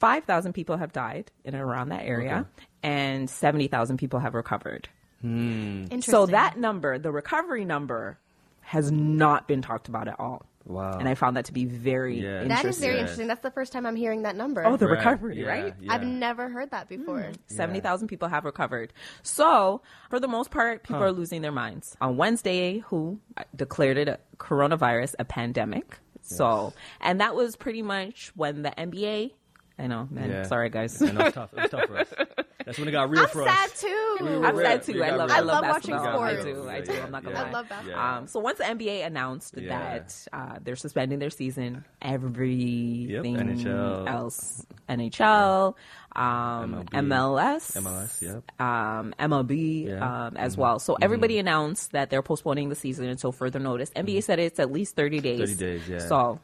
5,000 0.00 0.52
people 0.52 0.78
have 0.78 0.92
died 0.92 1.30
in 1.44 1.54
and 1.54 1.62
around 1.62 1.90
that 1.90 2.04
area, 2.04 2.46
and 2.82 3.30
70,000 3.30 3.98
people 3.98 4.18
have 4.18 4.34
recovered. 4.34 4.88
Hmm. 5.20 5.84
Interesting. 5.84 6.12
So 6.12 6.26
that 6.26 6.58
number, 6.58 6.98
the 6.98 7.12
recovery 7.12 7.64
number, 7.64 8.18
has 8.62 8.90
not 8.90 9.46
been 9.46 9.62
talked 9.62 9.86
about 9.88 10.08
at 10.08 10.18
all. 10.18 10.44
Wow. 10.66 10.98
And 10.98 11.08
I 11.08 11.14
found 11.14 11.36
that 11.36 11.44
to 11.46 11.52
be 11.52 11.64
very 11.64 12.20
Yeah. 12.20 12.42
interesting. 12.42 12.48
that 12.48 12.64
is 12.66 12.78
very 12.80 12.92
Yes. 12.94 13.00
interesting. 13.02 13.26
That's 13.28 13.42
the 13.42 13.50
first 13.52 13.72
time 13.72 13.86
I'm 13.86 13.94
hearing 13.96 14.22
that 14.22 14.34
number. 14.34 14.64
Oh, 14.66 14.76
the 14.76 14.86
Right. 14.88 14.98
recovery, 14.98 15.40
Yeah, 15.40 15.46
right? 15.48 15.74
yeah. 15.80 15.92
I've 15.92 16.02
never 16.02 16.48
heard 16.48 16.72
that 16.72 16.88
hmm. 16.88 16.96
before. 16.96 17.30
70,000 17.46 18.08
people 18.08 18.28
have 18.28 18.44
recovered. 18.44 18.92
So, 19.22 19.80
for 20.10 20.18
the 20.18 20.26
most 20.28 20.50
part, 20.50 20.82
people 20.82 21.02
are 21.02 21.12
losing 21.12 21.40
their 21.42 21.52
minds. 21.52 21.96
On 22.00 22.16
Wednesday, 22.16 22.78
WHO 22.80 23.20
uh, 23.36 23.44
declared 23.54 23.96
it 23.96 24.08
a 24.08 24.18
coronavirus 24.38 25.14
a 25.20 25.24
pandemic. 25.24 25.98
So, 26.22 26.72
and 27.00 27.20
that 27.20 27.36
was 27.36 27.54
pretty 27.54 27.82
much 27.82 28.32
when 28.34 28.62
the 28.62 28.70
NBA, 28.76 29.34
I 29.78 29.86
know, 29.86 30.08
man, 30.10 30.30
Yeah. 30.30 30.42
sorry 30.42 30.68
guys. 30.70 31.00
I 31.00 31.12
know 31.12 31.26
it's 31.26 31.34
tough. 31.36 31.52
It 31.54 31.60
was 31.62 31.70
tough 31.70 31.84
for 31.86 31.98
us. 31.98 32.12
That's 32.66 32.78
when 32.78 32.88
it 32.88 32.92
got 32.92 33.08
real 33.08 33.22
I'm 33.22 33.28
for 33.28 33.44
sad 33.44 33.70
too. 33.76 34.16
We 34.20 34.26
I'm 34.28 34.56
real- 34.56 34.66
sad 34.66 34.82
too. 34.82 35.02
I 35.02 35.10
love, 35.10 35.28
real. 35.30 35.36
I 35.36 35.38
I 35.38 35.40
love, 35.40 35.62
love 35.62 35.64
watching 35.72 35.94
basketball. 35.94 36.22
I 36.22 36.32
sports. 36.34 36.44
do. 36.44 36.68
I 36.68 36.80
do. 36.80 36.92
I'm 37.00 37.10
not 37.12 37.24
gonna 37.24 37.38
I 37.38 37.42
lie. 37.44 37.50
love 37.52 37.68
basketball. 37.68 38.00
Um, 38.18 38.26
so 38.26 38.40
once 38.40 38.58
the 38.58 38.64
NBA 38.64 39.06
announced 39.06 39.54
Yeah. 39.56 39.78
that 39.78 40.26
uh, 40.32 40.58
they're 40.62 40.74
suspending 40.76 41.18
their 41.20 41.30
season, 41.30 41.84
everything 42.02 43.36
NHL. 43.36 44.08
else, 44.08 44.66
NHL, 44.88 45.74
um, 46.14 46.84
MLS, 46.92 47.76
MLS, 47.76 48.22
yep. 48.22 48.60
um, 48.60 49.14
MLB 49.18 49.84
Yeah. 49.86 49.92
Mm-hmm. 49.94 50.02
um, 50.02 50.36
as 50.36 50.56
well. 50.56 50.78
So 50.78 50.96
everybody 51.00 51.38
announced 51.38 51.92
that 51.92 52.10
they're 52.10 52.22
postponing 52.22 52.68
the 52.68 52.74
season 52.74 53.06
until 53.06 53.32
further 53.32 53.58
notice. 53.58 53.90
NBA 53.90 54.22
said 54.24 54.38
it's 54.38 54.58
at 54.58 54.72
least 54.72 54.96
30 54.96 55.20
days. 55.20 55.38
30 55.38 55.54
days, 55.54 55.88
yeah. 55.88 55.98
So 55.98 56.40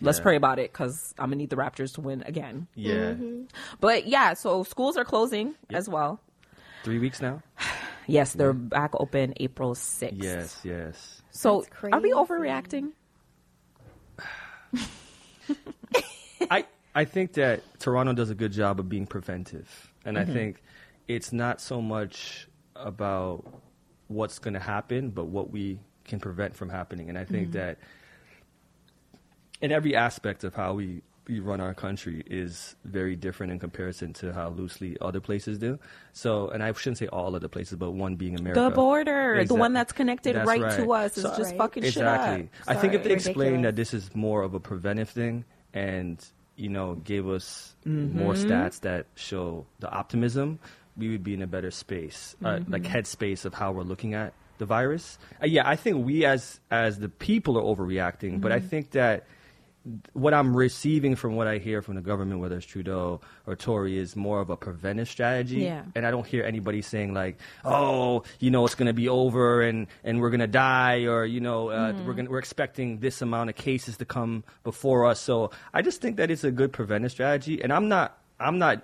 let's 0.00 0.18
Yeah. 0.18 0.22
pray 0.22 0.36
about 0.36 0.58
it 0.58 0.72
because 0.72 1.14
I'm 1.18 1.26
gonna 1.26 1.36
need 1.36 1.50
the 1.50 1.56
Raptors 1.56 1.94
to 1.94 2.00
win 2.00 2.22
again. 2.26 2.66
Yeah, 2.74 3.12
mm-hmm. 3.12 3.42
But 3.80 4.06
yeah, 4.06 4.34
so 4.34 4.62
schools 4.62 4.96
are 4.96 5.04
closing 5.04 5.54
as 5.70 5.88
well. 5.88 6.20
three 6.82 6.98
weeks 6.98 7.22
now. 7.22 7.42
Yes, 8.06 8.34
they're 8.34 8.52
back 8.52 8.90
open 9.00 9.32
April 9.38 9.74
6th. 9.74 10.22
Yes, 10.22 10.60
yes. 10.62 11.22
So 11.30 11.64
are 11.90 12.00
we 12.00 12.12
overreacting? 12.12 12.92
I 16.50 16.66
I 16.94 17.06
think 17.06 17.32
that 17.34 17.62
Toronto 17.80 18.12
does 18.12 18.28
a 18.28 18.34
good 18.34 18.52
job 18.52 18.78
of 18.78 18.90
being 18.90 19.06
preventive, 19.06 19.90
and 20.04 20.18
I 20.18 20.24
mm-hmm. 20.24 20.32
think 20.34 20.62
it's 21.08 21.32
not 21.32 21.62
so 21.62 21.80
much 21.80 22.46
about 22.76 23.46
what's 24.08 24.38
going 24.38 24.54
to 24.54 24.60
happen, 24.60 25.10
but 25.10 25.26
what 25.26 25.50
we 25.50 25.78
can 26.04 26.20
prevent 26.20 26.54
from 26.54 26.68
happening. 26.68 27.08
And 27.08 27.18
I 27.18 27.24
think 27.24 27.48
mm-hmm. 27.48 27.58
that 27.58 27.78
in 29.60 29.72
every 29.72 29.94
aspect 29.96 30.44
of 30.44 30.54
how 30.54 30.74
we 30.74 31.02
we 31.26 31.40
run 31.40 31.58
our 31.58 31.72
country 31.72 32.22
is 32.26 32.76
very 32.84 33.16
different 33.16 33.50
in 33.50 33.58
comparison 33.58 34.12
to 34.12 34.30
how 34.34 34.50
loosely 34.50 34.94
other 35.00 35.20
places 35.20 35.56
do. 35.58 35.78
So, 36.12 36.48
and 36.50 36.62
I 36.62 36.70
shouldn't 36.74 36.98
say 36.98 37.06
all 37.06 37.34
other 37.34 37.48
places, 37.48 37.78
but 37.78 37.92
one 37.92 38.16
being 38.16 38.38
America. 38.38 38.60
The 38.60 38.68
border, 38.70 39.42
the 39.46 39.54
one 39.54 39.72
that's 39.72 39.92
connected 39.94 40.36
That's 40.36 40.46
right, 40.46 40.60
right. 40.60 40.76
to 40.84 40.92
us, 40.92 41.16
is 41.16 41.22
So- 41.22 41.34
just 41.34 41.52
Right. 41.52 41.58
fucking 41.58 41.82
exactly. 41.84 42.42
shit 42.42 42.50
I 42.68 42.74
think 42.74 42.92
if 42.92 43.04
they 43.04 43.08
Sorry. 43.18 43.30
explained 43.30 43.64
that 43.64 43.74
this 43.74 43.94
is 43.94 44.14
more 44.14 44.42
of 44.42 44.52
a 44.52 44.60
preventive 44.60 45.08
thing 45.08 45.46
and 45.72 46.22
you 46.56 46.68
know 46.68 46.96
gave 46.96 47.26
us 47.26 47.74
Mm-hmm. 47.86 48.18
more 48.18 48.34
stats 48.34 48.80
that 48.80 49.06
show 49.14 49.64
the 49.80 49.90
optimism, 49.90 50.58
we 50.94 51.08
would 51.08 51.24
be 51.24 51.32
in 51.32 51.40
a 51.40 51.46
better 51.46 51.70
space, 51.70 52.36
uh, 52.44 52.48
Mm-hmm. 52.56 52.70
like 52.70 52.82
headspace 52.82 53.46
of 53.46 53.54
how 53.54 53.72
we're 53.72 53.82
looking 53.82 54.12
at 54.12 54.34
the 54.58 54.66
virus. 54.66 55.18
Uh, 55.42 55.46
yeah, 55.46 55.66
I 55.66 55.76
think 55.76 56.04
we 56.04 56.26
as 56.26 56.60
as 56.70 56.98
the 56.98 57.08
people 57.08 57.56
are 57.56 57.62
overreacting, 57.62 58.42
but 58.42 58.52
I 58.52 58.58
Mm-hmm. 58.58 58.68
think 58.68 58.90
that 58.90 59.24
what 60.14 60.32
I'm 60.32 60.56
receiving 60.56 61.14
from 61.14 61.36
what 61.36 61.46
I 61.46 61.58
hear 61.58 61.82
from 61.82 61.94
the 61.94 62.00
government, 62.00 62.40
whether 62.40 62.56
it's 62.56 62.64
Trudeau 62.66 63.20
or 63.46 63.54
Tory, 63.56 63.98
is 63.98 64.16
more 64.16 64.40
of 64.40 64.48
a 64.50 64.56
preventive 64.56 65.08
strategy. 65.08 65.60
Yeah. 65.60 65.82
And 65.94 66.06
I 66.06 66.10
don't 66.10 66.26
hear 66.26 66.42
anybody 66.44 66.80
saying 66.82 67.12
like, 67.12 67.38
"Oh, 67.64 68.22
you 68.40 68.50
know, 68.50 68.64
it's 68.64 68.74
going 68.74 68.86
to 68.86 68.94
be 68.94 69.08
over 69.08 69.60
and 69.62 69.86
and 70.02 70.20
we're 70.20 70.30
going 70.30 70.40
to 70.40 70.46
die," 70.46 71.04
or 71.04 71.24
you 71.26 71.40
know, 71.40 71.68
uh, 71.68 71.92
Mm-hmm. 71.92 72.06
we're 72.06 72.14
going 72.14 72.30
we're 72.30 72.38
expecting 72.38 73.00
this 73.00 73.20
amount 73.22 73.50
of 73.50 73.56
cases 73.56 73.98
to 73.98 74.04
come 74.04 74.42
before 74.62 75.04
us. 75.06 75.20
So 75.20 75.50
I 75.72 75.82
just 75.82 76.00
think 76.00 76.16
that 76.16 76.30
it's 76.30 76.44
a 76.44 76.50
good 76.50 76.72
preventive 76.72 77.10
strategy, 77.10 77.62
and 77.62 77.72
I'm 77.72 77.88
not 77.88 78.18
I'm 78.40 78.58
not 78.58 78.82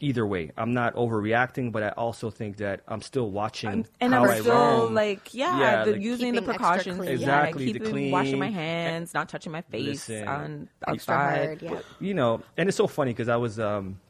either 0.00 0.26
way. 0.26 0.50
I'm 0.56 0.72
not 0.74 0.94
overreacting, 0.94 1.72
but 1.72 1.82
I 1.82 1.88
also 1.90 2.30
think 2.30 2.56
that 2.58 2.80
I'm 2.88 3.02
still 3.02 3.30
watching 3.30 3.86
and 4.00 4.12
how 4.14 4.24
I'm 4.24 4.30
I 4.30 4.40
still 4.40 4.54
roam. 4.54 4.94
like, 4.94 5.34
yeah, 5.34 5.58
Yeah, 5.58 5.84
the, 5.84 5.92
like- 5.92 6.00
using 6.00 6.34
the 6.34 6.40
Keeping 6.40 6.54
extra 6.54 6.68
precautions, 6.68 6.96
clean. 6.98 7.08
Exactly, 7.10 7.66
yeah, 7.66 7.72
the 7.74 7.78
keeping 7.80 8.10
washing 8.10 8.38
my 8.38 8.50
hands, 8.50 9.14
not 9.14 9.28
touching 9.28 9.52
my 9.52 9.62
face 9.62 10.08
Listen, 10.08 10.28
on 10.28 10.68
Extra 10.86 11.14
outside. 11.14 11.46
hard, 11.46 11.62
yeah. 11.62 11.80
you 12.00 12.14
know, 12.14 12.42
and 12.56 12.68
it's 12.68 12.76
so 12.76 12.86
funny 12.86 13.12
because 13.12 13.28
I 13.28 13.36
was 13.36 13.58
um, 13.58 14.00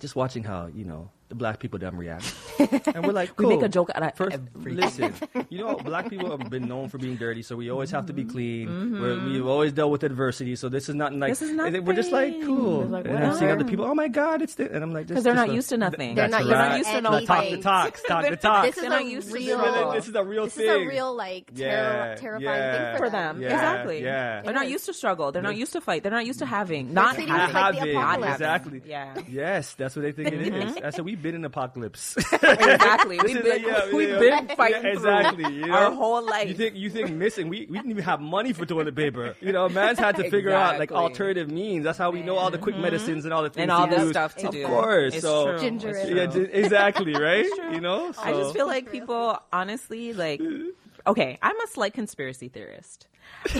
just 0.00 0.16
watching 0.16 0.44
how 0.44 0.66
you 0.74 0.84
know 0.84 1.10
the 1.28 1.34
black 1.34 1.58
people 1.60 1.78
them 1.78 1.96
react, 1.98 2.34
and 2.58 3.06
we're 3.06 3.12
like, 3.12 3.38
We 3.38 3.46
make 3.46 3.62
a 3.62 3.68
joke 3.68 3.90
out 3.94 4.02
of 4.02 4.14
First, 4.14 4.34
everything. 4.56 4.76
listen, 4.76 5.14
you 5.50 5.58
know, 5.58 5.76
black 5.76 6.08
people 6.10 6.30
have 6.36 6.48
been 6.50 6.66
known 6.68 6.88
for 6.88 6.98
being 6.98 7.16
dirty, 7.16 7.42
so 7.42 7.54
we 7.56 7.70
always 7.70 7.90
have 7.90 8.06
to 8.06 8.12
be 8.12 8.22
Mm-hmm. 8.24 8.30
clean. 8.32 9.00
We're, 9.00 9.24
we've 9.24 9.46
always 9.46 9.72
dealt 9.72 9.90
with 9.92 10.02
adversity, 10.04 10.56
so 10.56 10.68
this 10.68 10.88
is 10.88 10.94
not 10.94 11.14
like. 11.14 11.30
This 11.32 11.42
is 11.42 11.50
and 11.50 11.74
then 11.74 11.84
We're 11.84 11.94
just 11.94 12.12
like 12.12 12.40
cool, 12.42 12.82
It's 12.82 12.90
like, 12.90 13.06
and 13.06 13.18
I'm 13.18 13.34
seeing 13.36 13.50
other 13.50 13.64
people. 13.64 13.84
Oh 13.84 13.94
my 13.94 14.08
god, 14.08 14.42
it's 14.42 14.54
the, 14.56 14.70
and 14.72 14.82
I'm 14.82 14.92
like, 14.92 15.06
Because 15.06 15.24
they're 15.24 15.34
not 15.34 15.52
used 15.52 15.68
to 15.70 15.76
nothing. 15.76 16.14
They're 16.14 16.28
not 16.28 16.44
right. 16.46 16.78
used 16.78 16.90
to 16.90 17.00
The 17.00 17.08
talk 17.08 17.26
the 17.26 17.34
anything. 17.34 17.62
talks, 17.62 18.02
talk 18.02 18.24
the 18.30 18.36
talks. 18.36 18.68
This 18.74 18.78
is 18.84 18.88
not 18.90 19.02
a 19.02 19.04
used 19.04 19.28
to 19.28 19.34
real. 19.34 19.58
this. 19.58 19.94
This 19.94 20.08
is 20.08 20.14
a 20.14 20.24
real 20.24 20.44
this 20.44 20.54
thing. 20.54 20.66
This 20.66 20.76
is 20.76 20.82
a 20.82 20.88
real 20.88 21.14
like 21.14 21.54
terror, 21.54 22.08
Yeah, 22.08 22.14
terrifying 22.16 22.46
yeah. 22.58 22.90
thing 22.92 22.98
for 22.98 23.10
them. 23.10 23.40
Yeah, 23.42 23.48
exactly. 23.54 24.02
yeah. 24.02 24.42
They're 24.42 24.54
not 24.54 24.68
used 24.68 24.86
to 24.86 24.94
struggle. 24.94 25.30
They're 25.32 25.42
not 25.42 25.56
used 25.56 25.72
to 25.74 25.80
fight. 25.80 26.02
They're 26.02 26.12
not 26.12 26.26
used 26.26 26.38
to 26.40 26.46
having. 26.46 26.92
Not 26.94 27.16
having. 27.16 27.28
it 27.28 27.32
like 27.32 27.52
the 27.52 27.58
Having, 27.58 27.96
apocalypse. 27.96 28.32
exactly. 28.34 28.82
Yeah. 28.86 29.20
Yes, 29.28 29.74
that's 29.74 29.94
what 29.96 30.02
they 30.02 30.12
think 30.12 30.32
it 30.32 30.54
is. 30.54 30.76
I 30.78 30.90
said 30.90 31.04
we've 31.18 31.22
been 31.24 31.34
in 31.34 31.44
apocalypse. 31.44 32.16
exactly. 32.32 33.18
We've 33.22 33.42
been, 33.42 33.62
yeah, 33.62 33.92
we've 33.92 34.08
yeah. 34.08 34.18
been 34.18 34.56
fighting 34.56 34.76
Yeah, 34.76 34.80
through 34.82 34.92
exactly. 34.92 35.54
You 35.54 35.66
know? 35.66 35.74
our 35.74 35.90
whole 35.90 36.24
life. 36.24 36.48
You 36.48 36.54
think 36.54 36.76
you 36.76 36.90
think 36.90 37.10
missing? 37.10 37.48
We 37.48 37.66
we 37.66 37.76
didn't 37.78 37.90
even 37.90 38.04
have 38.04 38.20
money 38.20 38.52
for 38.52 38.64
toilet 38.64 38.94
paper. 38.94 39.34
You 39.40 39.52
know, 39.52 39.68
man's 39.68 39.98
had 39.98 40.16
to 40.16 40.30
figure 40.30 40.52
out 40.52 40.78
like 40.78 40.92
alternative 40.92 41.50
means. 41.50 41.84
That's 41.84 41.98
how 41.98 42.10
we 42.10 42.22
know 42.22 42.36
all 42.36 42.50
the 42.50 42.58
quick 42.58 42.76
mm-hmm. 42.76 42.82
medicines 42.82 43.24
and 43.24 43.34
all 43.34 43.42
the 43.42 43.50
things 43.50 43.64
and 43.64 43.70
all 43.70 43.86
to 43.86 43.94
this 43.94 44.02
use. 44.04 44.10
stuff 44.10 44.36
to 44.36 44.46
of 44.48 44.52
do. 44.52 44.62
Of 44.62 44.70
course. 44.70 45.14
It's 45.14 45.22
so 45.22 45.50
true. 45.50 45.60
Ginger 45.60 45.88
It's 45.90 45.98
ale. 45.98 46.06
true. 46.06 46.16
yeah, 46.16 46.26
j- 46.26 46.52
exactly 46.52 47.14
right. 47.14 47.46
You 47.72 47.80
know, 47.80 48.12
I 48.18 48.32
just 48.32 48.54
feel 48.54 48.66
like 48.66 48.92
people, 48.92 49.38
honestly, 49.52 50.12
like, 50.12 50.40
okay, 51.06 51.38
I'm 51.42 51.60
a 51.60 51.66
slight 51.66 51.94
conspiracy 51.94 52.48
theorist. 52.48 53.08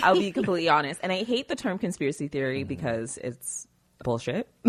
I'll 0.03 0.15
be 0.15 0.33
completely 0.33 0.69
honest. 0.69 1.01
And 1.03 1.13
I 1.13 1.25
hate 1.25 1.49
the 1.49 1.57
term 1.57 1.79
conspiracy 1.79 2.29
theory 2.29 2.65
mm. 2.65 2.69
because 2.69 3.19
it's 3.19 3.67
bullshit. 4.03 4.49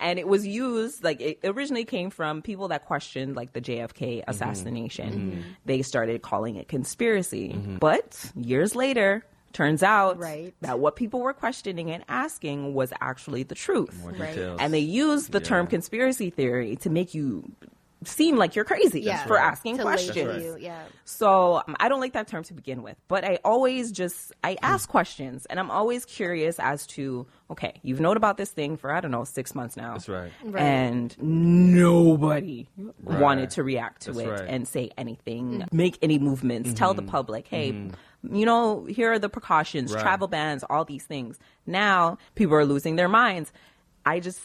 and 0.00 0.18
it 0.18 0.28
was 0.28 0.46
used, 0.46 1.02
like, 1.02 1.20
it 1.20 1.40
originally 1.44 1.84
came 1.84 2.10
from 2.10 2.42
people 2.42 2.68
that 2.68 2.84
questioned, 2.84 3.36
like, 3.36 3.52
the 3.52 3.60
JFK 3.60 4.20
mm-hmm. 4.20 4.30
assassination. 4.30 5.12
Mm-hmm. 5.12 5.40
They 5.64 5.82
started 5.82 6.22
calling 6.22 6.56
it 6.56 6.68
conspiracy. 6.68 7.50
Mm-hmm. 7.50 7.76
But 7.76 8.30
years 8.34 8.74
later, 8.74 9.24
turns 9.52 9.82
out 9.82 10.18
Right. 10.18 10.52
that 10.60 10.78
what 10.80 10.96
people 10.96 11.20
were 11.20 11.32
questioning 11.32 11.90
and 11.90 12.04
asking 12.08 12.74
was 12.74 12.92
actually 13.00 13.44
the 13.44 13.54
truth. 13.54 13.98
More 14.02 14.12
Right. 14.12 14.36
And 14.36 14.74
they 14.74 14.80
use 14.80 15.28
the 15.28 15.40
term 15.40 15.66
conspiracy 15.66 16.30
theory 16.30 16.76
to 16.76 16.90
make 16.90 17.14
you 17.14 17.50
seem 18.08 18.36
like 18.36 18.54
you're 18.56 18.64
crazy 18.64 19.00
Yeah. 19.00 19.24
for 19.26 19.34
right. 19.34 19.44
asking 19.44 19.76
to 19.78 19.82
questions. 19.82 20.16
label 20.16 20.40
you, 20.40 20.56
yeah. 20.58 20.82
So 21.04 21.62
um, 21.66 21.76
I 21.80 21.88
don't 21.88 22.00
like 22.00 22.12
that 22.14 22.28
term 22.28 22.42
to 22.44 22.54
begin 22.54 22.82
with, 22.82 22.96
but 23.08 23.24
I 23.24 23.38
always 23.44 23.92
just 23.92 24.32
I 24.42 24.56
ask 24.62 24.88
questions, 24.88 25.46
and 25.46 25.58
I'm 25.60 25.70
always 25.70 26.04
curious 26.04 26.58
as 26.58 26.86
to 26.88 27.26
okay, 27.50 27.74
you've 27.82 28.00
known 28.00 28.16
about 28.16 28.36
this 28.36 28.50
thing 28.50 28.76
for 28.76 28.90
I 28.92 29.00
don't 29.00 29.10
know 29.10 29.24
six 29.24 29.54
months 29.54 29.76
now, 29.76 29.92
That's 29.92 30.08
right. 30.08 30.32
Right. 30.44 30.62
and 30.62 31.14
nobody 31.20 32.66
Right. 32.76 33.20
wanted 33.20 33.50
to 33.50 33.62
react 33.62 34.02
to 34.02 34.12
That's 34.12 34.24
it 34.26 34.30
right. 34.30 34.40
Mm-hmm. 34.40 34.54
and 34.54 34.68
say 34.68 34.90
anything, 34.96 35.64
make 35.72 35.98
any 36.02 36.18
movements, 36.18 36.72
tell 36.74 36.94
the 36.94 37.02
public, 37.02 37.46
hey. 37.48 37.88
You 38.32 38.46
know, 38.46 38.86
here 38.86 39.12
are 39.12 39.18
the 39.18 39.28
precautions, 39.28 39.92
Right. 39.92 40.00
travel 40.00 40.28
bans, 40.28 40.64
all 40.70 40.86
these 40.86 41.04
things. 41.04 41.38
Now 41.66 42.16
people 42.34 42.54
are 42.54 42.64
losing 42.64 42.96
their 42.96 43.08
minds. 43.08 43.52
I 44.06 44.18
just, 44.20 44.40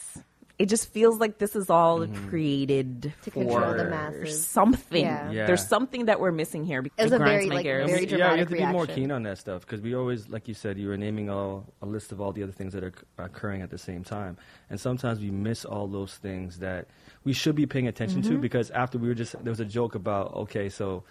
it 0.60 0.68
just 0.68 0.92
feels 0.92 1.18
like 1.18 1.38
this 1.38 1.56
is 1.56 1.70
all 1.70 2.00
Mm-hmm. 2.00 2.28
created 2.28 3.02
To 3.24 3.30
for 3.30 3.40
control 3.40 3.74
the 3.74 3.84
masses. 3.88 4.46
something. 4.46 5.04
Yeah. 5.04 5.30
Yeah. 5.30 5.46
There's 5.46 5.66
something 5.66 6.02
that 6.06 6.20
we're 6.20 6.32
missing 6.42 6.62
here. 6.64 6.80
It 6.80 6.92
was 7.02 7.12
It 7.12 7.14
a 7.14 7.18
grinds 7.18 7.32
very, 7.32 7.46
my 7.48 7.54
like, 7.56 7.64
gears. 7.64 7.86
very 7.90 8.04
yeah, 8.04 8.10
you 8.10 8.16
dramatic 8.18 8.38
have 8.40 8.48
to 8.50 8.54
be 8.66 8.72
more 8.78 8.86
keen 8.86 9.10
on 9.10 9.22
that 9.24 9.38
stuff 9.38 9.60
because 9.62 9.80
we 9.80 9.94
always, 9.94 10.28
like 10.28 10.46
you 10.48 10.54
said, 10.54 10.76
you 10.78 10.88
were 10.88 10.98
naming 10.98 11.30
all 11.30 11.52
a 11.80 11.86
list 11.86 12.12
of 12.12 12.20
all 12.20 12.32
the 12.32 12.42
other 12.42 12.52
things 12.52 12.72
that 12.74 12.84
are 12.84 12.92
occurring 13.18 13.62
at 13.62 13.70
the 13.70 13.78
same 13.78 14.04
time, 14.04 14.36
and 14.68 14.78
sometimes 14.78 15.18
we 15.20 15.30
miss 15.30 15.64
all 15.64 15.86
those 15.88 16.14
things 16.26 16.58
that 16.58 16.88
we 17.24 17.32
should 17.32 17.56
be 17.56 17.66
paying 17.66 17.88
attention 17.88 18.20
Mm-hmm. 18.22 18.32
to 18.34 18.38
because 18.48 18.70
after 18.72 18.96
we 18.98 19.08
were 19.08 19.14
just 19.22 19.32
there 19.42 19.50
was 19.56 19.60
a 19.60 19.64
joke 19.78 19.94
about 19.94 20.34
okay, 20.44 20.68
so 20.68 21.04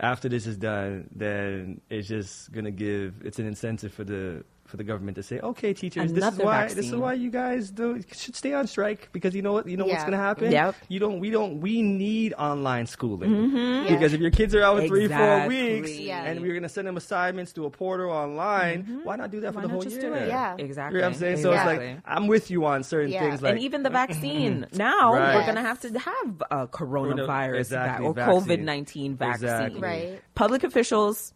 after 0.00 0.28
this 0.28 0.46
is 0.46 0.56
done, 0.56 1.08
then 1.14 1.80
it's 1.90 2.08
just 2.08 2.52
gonna 2.52 2.70
give 2.70 3.20
it's 3.24 3.38
an 3.38 3.46
incentive 3.46 3.92
for 3.92 4.04
the 4.04 4.44
for 4.68 4.76
the 4.76 4.84
government 4.84 5.16
to 5.16 5.22
say, 5.22 5.40
okay, 5.40 5.72
teachers, 5.72 6.12
this 6.12 6.22
is 6.22 6.38
Another 6.38 6.44
why 6.44 6.66
this 6.68 6.86
is 6.86 6.94
why 6.94 7.14
you 7.14 7.30
guys 7.30 7.70
do, 7.70 8.00
should 8.14 8.36
stay 8.36 8.52
on 8.52 8.66
strike 8.66 9.08
because 9.12 9.34
you 9.34 9.40
know 9.42 9.54
what 9.54 9.66
you 9.66 9.76
know 9.78 9.86
what's 9.86 10.04
gonna 10.04 10.16
happen. 10.18 10.52
Yep. 10.52 10.74
You 10.88 11.00
don't 11.00 11.18
we 11.20 11.30
don't 11.30 11.60
we 11.60 11.80
need 11.82 12.34
online 12.34 12.86
schooling 12.86 13.50
Yeah. 13.56 13.88
because 13.88 14.12
if 14.12 14.20
your 14.20 14.30
kids 14.30 14.54
are 14.54 14.62
out 14.62 14.80
for 14.80 14.86
three 14.86 15.08
four 15.08 15.48
weeks 15.48 15.90
Yeah. 15.98 16.22
and 16.22 16.40
we're 16.40 16.54
gonna 16.54 16.68
send 16.68 16.86
them 16.86 16.96
assignments 16.98 17.52
to 17.54 17.64
a 17.64 17.70
portal 17.70 18.10
online, 18.10 18.82
mm-hmm. 18.84 19.04
why 19.04 19.16
not 19.16 19.30
do 19.30 19.40
that 19.40 19.54
Why 19.54 19.62
for 19.62 19.66
the 19.66 19.68
not 19.68 19.72
whole 19.72 19.82
just 19.82 19.96
year? 19.96 20.10
do 20.10 20.14
it? 20.14 20.28
Yeah. 20.28 20.54
exactly. 20.58 20.96
You 20.98 21.00
know 21.02 21.08
what 21.08 21.14
I'm 21.14 21.18
saying? 21.20 21.36
So 21.38 21.52
it's 21.52 21.64
like 21.64 21.98
I'm 22.04 22.26
with 22.26 22.50
you 22.50 22.66
on 22.66 22.82
certain 22.82 23.10
Yeah. 23.10 23.20
things 23.20 23.40
like 23.42 23.52
and 23.54 23.60
even 23.62 23.82
the 23.82 23.90
vaccine. 24.02 24.66
Now 24.74 25.14
Right. 25.14 25.34
we're 25.36 25.46
gonna 25.46 25.62
have 25.62 25.80
to 25.80 25.98
have 25.98 26.42
a 26.50 26.66
coronavirus 26.68 27.58
Exactly, 27.58 28.12
va- 28.12 28.26
or. 28.30 28.40
COVID 28.42 28.60
nineteen 28.62 29.16
vaccine. 29.16 29.48
Exactly. 29.48 29.80
Right. 29.80 30.20
Public 30.34 30.62
officials 30.64 31.32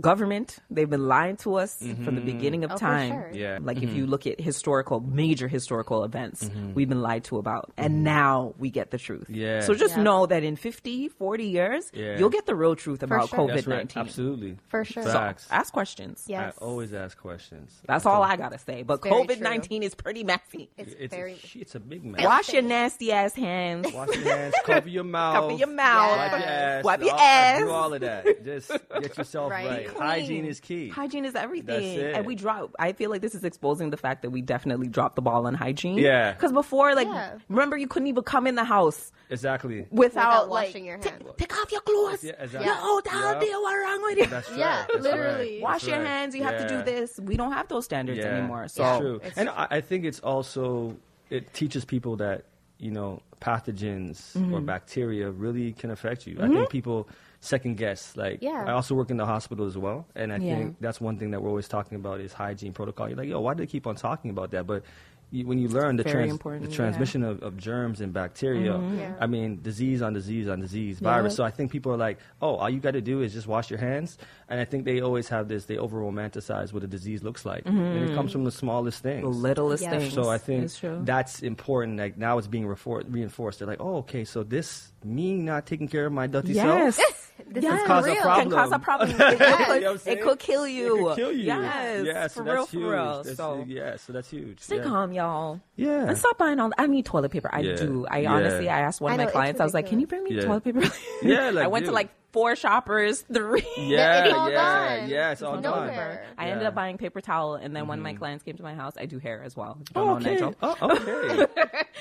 government 0.00 0.58
they've 0.70 0.90
been 0.90 1.06
lying 1.08 1.36
to 1.36 1.54
us 1.56 1.78
mm-hmm. 1.82 2.04
from 2.04 2.14
the 2.14 2.20
beginning 2.20 2.62
of 2.64 2.72
Oh, 2.72 2.76
time 2.76 3.10
sure. 3.10 3.30
Yeah. 3.32 3.58
like 3.62 3.78
if 3.78 3.84
mm-hmm. 3.84 3.96
you 3.96 4.06
look 4.06 4.26
at 4.26 4.40
historical 4.40 5.00
major 5.00 5.48
historical 5.48 6.04
events 6.04 6.44
mm-hmm. 6.44 6.74
we've 6.74 6.88
been 6.88 7.00
lied 7.02 7.24
to 7.24 7.38
about 7.38 7.72
and 7.76 8.04
now 8.04 8.54
we 8.58 8.70
get 8.70 8.90
the 8.90 8.98
truth 8.98 9.28
Yeah. 9.30 9.60
so 9.60 9.74
just 9.74 9.96
Yeah. 9.96 10.02
know 10.02 10.26
that 10.26 10.44
in 10.44 10.56
50 10.56 11.08
40 11.08 11.44
years 11.44 11.90
Yeah. 11.94 12.18
you'll 12.18 12.28
get 12.28 12.46
the 12.46 12.54
real 12.54 12.76
truth 12.76 13.02
about 13.02 13.30
sure. 13.30 13.38
Covid-19 13.38 13.66
right. 13.66 13.96
Absolutely. 13.96 14.58
For 14.68 14.84
sure. 14.84 15.02
So, 15.02 15.12
Facts. 15.12 15.46
ask 15.50 15.72
questions 15.72 16.24
Yes. 16.26 16.54
I 16.60 16.64
always 16.64 16.92
ask 16.92 17.16
questions. 17.18 17.80
that's 17.86 18.04
all 18.06 18.22
i 18.22 18.36
gotta 18.36 18.58
say 18.58 18.82
but 18.82 19.00
covid-19 19.00 19.82
is 19.82 19.94
pretty 19.94 20.22
messy 20.22 20.70
It's, 20.76 20.92
It's 20.98 21.14
very. 21.14 21.32
a, 21.34 21.58
it's 21.60 21.74
a 21.74 21.80
big 21.80 22.04
mess. 22.04 22.22
wash 22.24 22.52
your 22.52 22.62
nasty 22.62 23.10
ass 23.12 23.34
hands 23.34 23.90
Wash 23.92 24.14
your 24.14 24.36
hands, 24.36 24.54
cover 24.64 24.88
your 24.88 25.04
mouth, 25.04 25.34
cover 25.48 25.52
your 25.54 25.68
mouth 25.68 26.16
wipe 26.18 26.30
your 26.32 26.48
ass, 26.48 26.84
wipe 26.84 27.00
your 27.00 27.12
all- 27.12 27.18
ass 27.20 27.58
Do 27.60 27.70
all 27.70 27.94
of 27.94 28.00
that. 28.02 28.44
Just 28.44 28.70
get 29.00 29.16
yourself 29.18 29.50
Right. 29.50 29.66
right. 29.66 29.77
Be 29.78 29.84
clean. 29.88 30.02
Hygiene 30.02 30.44
is 30.44 30.60
key. 30.60 30.88
Hygiene 30.88 31.24
is 31.24 31.34
everything. 31.34 31.66
That's 31.96 32.02
it. 32.10 32.14
And 32.14 32.26
we 32.26 32.34
drop 32.34 32.74
I 32.78 32.92
feel 32.92 33.10
like 33.10 33.20
this 33.20 33.34
is 33.34 33.44
exposing 33.44 33.90
the 33.90 33.96
fact 33.96 34.22
that 34.22 34.30
we 34.30 34.42
definitely 34.42 34.88
dropped 34.88 35.16
the 35.16 35.22
ball 35.22 35.46
on 35.46 35.54
hygiene. 35.54 35.98
Yeah. 35.98 36.32
Because 36.32 36.52
before, 36.52 36.94
like 36.94 37.06
Yeah. 37.08 37.38
remember 37.48 37.76
you 37.76 37.86
couldn't 37.88 38.08
even 38.08 38.22
come 38.24 38.46
in 38.46 38.54
the 38.54 38.64
house 38.64 39.12
Exactly. 39.30 39.86
without, 39.90 39.98
Without 40.00 40.48
like, 40.50 40.68
washing 40.68 40.84
your 40.86 40.98
"Ta- 40.98 41.10
hands." 41.10 41.22
Take 41.36 41.56
off 41.58 41.70
your 41.72 41.80
clothes. 41.82 42.24
Yeah, 42.24 42.32
exactly. 42.38 42.66
You're 42.66 42.80
old 42.88 43.02
Yeah. 43.06 43.18
out 43.24 43.40
there. 43.40 43.60
What's 43.60 43.76
wrong 43.84 44.02
with 44.02 44.18
you? 44.18 44.26
That's 44.26 44.50
right. 44.50 44.58
Yeah, 44.58 44.86
That's 44.92 45.02
literally. 45.04 45.52
right. 45.54 45.62
Wash 45.62 45.72
That's 45.82 45.86
your 45.88 45.98
right. 45.98 46.06
hands. 46.06 46.34
You 46.34 46.42
have 46.44 46.58
to 46.58 46.68
do 46.68 46.82
this. 46.82 47.18
We 47.20 47.36
don't 47.36 47.52
have 47.52 47.68
those 47.68 47.84
standards 47.84 48.18
Yeah. 48.18 48.26
anymore. 48.36 48.68
So 48.68 48.82
Yeah. 48.82 48.98
True. 48.98 49.16
It's- 49.16 49.32
And 49.36 49.48
I, 49.48 49.66
I 49.70 49.80
think 49.80 50.04
it's 50.04 50.20
also 50.20 50.96
it 51.30 51.52
teaches 51.52 51.84
people 51.84 52.16
that 52.16 52.44
you 52.78 52.90
know 52.90 53.20
pathogens 53.40 54.32
Mm-hmm. 54.34 54.54
or 54.54 54.60
bacteria 54.60 55.30
really 55.30 55.72
can 55.72 55.90
affect 55.90 56.26
you. 56.26 56.36
I 56.40 56.48
think 56.48 56.70
people 56.70 57.08
second 57.40 57.76
guess. 57.76 58.16
Like 58.16 58.38
Yeah. 58.42 58.64
I 58.66 58.72
also 58.72 58.94
work 58.94 59.10
in 59.10 59.16
the 59.16 59.26
hospital 59.26 59.66
as 59.66 59.76
well, 59.78 60.06
and 60.14 60.32
I 60.32 60.36
Yeah. 60.38 60.54
think 60.56 60.76
that's 60.80 61.00
one 61.00 61.18
thing 61.18 61.30
that 61.32 61.40
we're 61.42 61.48
always 61.50 61.68
talking 61.68 61.96
about 61.96 62.20
is 62.20 62.32
hygiene 62.32 62.72
protocol. 62.72 63.08
You're 63.08 63.16
like, 63.16 63.28
yo, 63.28 63.40
why 63.40 63.54
do 63.54 63.62
they 63.62 63.66
keep 63.66 63.86
on 63.86 63.94
talking 63.96 64.30
about 64.30 64.50
that? 64.52 64.66
But 64.66 64.82
you, 65.30 65.46
when 65.46 65.58
you 65.58 65.68
learn 65.68 65.96
the, 65.96 66.04
trans- 66.04 66.30
important, 66.30 66.64
the 66.64 66.70
yeah. 66.70 66.76
transmission 66.76 67.22
of, 67.22 67.42
of 67.42 67.56
germs 67.56 68.00
and 68.00 68.12
bacteria, 68.12 68.72
mm-hmm. 68.72 68.98
Yeah. 68.98 69.14
I 69.20 69.26
mean, 69.26 69.60
disease 69.60 70.00
on 70.00 70.14
disease 70.14 70.48
on 70.48 70.60
disease, 70.60 71.00
virus. 71.00 71.34
Yeah. 71.34 71.36
So 71.36 71.44
I 71.44 71.50
think 71.50 71.70
people 71.70 71.92
are 71.92 71.96
like, 71.96 72.18
oh, 72.40 72.56
all 72.56 72.70
you 72.70 72.80
got 72.80 72.92
to 72.92 73.00
do 73.00 73.20
is 73.20 73.32
just 73.34 73.46
wash 73.46 73.70
your 73.70 73.78
hands. 73.78 74.16
And 74.48 74.58
I 74.58 74.64
think 74.64 74.84
they 74.84 75.00
always 75.00 75.28
have 75.28 75.48
this, 75.48 75.66
they 75.66 75.76
over 75.76 76.00
romanticize 76.00 76.72
what 76.72 76.82
a 76.82 76.86
disease 76.86 77.22
looks 77.22 77.44
like. 77.44 77.62
And 77.66 77.78
it 77.78 78.06
mm-hmm. 78.06 78.14
comes 78.14 78.32
from 78.32 78.44
the 78.44 78.50
smallest 78.50 79.02
things. 79.02 79.22
the 79.22 79.28
littlest 79.28 79.82
Yeah. 79.82 79.98
things. 79.98 80.14
So 80.14 80.30
I 80.30 80.38
think 80.38 80.64
It's 80.64 80.78
true. 80.78 81.00
that's 81.04 81.42
important. 81.42 81.98
Like 81.98 82.16
now 82.16 82.38
it's 82.38 82.46
being 82.46 82.66
reinforced. 82.66 83.58
They're 83.58 83.68
like, 83.68 83.80
oh, 83.80 83.96
okay, 83.98 84.24
so 84.24 84.42
this 84.42 84.92
me 85.04 85.34
not 85.34 85.66
taking 85.66 85.88
care 85.88 86.06
of 86.06 86.12
my 86.12 86.26
dirty 86.26 86.54
Yes. 86.54 86.96
self 86.96 87.32
This 87.50 87.64
Yes. 87.64 87.80
is 87.80 87.86
cause 87.86 88.06
a 88.06 88.14
problem. 88.16 88.50
Can 88.50 88.58
cause 88.58 88.72
a 88.72 88.78
problem. 88.78 89.10
It, 89.18 89.38
could, 89.38 90.06
it 90.06 90.22
could 90.22 90.38
kill 90.38 90.66
you. 90.66 90.86
It 90.86 91.04
could 91.08 91.16
kill 91.16 91.32
you. 91.32 91.44
Yes. 91.44 92.06
yeah, 92.06 92.26
so 92.26 92.40
for 92.40 92.44
that's 92.44 92.54
real, 92.54 92.66
huge. 92.66 92.82
for 92.82 92.90
real. 92.90 93.22
That's, 93.22 93.36
so 93.36 93.64
yeah, 93.66 93.96
so 93.96 94.12
that's 94.12 94.30
huge. 94.30 94.60
stay 94.60 94.76
yeah. 94.76 94.82
calm, 94.84 95.12
y'all. 95.12 95.60
Yeah. 95.76 96.08
And 96.08 96.18
stop 96.18 96.38
buying 96.38 96.60
all. 96.60 96.70
I 96.78 96.86
need 96.86 97.06
toilet 97.06 97.30
paper. 97.30 97.50
I 97.52 97.60
Yeah. 97.60 97.76
do. 97.76 98.06
I 98.10 98.18
Yeah. 98.18 98.32
honestly, 98.32 98.68
I 98.68 98.80
asked 98.80 99.00
one 99.00 99.12
I 99.12 99.14
of 99.14 99.18
my 99.18 99.24
it's 99.24 99.32
clients. 99.32 99.60
I 99.60 99.64
was 99.64 99.74
like, 99.74 99.86
"Can 99.86 100.00
you 100.00 100.06
bring 100.06 100.24
me 100.24 100.34
Yeah. 100.34 100.42
toilet 100.42 100.64
paper?" 100.64 100.82
Yeah, 101.22 101.50
like, 101.54 101.64
I 101.64 101.68
went 101.68 101.86
to 101.86 101.92
like 101.92 102.10
four 102.32 102.54
shoppers, 102.56 103.22
three. 103.32 103.66
Yeah, 103.78 104.24
It's 104.24 104.34
all 104.34 104.50
yeah, 104.50 104.98
gone. 105.00 105.08
yeah, 105.08 105.30
it's 105.32 105.42
all 105.42 105.54
It's 105.54 105.62
gone. 105.62 105.86
nowhere. 105.86 106.26
I 106.36 106.48
ended 106.50 106.66
up 106.66 106.74
buying 106.74 106.98
paper 106.98 107.20
towel, 107.20 107.54
and 107.54 107.74
then 107.74 107.86
when 107.86 108.00
my 108.00 108.10
mm-hmm. 108.10 108.18
clients 108.18 108.44
came 108.44 108.56
to 108.56 108.62
my 108.62 108.74
house, 108.74 108.94
I 108.98 109.06
do 109.06 109.18
hair 109.18 109.42
as 109.42 109.56
well. 109.56 109.78
If 109.80 109.96
Oh, 109.96 110.18
don't 110.18 110.26
okay. 110.26 110.56
Oh, 110.62 110.76
okay. 110.82 111.46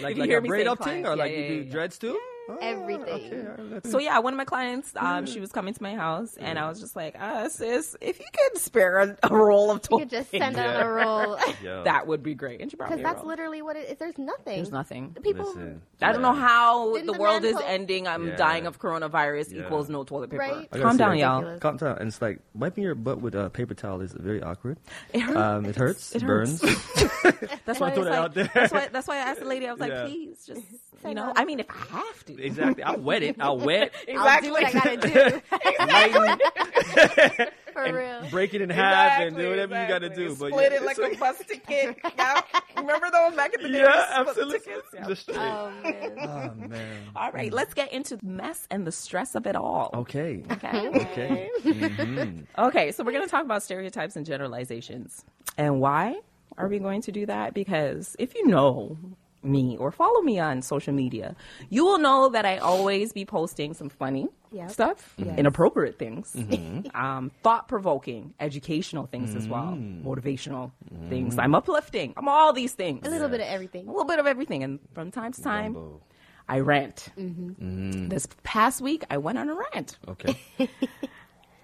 like 0.02 0.16
you 0.16 0.22
like 0.22 0.30
hear 0.30 0.40
a 0.40 0.42
me 0.42 0.50
braid 0.50 0.66
say 0.66 0.72
up 0.72 0.84
thing, 0.84 1.06
or 1.06 1.16
clients, 1.16 1.20
like 1.20 1.32
yeah, 1.32 1.38
you 1.38 1.48
do 1.48 1.56
yeah. 1.68 1.72
dreads 1.72 1.98
too? 1.98 2.20
Oh, 2.50 2.58
Everything. 2.62 3.04
okay, 3.04 3.42
all 3.42 3.46
right, 3.58 3.70
that's- 3.72 3.92
So 3.92 4.00
yeah, 4.00 4.20
one 4.20 4.34
of 4.34 4.38
my 4.38 4.46
clients, 4.46 4.94
um, 4.96 5.26
she 5.26 5.40
was 5.40 5.52
coming 5.52 5.74
to 5.74 5.84
my 5.84 5.96
house, 5.96 6.36
and 6.40 6.58
I 6.58 6.70
was 6.70 6.80
just 6.80 6.96
like, 6.96 7.16
uh, 7.20 7.50
"Sis, 7.50 7.96
if 8.02 8.20
you 8.20 8.26
could 8.34 8.62
spare 8.62 9.00
a, 9.00 9.18
a 9.24 9.36
roll 9.36 9.70
of 9.72 9.82
toilet. 9.82 10.10
Paper. 10.10 10.16
You 10.16 10.20
could 10.22 10.30
just 10.30 10.32
send 10.32 10.56
Yeah. 10.56 10.78
out 10.80 10.86
a 10.86 10.90
roll. 10.90 11.38
Yo. 11.64 11.84
that 11.84 12.08
would 12.08 12.24
be 12.24 12.36
great." 12.36 12.62
And 12.62 12.72
she 12.72 12.78
brought 12.78 12.90
Because 12.90 13.00
me 13.00 13.04
a 13.04 13.08
that's 13.08 13.20
roll. 13.20 13.28
literally 13.28 13.62
what 13.62 13.76
it 13.76 13.90
is. 13.90 13.98
There's 13.98 14.18
nothing. 14.18 14.56
There's 14.56 14.72
nothing. 14.72 15.16
People. 15.22 15.46
Listen, 15.48 15.82
I 16.02 16.12
don't 16.14 16.22
know 16.22 16.34
how 16.34 16.94
the 16.98 17.04
the 17.04 17.14
world 17.14 17.44
is 17.44 17.56
po- 17.56 17.66
ending. 17.66 18.08
I'm 18.08 18.28
Yeah. 18.30 18.36
dying 18.38 18.66
of 18.68 18.80
coronavirus 18.80 19.54
Yeah. 19.54 19.64
equals 19.66 19.90
no 19.90 20.04
toilet 20.04 20.30
paper. 20.30 20.40
Right? 20.44 20.72
Calm 20.72 20.96
down, 20.98 21.10
like, 21.12 21.20
y'all. 21.20 21.36
ridiculous. 21.40 21.60
Calm 21.62 21.78
down. 21.78 21.98
And 21.98 22.08
it's 22.08 22.22
like 22.22 22.40
wiping 22.56 22.84
your 22.84 22.96
butt 22.96 23.20
with 23.22 23.36
a 23.36 23.50
paper 23.50 23.74
towel 23.74 24.02
is 24.02 24.14
very 24.14 24.42
awkward. 24.42 24.78
It 25.14 25.20
hurts. 25.22 25.38
Um, 25.38 25.66
it 25.66 25.76
hurts. 25.76 26.16
It 26.16 26.26
burns. 26.26 26.62
hurts. 26.62 27.44
That's 27.66 27.80
why 27.80 27.88
I 27.90 27.92
throw 27.92 28.04
was 28.04 28.10
that 28.10 28.14
out 28.20 28.34
there. 28.34 28.50
That's 28.54 28.72
why. 28.74 28.88
That's 28.92 29.08
why 29.08 29.16
I 29.16 29.20
asked 29.20 29.40
the 29.42 29.46
lady. 29.46 29.68
I 29.68 29.72
was 29.72 29.80
like, 29.82 29.92
please, 30.06 30.46
just 30.46 30.62
you 31.08 31.16
know. 31.16 31.34
I 31.36 31.46
mean, 31.46 31.60
if 31.60 31.68
I 31.70 31.98
have 31.98 32.26
to, 32.26 32.42
exactly. 32.44 32.84
I'll 32.84 33.00
wet 33.00 33.24
it. 33.24 33.36
I'll 33.40 33.58
wet. 33.58 33.94
I'll 34.18 34.42
do 34.42 34.52
what 34.52 34.64
I 34.66 34.72
gotta 34.72 34.98
do. 34.98 35.42
lighten, 35.80 37.48
For 37.74 37.94
real. 37.94 38.28
break 38.32 38.54
it 38.56 38.62
in 38.62 38.70
half, 38.72 39.20
and 39.22 39.36
do 39.38 39.50
whatever 39.50 39.80
you 39.80 39.88
gotta 39.88 40.10
do. 40.10 40.30
But 40.36 40.50
split 40.50 40.72
yeah, 40.72 40.78
it 40.80 40.84
like 40.84 40.98
it's 41.00 41.16
a 41.16 41.20
bus 41.20 41.38
ticket. 41.48 41.98
Yeah. 42.18 42.42
Remember 42.76 43.08
those 43.12 43.36
back 43.36 43.54
in 43.54 43.62
the 43.64 43.70
day? 43.70 43.80
yeah, 43.84 44.24
we 44.24 44.32
split 44.32 44.36
the 44.36 44.42
absolutely. 44.42 44.60
tickets? 44.60 45.26
Yeah. 45.28 45.38
Oh, 45.40 45.72
man. 45.84 46.18
oh 46.20 46.68
man. 46.68 47.04
All 47.16 47.32
right, 47.32 47.54
let's 47.54 47.74
get 47.76 47.94
into 47.94 48.18
the 48.18 48.26
mess 48.26 48.68
and 48.72 48.86
the 48.88 48.92
stress 48.92 49.36
of 49.36 49.46
it 49.46 49.56
all. 49.56 49.92
Okay. 49.94 50.44
Okay. 50.52 50.88
Okay. 50.88 51.50
Mhm. 51.64 52.46
Okay, 52.58 52.92
so 52.92 53.04
we're 53.04 53.12
going 53.12 53.24
to 53.26 53.30
talk 53.30 53.46
about 53.46 53.62
stereotypes 53.64 54.16
and 54.16 54.26
generalizations. 54.26 55.24
And 55.58 55.80
why 55.80 56.20
are 56.58 56.68
we 56.68 56.80
going 56.80 57.02
to 57.04 57.12
do 57.12 57.26
that? 57.28 57.54
Because 57.54 58.16
if 58.18 58.34
you 58.36 58.48
know 58.48 58.98
me 59.44 59.78
or 59.78 59.92
follow 59.92 60.22
me 60.22 60.40
on 60.40 60.62
social 60.62 60.94
media, 60.94 61.36
you 61.70 61.86
will 61.86 62.00
know 62.00 62.30
that 62.30 62.46
I 62.46 62.58
always 62.58 63.14
be 63.14 63.24
posting 63.26 63.74
some 63.74 63.90
funny 63.90 64.28
Yep. 64.52 64.72
stuff, 64.72 65.14
Yes. 65.18 65.38
inappropriate 65.38 66.00
things, 66.00 66.34
Mm-hmm. 66.36 66.96
um, 66.96 67.32
thought 67.44 67.68
provoking, 67.68 68.34
educational 68.40 69.06
things 69.06 69.36
as 69.36 69.48
well, 69.48 69.74
Mm. 69.78 70.04
motivational 70.04 70.72
Mm-hmm. 70.94 71.10
things. 71.10 71.38
I'm 71.38 71.54
uplifting. 71.56 72.14
I'm 72.18 72.28
all 72.28 72.54
these 72.54 72.74
things. 72.74 73.06
A 73.06 73.10
little 73.10 73.30
bit 73.30 73.42
of 73.42 73.48
everything. 73.48 73.88
A 73.88 73.92
little 73.92 74.06
bit 74.06 74.20
of 74.20 74.26
everything. 74.28 74.64
And 74.64 74.80
from 74.94 75.12
time 75.12 75.32
to 75.34 75.42
time, 75.42 75.74
Gumbo. 75.74 76.02
I 76.50 76.60
rant. 76.62 77.10
Mm-hmm. 77.18 78.08
This 78.08 78.26
past 78.44 78.82
week, 78.82 79.04
I 79.10 79.18
went 79.18 79.38
on 79.38 79.50
a 79.50 79.56
rant. 79.56 79.98
Okay. 80.08 80.38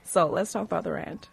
So 0.05 0.27
let's 0.27 0.51
talk 0.51 0.63
about 0.63 0.83
the 0.83 0.91
rant. 0.91 1.29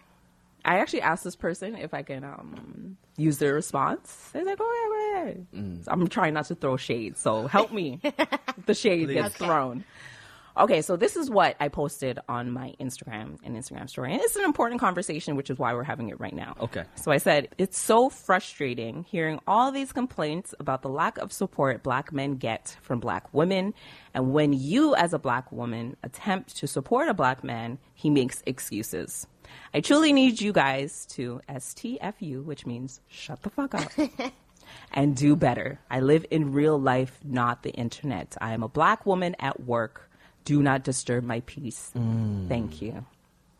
I 0.64 0.78
actually 0.78 1.02
asked 1.02 1.24
this 1.24 1.36
person 1.36 1.74
if 1.74 1.94
I 1.94 2.02
can 2.02 2.24
um, 2.24 2.96
use 3.16 3.38
their 3.38 3.54
response. 3.54 4.30
They're 4.32 4.44
like, 4.44 4.58
"Oh 4.60 5.14
yeah, 5.14 5.22
go 5.22 5.24
ahead." 5.24 5.46
Mm. 5.54 5.84
So 5.84 5.90
I'm 5.92 6.06
trying 6.08 6.34
not 6.34 6.46
to 6.46 6.54
throw 6.54 6.76
shade, 6.76 7.16
so 7.16 7.46
help 7.46 7.72
me. 7.72 8.00
the 8.66 8.74
shade 8.74 9.08
gets 9.08 9.34
Okay. 9.36 9.46
thrown. 9.46 9.84
Okay, 10.56 10.82
so 10.82 10.96
this 10.96 11.16
is 11.16 11.30
what 11.30 11.56
I 11.60 11.68
posted 11.68 12.18
on 12.28 12.50
my 12.50 12.74
Instagram 12.80 13.38
and 13.44 13.56
Instagram 13.56 13.88
story, 13.88 14.12
and 14.12 14.20
it's 14.20 14.36
an 14.36 14.44
important 14.44 14.80
conversation, 14.80 15.36
which 15.36 15.50
is 15.50 15.58
why 15.58 15.72
we're 15.74 15.84
having 15.84 16.08
it 16.08 16.18
right 16.20 16.34
now. 16.34 16.56
Okay. 16.60 16.84
So 16.96 17.12
I 17.12 17.18
said 17.18 17.48
it's 17.58 17.78
so 17.78 18.08
frustrating 18.08 19.04
hearing 19.04 19.40
all 19.46 19.70
these 19.70 19.92
complaints 19.92 20.54
about 20.58 20.82
the 20.82 20.88
lack 20.88 21.18
of 21.18 21.32
support 21.32 21.82
black 21.82 22.12
men 22.12 22.36
get 22.36 22.76
from 22.82 23.00
black 23.00 23.32
women, 23.32 23.74
and 24.12 24.32
when 24.32 24.52
you, 24.52 24.94
as 24.94 25.12
a 25.12 25.18
black 25.18 25.50
woman, 25.52 25.96
attempt 26.02 26.56
to 26.56 26.66
support 26.66 27.08
a 27.08 27.14
black 27.14 27.44
man, 27.44 27.78
he 27.94 28.10
makes 28.10 28.42
excuses. 28.46 29.26
I 29.72 29.80
truly 29.80 30.12
need 30.12 30.40
you 30.40 30.52
guys 30.52 31.06
to 31.10 31.40
STFU, 31.48 32.44
which 32.44 32.66
means 32.66 33.00
shut 33.08 33.42
the 33.42 33.50
fuck 33.50 33.74
up. 33.74 33.90
and 34.92 35.16
do 35.16 35.36
better. 35.36 35.80
I 35.90 36.00
live 36.00 36.26
in 36.30 36.52
real 36.52 36.80
life, 36.80 37.18
not 37.24 37.62
the 37.62 37.70
internet. 37.70 38.36
I 38.40 38.52
am 38.52 38.62
a 38.62 38.68
black 38.68 39.06
woman 39.06 39.36
at 39.38 39.60
work. 39.60 40.09
Do 40.44 40.62
not 40.62 40.82
disturb 40.84 41.24
my 41.24 41.40
peace. 41.46 41.90
Thank 42.48 42.80
you. 42.82 43.04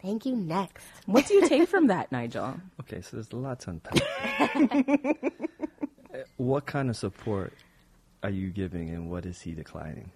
Thank 0.03 0.25
you. 0.27 0.35
Next. 0.37 0.85
What 1.07 1.27
do 1.27 1.35
you 1.35 1.47
take 1.49 1.69
from 1.69 1.89
that, 1.89 2.11
Nigel? 2.11 2.55
Okay, 2.81 3.03
so 3.03 3.17
there's 3.17 3.31
a 3.33 3.37
lot 3.37 3.61
to 3.61 3.71
unpack. 3.71 5.05
Uh, 6.13 6.19
what 6.39 6.67
kind 6.67 6.91
of 6.91 6.97
support 6.97 7.53
are 8.25 8.31
you 8.31 8.51
giving, 8.51 8.91
and 8.91 9.09
what 9.09 9.25
is 9.25 9.41
he 9.41 9.53
declining? 9.53 10.11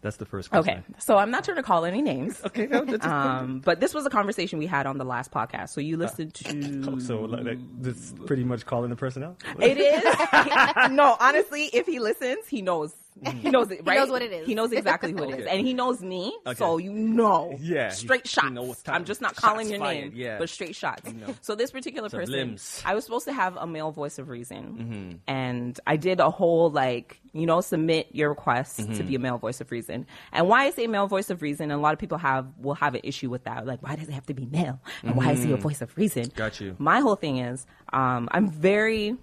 That's 0.00 0.16
the 0.16 0.24
first 0.24 0.48
question. 0.50 0.78
Okay, 0.78 0.82
so 0.98 1.18
I'm 1.18 1.30
not 1.30 1.44
trying 1.44 1.58
to 1.58 1.62
call 1.62 1.84
any 1.84 2.00
names. 2.00 2.40
Okay. 2.46 2.66
no, 2.66 2.86
that's- 2.86 3.04
Um, 3.06 3.60
but 3.62 3.78
this 3.80 3.92
was 3.92 4.06
a 4.06 4.10
conversation 4.10 4.58
we 4.58 4.64
had 4.66 4.86
on 4.86 4.96
the 4.96 5.04
last 5.04 5.30
podcast. 5.30 5.68
So 5.68 5.82
you 5.82 5.98
listened 5.98 6.32
to. 6.32 6.98
so 7.02 7.20
like, 7.20 7.44
like, 7.44 7.58
this 7.82 8.14
pretty 8.24 8.42
much 8.42 8.64
calling 8.64 8.88
the 8.88 8.96
person 8.96 9.22
out. 9.22 9.42
It 9.58 9.76
is. 9.76 10.90
no, 10.92 11.14
honestly, 11.20 11.64
if 11.74 11.84
he 11.86 11.98
listens, 11.98 12.46
he 12.48 12.62
knows. 12.62 12.94
He 13.42 13.50
knows 13.50 13.70
it, 13.70 13.80
right? 13.84 13.94
He 13.94 14.00
knows 14.00 14.10
what 14.10 14.22
it 14.22 14.32
is. 14.32 14.46
He 14.46 14.54
knows 14.54 14.72
exactly 14.72 15.12
who 15.12 15.24
it 15.24 15.30
is. 15.30 15.46
Okay. 15.46 15.58
And 15.58 15.66
he 15.66 15.74
knows 15.74 16.00
me, 16.02 16.32
Okay. 16.46 16.56
so 16.56 16.78
you 16.78 16.92
know. 16.92 17.56
Yeah, 17.60 17.90
Straight 17.90 18.22
he 18.22 18.28
shots. 18.28 18.50
knows 18.50 18.82
time. 18.82 18.94
I'm 18.96 19.04
just 19.04 19.20
not 19.20 19.30
Shots 19.34 19.40
calling 19.40 19.68
your 19.68 19.78
fired, 19.78 20.00
name, 20.04 20.12
yeah. 20.14 20.38
but 20.38 20.48
straight 20.48 20.74
shots. 20.74 21.04
know. 21.12 21.34
So 21.40 21.54
this 21.54 21.70
particular 21.70 22.08
Some 22.08 22.20
person, 22.20 22.32
limbs. 22.34 22.82
I 22.84 22.94
was 22.94 23.04
supposed 23.04 23.26
to 23.26 23.32
have 23.32 23.56
a 23.56 23.66
male 23.66 23.90
voice 23.90 24.18
of 24.18 24.28
reason. 24.28 24.64
Mm-hmm. 24.78 25.16
And 25.26 25.78
I 25.86 25.96
did 25.96 26.20
a 26.20 26.30
whole, 26.30 26.70
like, 26.70 27.20
you 27.32 27.46
know, 27.46 27.60
submit 27.60 28.08
your 28.12 28.30
request 28.30 28.76
to 28.78 28.82
Mm-hmm. 28.84 29.06
be 29.06 29.14
a 29.14 29.18
male 29.18 29.38
voice 29.38 29.60
of 29.60 29.70
reason. 29.70 30.06
And 30.32 30.48
why 30.48 30.64
I 30.64 30.70
say 30.70 30.86
male 30.86 31.06
voice 31.06 31.30
of 31.30 31.42
reason, 31.42 31.70
and 31.70 31.78
a 31.78 31.82
lot 31.82 31.92
of 31.92 31.98
people 31.98 32.18
have 32.18 32.46
will 32.58 32.74
have 32.74 32.94
an 32.94 33.02
issue 33.04 33.28
with 33.30 33.44
that. 33.44 33.66
Like, 33.66 33.82
why 33.82 33.96
does 33.96 34.08
it 34.08 34.12
have 34.12 34.26
to 34.26 34.34
be 34.34 34.46
male? 34.46 34.80
And 35.02 35.14
why 35.14 35.32
is 35.32 35.42
he 35.42 35.52
a 35.52 35.56
voice 35.56 35.80
of 35.82 35.96
reason? 35.96 36.24
Mm-hmm. 36.24 36.38
Got 36.38 36.60
you. 36.60 36.74
My 36.78 37.00
whole 37.00 37.16
thing 37.16 37.38
is, 37.38 37.66
um, 37.92 38.28
I'm 38.32 38.50
very 38.50 39.16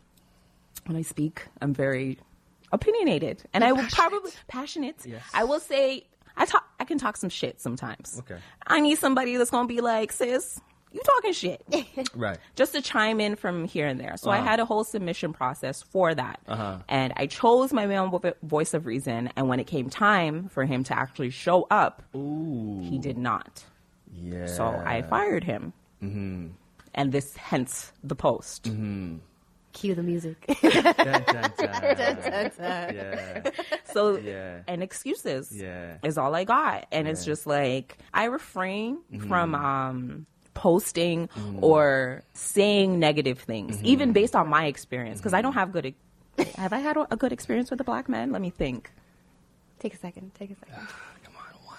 when 0.86 0.96
I 0.96 1.02
speak, 1.02 1.46
I'm 1.62 1.74
very 1.74 2.18
opinionated, 2.72 3.44
and 3.54 3.64
I 3.64 3.72
will 3.72 3.86
probably 3.92 4.32
passionate. 4.48 4.98
Yes. 5.06 5.22
I 5.34 5.44
will 5.44 5.60
say 5.60 6.06
I 6.36 6.46
talk. 6.46 6.66
I 6.80 6.86
can 6.86 6.98
talk 6.98 7.18
some 7.18 7.30
shit 7.30 7.60
sometimes. 7.62 8.18
Okay. 8.20 8.38
I 8.66 8.80
need 8.80 8.98
somebody 8.98 9.38
that's 9.38 9.50
gonna 9.52 9.68
be 9.68 9.82
like, 9.82 10.12
sis, 10.12 10.62
you 10.92 11.02
talking 11.04 11.34
shit. 11.34 11.62
Right. 12.16 12.38
just 12.56 12.74
to 12.74 12.82
chime 12.82 13.20
in 13.20 13.36
from 13.36 13.66
here 13.66 13.88
and 13.88 14.00
there. 14.00 14.18
So 14.18 14.30
I 14.32 14.38
had 14.38 14.60
a 14.60 14.66
whole 14.66 14.84
submission 14.84 15.34
process 15.34 15.82
for 15.82 16.14
that. 16.14 16.40
And 16.88 17.14
I 17.16 17.28
chose 17.28 17.74
my 17.74 17.86
male 17.86 18.22
voice 18.44 18.74
of 18.74 18.86
reason. 18.86 19.30
And 19.36 19.48
when 19.48 19.60
it 19.60 19.68
came 19.68 19.90
time 19.90 20.48
for 20.50 20.66
him 20.66 20.84
to 20.86 20.98
actually 20.98 21.30
show 21.32 21.68
up, 21.70 22.04
he 22.14 23.00
did 23.00 23.18
not. 23.18 23.64
Yeah. 24.12 24.48
So 24.48 24.66
I 24.66 25.02
fired 25.04 25.44
him. 25.44 25.74
Mm-hmm. 26.02 26.48
And 26.94 27.12
this, 27.12 27.36
hence 27.36 27.92
the 28.04 28.16
post. 28.16 28.70
Cue 29.78 29.94
the 29.94 30.02
music. 30.04 30.38
Dun, 30.62 30.72
dun, 30.74 31.52
dun. 31.58 32.52
yeah. 32.58 33.50
So, 33.94 34.18
Yeah. 34.18 34.62
and 34.68 34.82
excuses 34.82 35.52
Yeah. 35.56 35.98
is 36.04 36.18
all 36.18 36.34
I 36.34 36.44
got. 36.46 36.88
And 36.92 37.08
it's 37.08 37.24
just 37.24 37.46
like, 37.46 37.98
I 38.14 38.26
refrain 38.26 38.98
Mm-hmm. 39.14 39.28
from 39.28 39.54
um, 39.54 40.26
posting 40.56 41.30
or 41.62 42.24
saying 42.34 42.98
negative 43.00 43.40
things, 43.40 43.82
even 43.84 44.14
based 44.14 44.36
on 44.36 44.48
my 44.50 44.66
experience, 44.66 45.20
because 45.20 45.36
I 45.36 45.42
don't 45.44 45.54
have 45.54 45.72
good. 45.72 45.86
e- 45.86 45.96
Have 46.58 46.74
I 46.74 46.80
had 46.80 46.98
a 46.98 47.06
a 47.12 47.16
good 47.16 47.32
experience 47.32 47.70
with 47.70 47.80
a 47.80 47.84
black 47.92 48.10
man? 48.10 48.32
Let 48.32 48.42
me 48.42 48.50
think. 48.50 48.90
take 49.80 49.94
a 49.94 49.98
second. 49.98 50.34
Take 50.34 50.50
a 50.52 50.56
second. 50.56 50.74
Come 51.24 51.36
on, 51.38 51.54
one. 51.66 51.78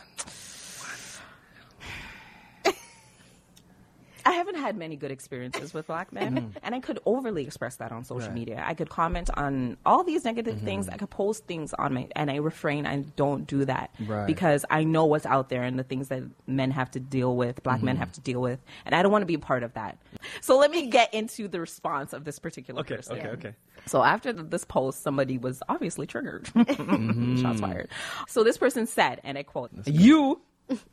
I 4.28 4.32
haven't 4.32 4.56
had 4.56 4.76
many 4.76 4.96
good 4.96 5.10
experiences 5.10 5.72
with 5.72 5.86
black 5.86 6.12
men, 6.12 6.34
mm-hmm. 6.36 6.58
and 6.62 6.74
I 6.74 6.80
could 6.80 6.98
overly 7.06 7.44
express 7.44 7.76
that 7.76 7.92
on 7.92 8.04
social 8.04 8.28
Right. 8.28 8.34
media. 8.34 8.62
I 8.62 8.74
could 8.74 8.90
comment 8.90 9.30
on 9.34 9.78
all 9.86 10.04
these 10.04 10.22
negative 10.22 10.56
mm-hmm. 10.56 10.66
things. 10.66 10.88
I 10.90 10.98
could 10.98 11.08
post 11.08 11.46
things 11.46 11.72
on 11.72 11.94
my, 11.94 12.08
and 12.14 12.30
I 12.30 12.36
refrain. 12.36 12.84
I 12.84 12.96
don't 13.16 13.46
do 13.46 13.64
that 13.64 13.90
Right. 14.06 14.26
because 14.26 14.66
I 14.68 14.84
know 14.84 15.06
what's 15.06 15.24
out 15.24 15.48
there 15.48 15.62
and 15.62 15.78
the 15.78 15.82
things 15.82 16.08
that 16.08 16.24
men 16.46 16.72
have 16.72 16.90
to 16.90 17.00
deal 17.00 17.36
with, 17.36 17.62
black 17.62 17.82
men 17.82 17.94
mm-hmm. 17.94 18.00
have 18.00 18.12
to 18.12 18.20
deal 18.20 18.42
with, 18.42 18.60
and 18.84 18.94
I 18.94 19.02
don't 19.02 19.10
want 19.10 19.22
to 19.22 19.26
be 19.26 19.32
a 19.32 19.38
part 19.38 19.62
of 19.62 19.72
that. 19.72 19.96
So 20.42 20.58
let 20.58 20.70
me 20.70 20.88
get 20.88 21.14
into 21.14 21.48
the 21.48 21.58
response 21.58 22.12
of 22.12 22.24
this 22.24 22.38
particular 22.38 22.82
Okay, 22.82 22.96
person. 22.96 23.16
okay, 23.18 23.28
okay. 23.28 23.54
So 23.86 24.02
after 24.02 24.34
this 24.34 24.66
post, 24.66 25.02
somebody 25.02 25.38
was 25.38 25.62
obviously 25.70 26.06
triggered. 26.06 26.44
Mm-hmm. 26.54 27.36
Shots 27.42 27.60
fired. 27.60 27.88
So 28.26 28.44
this 28.44 28.58
person 28.58 28.86
said, 28.86 29.22
and 29.24 29.38
I 29.38 29.42
quote, 29.42 29.70
"You, 29.86 30.42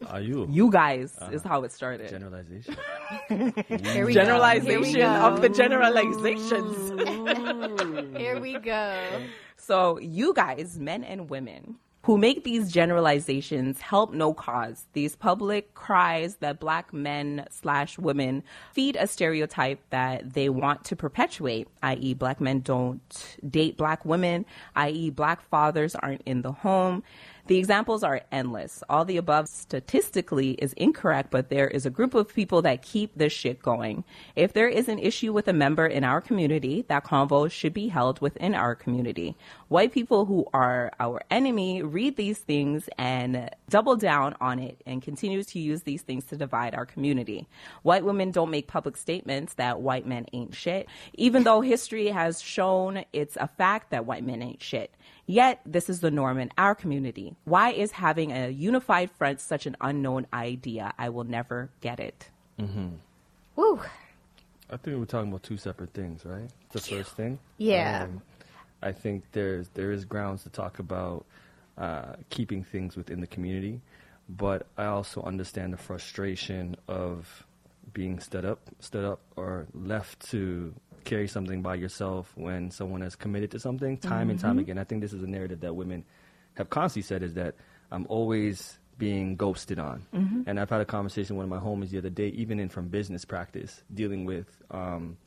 Are 0.07 0.21
you? 0.21 0.47
you 0.49 0.71
guys," 0.71 1.15
Uh-huh. 1.19 1.32
is 1.32 1.43
how 1.43 1.63
it 1.63 1.71
started. 1.71 2.09
Generalization. 2.09 2.76
Here 3.30 4.05
we 4.05 4.13
Generalization 4.13 4.99
go. 5.01 5.28
of 5.28 5.41
the 5.41 5.49
generalizations. 5.49 6.76
Here 8.17 8.39
we 8.39 8.57
go. 8.59 8.97
So, 9.57 9.99
you 9.99 10.34
guys, 10.34 10.80
men 10.80 11.03
and 11.03 11.30
women, 11.30 11.76
who 12.03 12.17
make 12.19 12.43
these 12.43 12.71
generalizations 12.71 13.82
help 13.82 14.13
no 14.13 14.32
cause. 14.32 14.86
These 14.93 15.15
public 15.15 15.73
cries 15.73 16.36
that 16.36 16.59
black 16.59 16.93
men 16.93 17.47
slash 17.49 17.97
women 17.97 18.43
feed 18.73 18.95
a 18.95 19.07
stereotype 19.07 19.80
that 19.89 20.34
they 20.34 20.49
want 20.49 20.84
to 20.86 20.95
perpetuate, 20.95 21.67
i.e., 21.82 22.13
black 22.13 22.39
men 22.39 22.59
don't 22.59 23.38
date 23.49 23.76
black 23.76 24.05
women, 24.05 24.45
i.e., 24.76 25.09
black 25.09 25.41
fathers 25.49 25.95
aren't 25.95 26.21
in 26.28 26.43
the 26.43 26.51
home. 26.51 27.01
The 27.48 27.60
examples 27.60 28.04
are 28.04 28.22
endless. 28.32 28.84
All 28.89 29.06
the 29.06 29.18
above 29.18 29.48
statistically 29.48 30.52
is 30.54 30.74
incorrect, 30.74 31.30
but 31.30 31.50
there 31.50 31.68
is 31.68 31.86
a 31.86 31.91
group 31.91 32.16
of 32.16 32.34
people 32.34 32.64
that 32.64 32.82
keep 32.82 33.12
this 33.16 33.34
shit 33.34 33.62
going. 33.62 34.04
If 34.36 34.54
there 34.54 34.68
is 34.68 34.89
an 34.89 34.98
issue 34.98 35.32
with 35.32 35.48
a 35.48 35.54
member 35.54 35.86
in 35.86 36.04
our 36.04 36.22
community, 36.22 36.86
that 36.88 37.04
convo 37.04 37.52
should 37.52 37.74
be 37.74 37.89
held 37.89 38.20
within 38.20 38.56
our 38.56 38.74
community. 38.74 39.36
White 39.68 39.93
people 39.93 40.26
who 40.26 40.48
are 40.56 40.91
our 41.00 41.22
enemy 41.30 41.84
read 41.84 42.18
these 42.18 42.39
things 42.39 42.89
and 42.98 43.52
double 43.70 43.96
down 43.96 44.36
on 44.41 44.58
it 44.58 44.82
and 44.88 45.04
continue 45.04 45.43
to 45.43 45.60
use 45.60 45.84
these 45.84 46.02
things 46.02 46.26
to 46.26 46.38
divide 46.38 46.74
our 46.74 46.86
community. 46.88 47.48
White 47.84 48.06
women 48.06 48.32
don't 48.32 48.50
make 48.50 48.68
public 48.68 48.98
statements 48.98 49.54
that 49.54 49.82
white 49.82 50.08
men 50.08 50.26
ain't 50.34 50.56
shit, 50.56 50.88
even 51.14 51.43
though 51.43 51.62
history 51.62 52.08
has 52.08 52.41
shown 52.41 53.06
it's 53.14 53.38
a 53.38 53.48
fact 53.48 53.91
that 53.91 54.08
white 54.08 54.26
men 54.26 54.41
ain't 54.41 54.64
shit. 54.64 54.91
Yet, 55.28 55.61
this 55.65 55.89
is 55.89 56.01
the 56.01 56.11
norm 56.11 56.38
in 56.38 56.51
our 56.57 56.76
community. 56.76 57.36
Why 57.45 57.71
is 57.71 57.91
having 57.91 58.32
a 58.32 58.49
unified 58.49 59.09
front 59.11 59.41
such 59.41 59.65
an 59.65 59.76
unknown 59.82 60.28
idea? 60.32 60.93
I 60.97 61.09
will 61.09 61.23
never 61.23 61.69
get 61.82 61.99
it. 61.99 62.30
Woo. 63.55 63.82
I 64.69 64.78
think 64.78 64.97
we're 64.97 65.05
talking 65.05 65.30
about 65.30 65.43
two 65.43 65.57
separate 65.57 65.93
things, 65.93 66.26
right? 66.26 66.49
The 66.71 66.82
first 66.82 67.11
thing. 67.15 67.39
Yeah. 67.57 68.03
Um, 68.03 68.21
I 68.82 68.91
think 68.91 69.23
there's 69.32 69.69
there 69.69 69.91
is 69.91 70.05
grounds 70.05 70.43
to 70.43 70.49
talk 70.49 70.80
about 70.80 71.26
uh, 71.78 72.13
keeping 72.30 72.63
things 72.63 72.95
within 72.95 73.19
the 73.21 73.28
community, 73.28 73.82
but 74.30 74.67
I 74.78 74.86
also 74.86 75.21
understand 75.23 75.73
the 75.73 75.78
frustration 75.78 76.76
of 76.88 77.45
being 77.93 78.19
stood 78.19 78.45
up, 78.45 78.59
stood 78.80 79.05
up, 79.05 79.21
or 79.36 79.67
left 79.73 80.30
to 80.32 80.73
carry 81.06 81.28
something 81.28 81.62
by 81.62 81.76
yourself 81.76 82.32
when 82.36 82.72
someone 82.72 83.01
has 83.01 83.16
committed 83.16 83.51
to 83.51 83.60
something 83.60 83.97
time 83.97 84.30
and 84.30 84.39
time 84.39 84.60
again. 84.60 84.78
I 84.78 84.84
think 84.84 85.01
this 85.01 85.14
is 85.14 85.24
a 85.24 85.28
narrative 85.28 85.62
that 85.62 85.76
women 85.76 86.03
have 86.56 86.70
constantly 86.70 87.03
said 87.08 87.24
is 87.24 87.34
that 87.36 87.56
I'm 87.91 88.06
always 88.10 88.78
being 88.97 89.36
ghosted 89.36 89.80
on. 89.80 90.06
And 90.47 90.60
I've 90.60 90.70
had 90.70 90.82
a 90.82 90.86
conversation 90.86 91.36
with 91.36 91.47
one 91.47 91.58
of 91.58 91.64
my 91.64 91.70
homies 91.70 91.89
the 91.89 91.97
other 91.97 92.10
day, 92.10 92.28
even 92.30 92.60
in 92.60 92.70
from 92.70 92.88
business 92.88 93.26
practice, 93.26 93.84
dealing 93.93 94.26
with 94.26 94.47
um, 94.72 95.18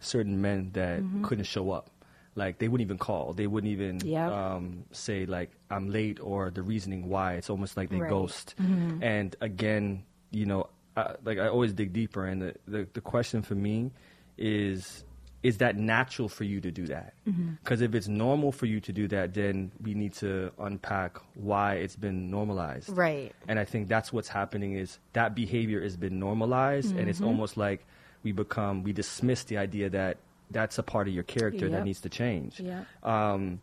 certain 0.00 0.40
men 0.40 0.70
that 0.74 1.02
couldn't 1.22 1.44
show 1.44 1.70
up. 1.70 1.90
Like 2.34 2.58
they 2.58 2.68
wouldn't 2.68 2.86
even 2.86 2.98
call. 2.98 3.32
They 3.32 3.46
wouldn't 3.46 3.72
even 3.72 4.00
Yep. 4.00 4.30
um, 4.30 4.84
say 4.92 5.24
like 5.24 5.50
I'm 5.70 5.88
late 5.90 6.18
or 6.20 6.50
the 6.50 6.62
reasoning 6.62 7.08
why. 7.08 7.34
It's 7.34 7.48
almost 7.48 7.76
like 7.78 7.88
they 7.90 8.00
Right. 8.00 8.10
ghost. 8.10 8.54
And 9.00 9.34
again, 9.40 10.04
you 10.30 10.44
know, 10.44 10.68
I, 10.96 11.14
like 11.24 11.38
I 11.38 11.48
always 11.48 11.72
dig 11.72 11.92
deeper, 11.94 12.26
and 12.26 12.42
the, 12.42 12.54
the 12.68 12.86
the 12.92 13.00
question 13.00 13.40
for 13.42 13.54
me 13.54 13.90
is 14.36 15.04
is 15.46 15.58
that 15.58 15.76
natural 15.76 16.28
for 16.28 16.42
you 16.42 16.60
to 16.60 16.72
do 16.72 16.86
that? 16.86 17.14
Because 17.62 17.80
if 17.80 17.94
it's 17.94 18.08
normal 18.08 18.50
for 18.50 18.66
you 18.66 18.80
to 18.80 18.92
do 18.92 19.06
that, 19.06 19.32
then 19.32 19.70
we 19.80 19.94
need 19.94 20.12
to 20.14 20.50
unpack 20.58 21.18
why 21.34 21.74
it's 21.74 21.94
been 21.94 22.32
normalized. 22.32 22.88
Right. 22.88 23.32
And 23.46 23.56
I 23.60 23.64
think 23.64 23.86
that's 23.86 24.12
what's 24.12 24.26
happening 24.26 24.72
is 24.72 24.98
that 25.12 25.36
behavior 25.36 25.80
has 25.82 25.96
been 25.96 26.18
normalized, 26.18 26.96
and 26.96 27.08
it's 27.08 27.20
almost 27.20 27.56
like 27.56 27.86
we 28.24 28.32
become 28.32 28.82
we 28.82 28.92
dismiss 28.92 29.44
the 29.44 29.58
idea 29.58 29.88
that 29.90 30.16
that's 30.50 30.78
a 30.78 30.82
part 30.82 31.06
of 31.06 31.14
your 31.14 31.22
character 31.22 31.68
that 31.68 31.84
needs 31.84 32.00
to 32.00 32.08
change. 32.08 32.58
Yeah. 32.58 32.82
Um, 33.04 33.60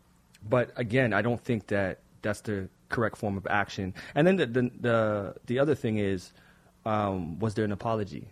but 0.48 0.70
again, 0.76 1.12
I 1.12 1.20
don't 1.20 1.42
think 1.44 1.66
that 1.66 1.98
that's 2.22 2.40
the 2.40 2.68
correct 2.88 3.18
form 3.18 3.36
of 3.36 3.46
action. 3.50 3.92
And 4.14 4.26
then 4.26 4.36
the 4.36 4.46
the 4.46 4.70
the, 4.80 5.34
the 5.44 5.58
other 5.58 5.74
thing 5.74 5.98
is, 5.98 6.32
um, 6.86 7.38
was 7.40 7.52
there 7.54 7.66
an 7.66 7.72
apology? 7.72 8.28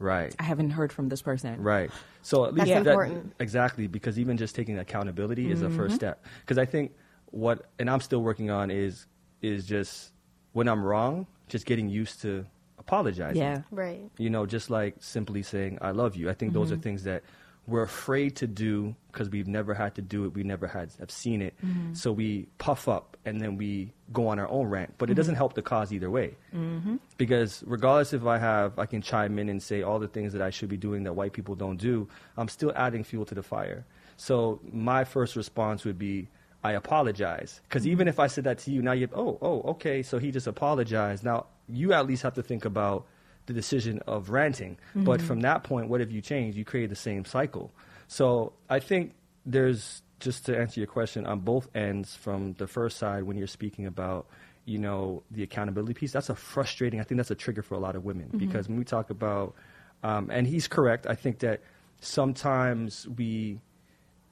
Right. 0.00 0.34
I 0.38 0.42
haven't 0.42 0.70
heard 0.70 0.92
from 0.92 1.10
this 1.10 1.20
person. 1.20 1.62
Right. 1.62 1.90
So 2.22 2.46
at 2.46 2.54
least 2.54 2.68
That's 2.68 2.84
that- 2.84 2.90
important. 2.90 3.34
exactly 3.38 3.86
because 3.86 4.18
even 4.18 4.36
just 4.36 4.54
taking 4.54 4.78
accountability 4.78 5.50
is 5.50 5.62
a 5.62 5.66
mm-hmm. 5.66 5.76
first 5.76 5.94
step. 5.94 6.24
Because 6.40 6.58
I 6.58 6.64
think 6.64 6.92
what 7.26 7.66
and 7.78 7.88
I'm 7.88 8.00
still 8.00 8.22
working 8.22 8.50
on 8.50 8.70
is 8.70 9.06
is 9.42 9.66
just 9.66 10.12
when 10.52 10.68
I'm 10.68 10.82
wrong, 10.82 11.26
just 11.48 11.66
getting 11.66 11.88
used 11.88 12.22
to 12.22 12.46
apologizing. 12.78 13.40
Yeah. 13.40 13.62
Right. 13.70 14.10
You 14.16 14.30
know, 14.30 14.46
just 14.46 14.70
like 14.70 14.96
simply 15.00 15.42
saying 15.42 15.78
I 15.82 15.90
love 15.90 16.16
you. 16.16 16.30
I 16.30 16.34
think 16.34 16.54
those 16.54 16.72
are 16.72 16.74
mm-hmm. 16.74 16.82
things 16.82 17.04
that 17.04 17.22
we're 17.70 17.82
afraid 17.82 18.36
to 18.36 18.46
do 18.46 18.94
because 19.12 19.30
we've 19.30 19.46
never 19.46 19.74
had 19.74 19.94
to 19.94 20.02
do 20.02 20.24
it. 20.24 20.34
We 20.34 20.42
never 20.42 20.66
had 20.66 20.92
have 20.98 21.10
seen 21.10 21.40
it. 21.40 21.54
Mm-hmm. 21.64 21.94
So 21.94 22.12
we 22.12 22.48
puff 22.58 22.88
up 22.88 23.16
and 23.24 23.40
then 23.40 23.56
we 23.56 23.92
go 24.12 24.28
on 24.28 24.38
our 24.38 24.48
own 24.48 24.66
rant. 24.66 24.94
But 24.98 25.08
it 25.08 25.14
doesn't 25.14 25.34
mm-hmm. 25.34 25.38
help 25.38 25.54
the 25.54 25.62
cause 25.62 25.92
either 25.92 26.10
way. 26.10 26.36
Mm-hmm. 26.54 26.96
Because 27.16 27.62
regardless 27.66 28.12
if 28.12 28.26
I 28.26 28.38
have, 28.38 28.78
I 28.78 28.86
can 28.86 29.02
chime 29.02 29.38
in 29.38 29.48
and 29.48 29.62
say 29.62 29.82
all 29.82 29.98
the 29.98 30.08
things 30.08 30.32
that 30.32 30.42
I 30.42 30.50
should 30.50 30.68
be 30.68 30.76
doing 30.76 31.04
that 31.04 31.14
white 31.14 31.32
people 31.32 31.54
don't 31.54 31.76
do. 31.76 32.08
I'm 32.36 32.48
still 32.48 32.72
adding 32.74 33.04
fuel 33.04 33.24
to 33.26 33.34
the 33.34 33.42
fire. 33.42 33.86
So 34.16 34.60
my 34.70 35.04
first 35.04 35.36
response 35.36 35.84
would 35.84 35.98
be. 35.98 36.28
I 36.62 36.72
apologize. 36.72 37.62
Because 37.66 37.86
even 37.86 38.06
if 38.06 38.20
I 38.20 38.26
said 38.26 38.44
that 38.44 38.58
to 38.58 38.70
you, 38.70 38.82
now 38.82 38.92
you 38.92 39.08
oh, 39.14 39.38
oh, 39.40 39.62
okay, 39.62 40.02
so 40.02 40.18
he 40.18 40.30
just 40.30 40.46
apologized. 40.46 41.24
Now, 41.24 41.46
you 41.70 41.94
at 41.94 42.06
least 42.06 42.22
have 42.22 42.34
to 42.34 42.42
think 42.42 42.66
about 42.66 43.06
the 43.46 43.52
decision 43.52 44.00
of 44.06 44.30
ranting. 44.30 44.78
But 44.94 45.20
from 45.20 45.40
that 45.40 45.64
point, 45.64 45.88
what 45.88 46.00
have 46.00 46.10
you 46.10 46.20
changed? 46.20 46.56
You 46.56 46.64
create 46.64 46.88
the 46.88 46.96
same 46.96 47.24
cycle. 47.24 47.72
So 48.06 48.52
I 48.68 48.78
think 48.80 49.14
there's, 49.46 50.02
just 50.18 50.46
to 50.46 50.58
answer 50.58 50.80
your 50.80 50.86
question, 50.86 51.26
on 51.26 51.40
both 51.40 51.68
ends, 51.74 52.14
from 52.14 52.54
the 52.54 52.66
first 52.66 52.98
side, 52.98 53.24
when 53.24 53.36
you're 53.36 53.46
speaking 53.46 53.86
about, 53.86 54.26
you 54.66 54.78
know, 54.78 55.22
the 55.30 55.42
accountability 55.42 55.94
piece, 55.94 56.12
that's 56.12 56.28
a 56.28 56.34
frustrating, 56.34 57.00
I 57.00 57.04
think 57.04 57.18
that's 57.18 57.30
a 57.30 57.34
trigger 57.34 57.62
for 57.62 57.74
a 57.74 57.78
lot 57.78 57.96
of 57.96 58.04
women. 58.04 58.30
Because 58.38 58.68
when 58.68 58.78
we 58.78 58.84
talk 58.84 59.10
about, 59.10 59.54
um, 60.02 60.30
and 60.30 60.46
he's 60.46 60.68
correct, 60.68 61.06
I 61.06 61.14
think 61.14 61.38
that 61.40 61.62
sometimes 62.00 63.08
we, 63.08 63.60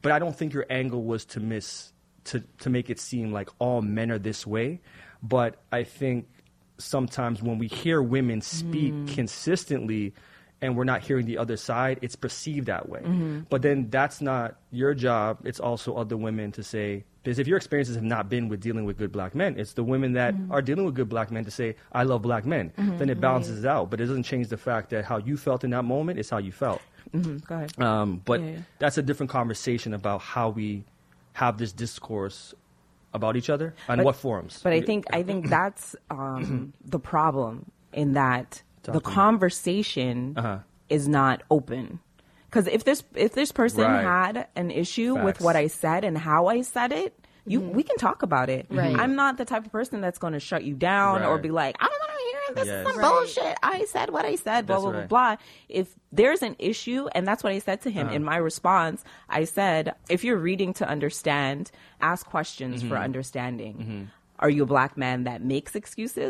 but 0.02 0.12
I 0.12 0.18
don't 0.18 0.36
think 0.36 0.52
your 0.52 0.66
angle 0.70 1.02
was 1.02 1.24
to 1.26 1.40
miss 1.40 1.92
to 2.24 2.42
to 2.58 2.70
make 2.70 2.90
it 2.90 3.00
seem 3.00 3.32
like 3.32 3.48
all 3.58 3.80
men 3.80 4.10
are 4.10 4.18
this 4.18 4.46
way. 4.46 4.80
But 5.22 5.56
I 5.72 5.82
think 5.84 6.28
sometimes 6.78 7.42
when 7.42 7.58
we 7.58 7.66
hear 7.68 8.02
women 8.02 8.40
speak 8.40 8.94
consistently, 9.08 10.14
and 10.60 10.76
we're 10.76 10.82
not 10.84 11.02
hearing 11.02 11.24
the 11.26 11.38
other 11.38 11.56
side, 11.56 11.98
it's 12.02 12.16
perceived 12.16 12.66
that 12.66 12.88
way. 12.88 12.98
Mm-hmm. 13.00 13.40
But 13.48 13.62
then 13.62 13.90
that's 13.90 14.20
not 14.20 14.56
your 14.72 14.92
job. 14.92 15.38
It's 15.44 15.60
also 15.60 15.94
other 15.94 16.16
women 16.16 16.50
to 16.52 16.64
say, 16.64 17.04
because 17.22 17.38
if 17.38 17.46
your 17.46 17.56
experiences 17.58 17.94
have 17.94 18.02
not 18.02 18.28
been 18.28 18.48
with 18.48 18.60
dealing 18.60 18.84
with 18.84 18.98
good 18.98 19.12
black 19.12 19.36
men, 19.36 19.56
it's 19.56 19.74
the 19.74 19.84
women 19.84 20.14
that 20.14 20.34
Mm-hmm. 20.34 20.50
are 20.50 20.60
dealing 20.60 20.84
with 20.84 20.94
good 20.96 21.08
black 21.08 21.30
men 21.30 21.44
to 21.44 21.50
say, 21.52 21.76
I 21.92 22.02
love 22.02 22.22
black 22.22 22.44
men. 22.44 22.72
Then 22.76 23.08
it 23.08 23.20
balances 23.20 23.64
out. 23.64 23.88
But 23.90 24.00
it 24.00 24.06
doesn't 24.06 24.24
change 24.24 24.48
the 24.48 24.56
fact 24.56 24.90
that 24.90 25.04
how 25.04 25.18
you 25.18 25.36
felt 25.36 25.62
in 25.62 25.70
that 25.70 25.84
moment 25.84 26.18
is 26.18 26.28
how 26.28 26.38
you 26.38 26.50
felt. 26.50 26.82
Mhm, 27.14 27.46
Go 27.46 27.54
ahead. 27.54 27.80
Um, 27.80 28.20
but 28.24 28.40
Yeah, 28.40 28.46
yeah. 28.50 28.58
that's 28.80 28.98
a 28.98 29.02
different 29.02 29.30
conversation 29.30 29.94
about 29.94 30.20
how 30.22 30.48
we 30.50 30.82
have 31.34 31.56
this 31.58 31.72
discourse 31.72 32.52
about 33.14 33.36
each 33.36 33.48
other 33.50 33.74
and 33.88 33.98
But- 33.98 34.04
what 34.04 34.16
forums. 34.16 34.60
But 34.62 34.72
I 34.72 34.80
think 34.80 35.04
I 35.12 35.22
think 35.22 35.48
that's 35.48 35.96
um, 36.10 36.72
the 36.84 36.98
problem 36.98 37.70
in 37.92 38.12
that 38.14 38.62
Talk 38.82 38.94
the 38.94 39.00
conversation 39.00 40.34
Uh-huh. 40.36 40.58
is 40.88 41.08
not 41.08 41.42
open. 41.50 42.00
Because 42.46 42.66
if 42.66 42.84
this 42.84 43.02
if 43.14 43.32
this 43.34 43.52
person 43.52 43.82
Right. 43.84 44.02
had 44.02 44.46
an 44.56 44.70
issue 44.70 45.14
with 45.22 45.40
what 45.40 45.56
I 45.56 45.66
said 45.66 46.04
and 46.04 46.16
how 46.16 46.46
I 46.46 46.62
said 46.62 46.92
it, 46.92 47.14
you 47.46 47.60
we 47.60 47.82
can 47.82 47.96
talk 47.96 48.22
about 48.22 48.48
it. 48.48 48.66
Right. 48.70 48.98
I'm 48.98 49.14
not 49.16 49.36
the 49.36 49.44
type 49.44 49.66
of 49.66 49.72
person 49.72 50.00
that's 50.00 50.18
going 50.18 50.32
to 50.34 50.40
shut 50.40 50.64
you 50.64 50.74
down 50.74 51.22
or 51.24 51.38
be 51.38 51.50
like, 51.50 51.76
I 51.80 51.84
don't 51.86 51.98
want 52.00 52.10
to 52.12 52.17
hear 52.17 52.17
this. 52.54 52.66
Yes. 52.66 52.86
Is 52.86 52.92
some 52.92 52.98
Right. 53.00 53.10
bullshit. 53.10 53.58
I 53.62 53.84
said 53.86 54.10
what 54.10 54.24
I 54.24 54.34
said. 54.36 54.66
Blah 54.66 54.76
That's 54.76 54.82
blah 54.82 54.90
blah 54.92 55.00
right. 55.00 55.08
blah. 55.08 55.36
If 55.68 55.94
there's 56.12 56.42
an 56.42 56.56
issue, 56.58 57.08
and 57.14 57.26
that's 57.28 57.42
what 57.44 57.52
I 57.52 57.58
said 57.58 57.80
to 57.82 57.90
him 57.90 58.06
Uh-huh. 58.06 58.16
in 58.16 58.24
my 58.24 58.36
response, 58.36 59.04
I 59.28 59.44
said, 59.44 59.94
if 60.08 60.24
you're 60.24 60.36
reading 60.38 60.72
to 60.74 60.88
understand, 60.88 61.70
ask 62.00 62.26
questions 62.26 62.80
Mm-hmm. 62.80 62.88
for 62.88 62.96
understanding. 62.98 64.10
Are 64.40 64.50
you 64.50 64.62
a 64.62 64.66
black 64.66 64.96
man 64.96 65.24
that 65.24 65.42
makes 65.42 65.74
excuses? 65.74 66.26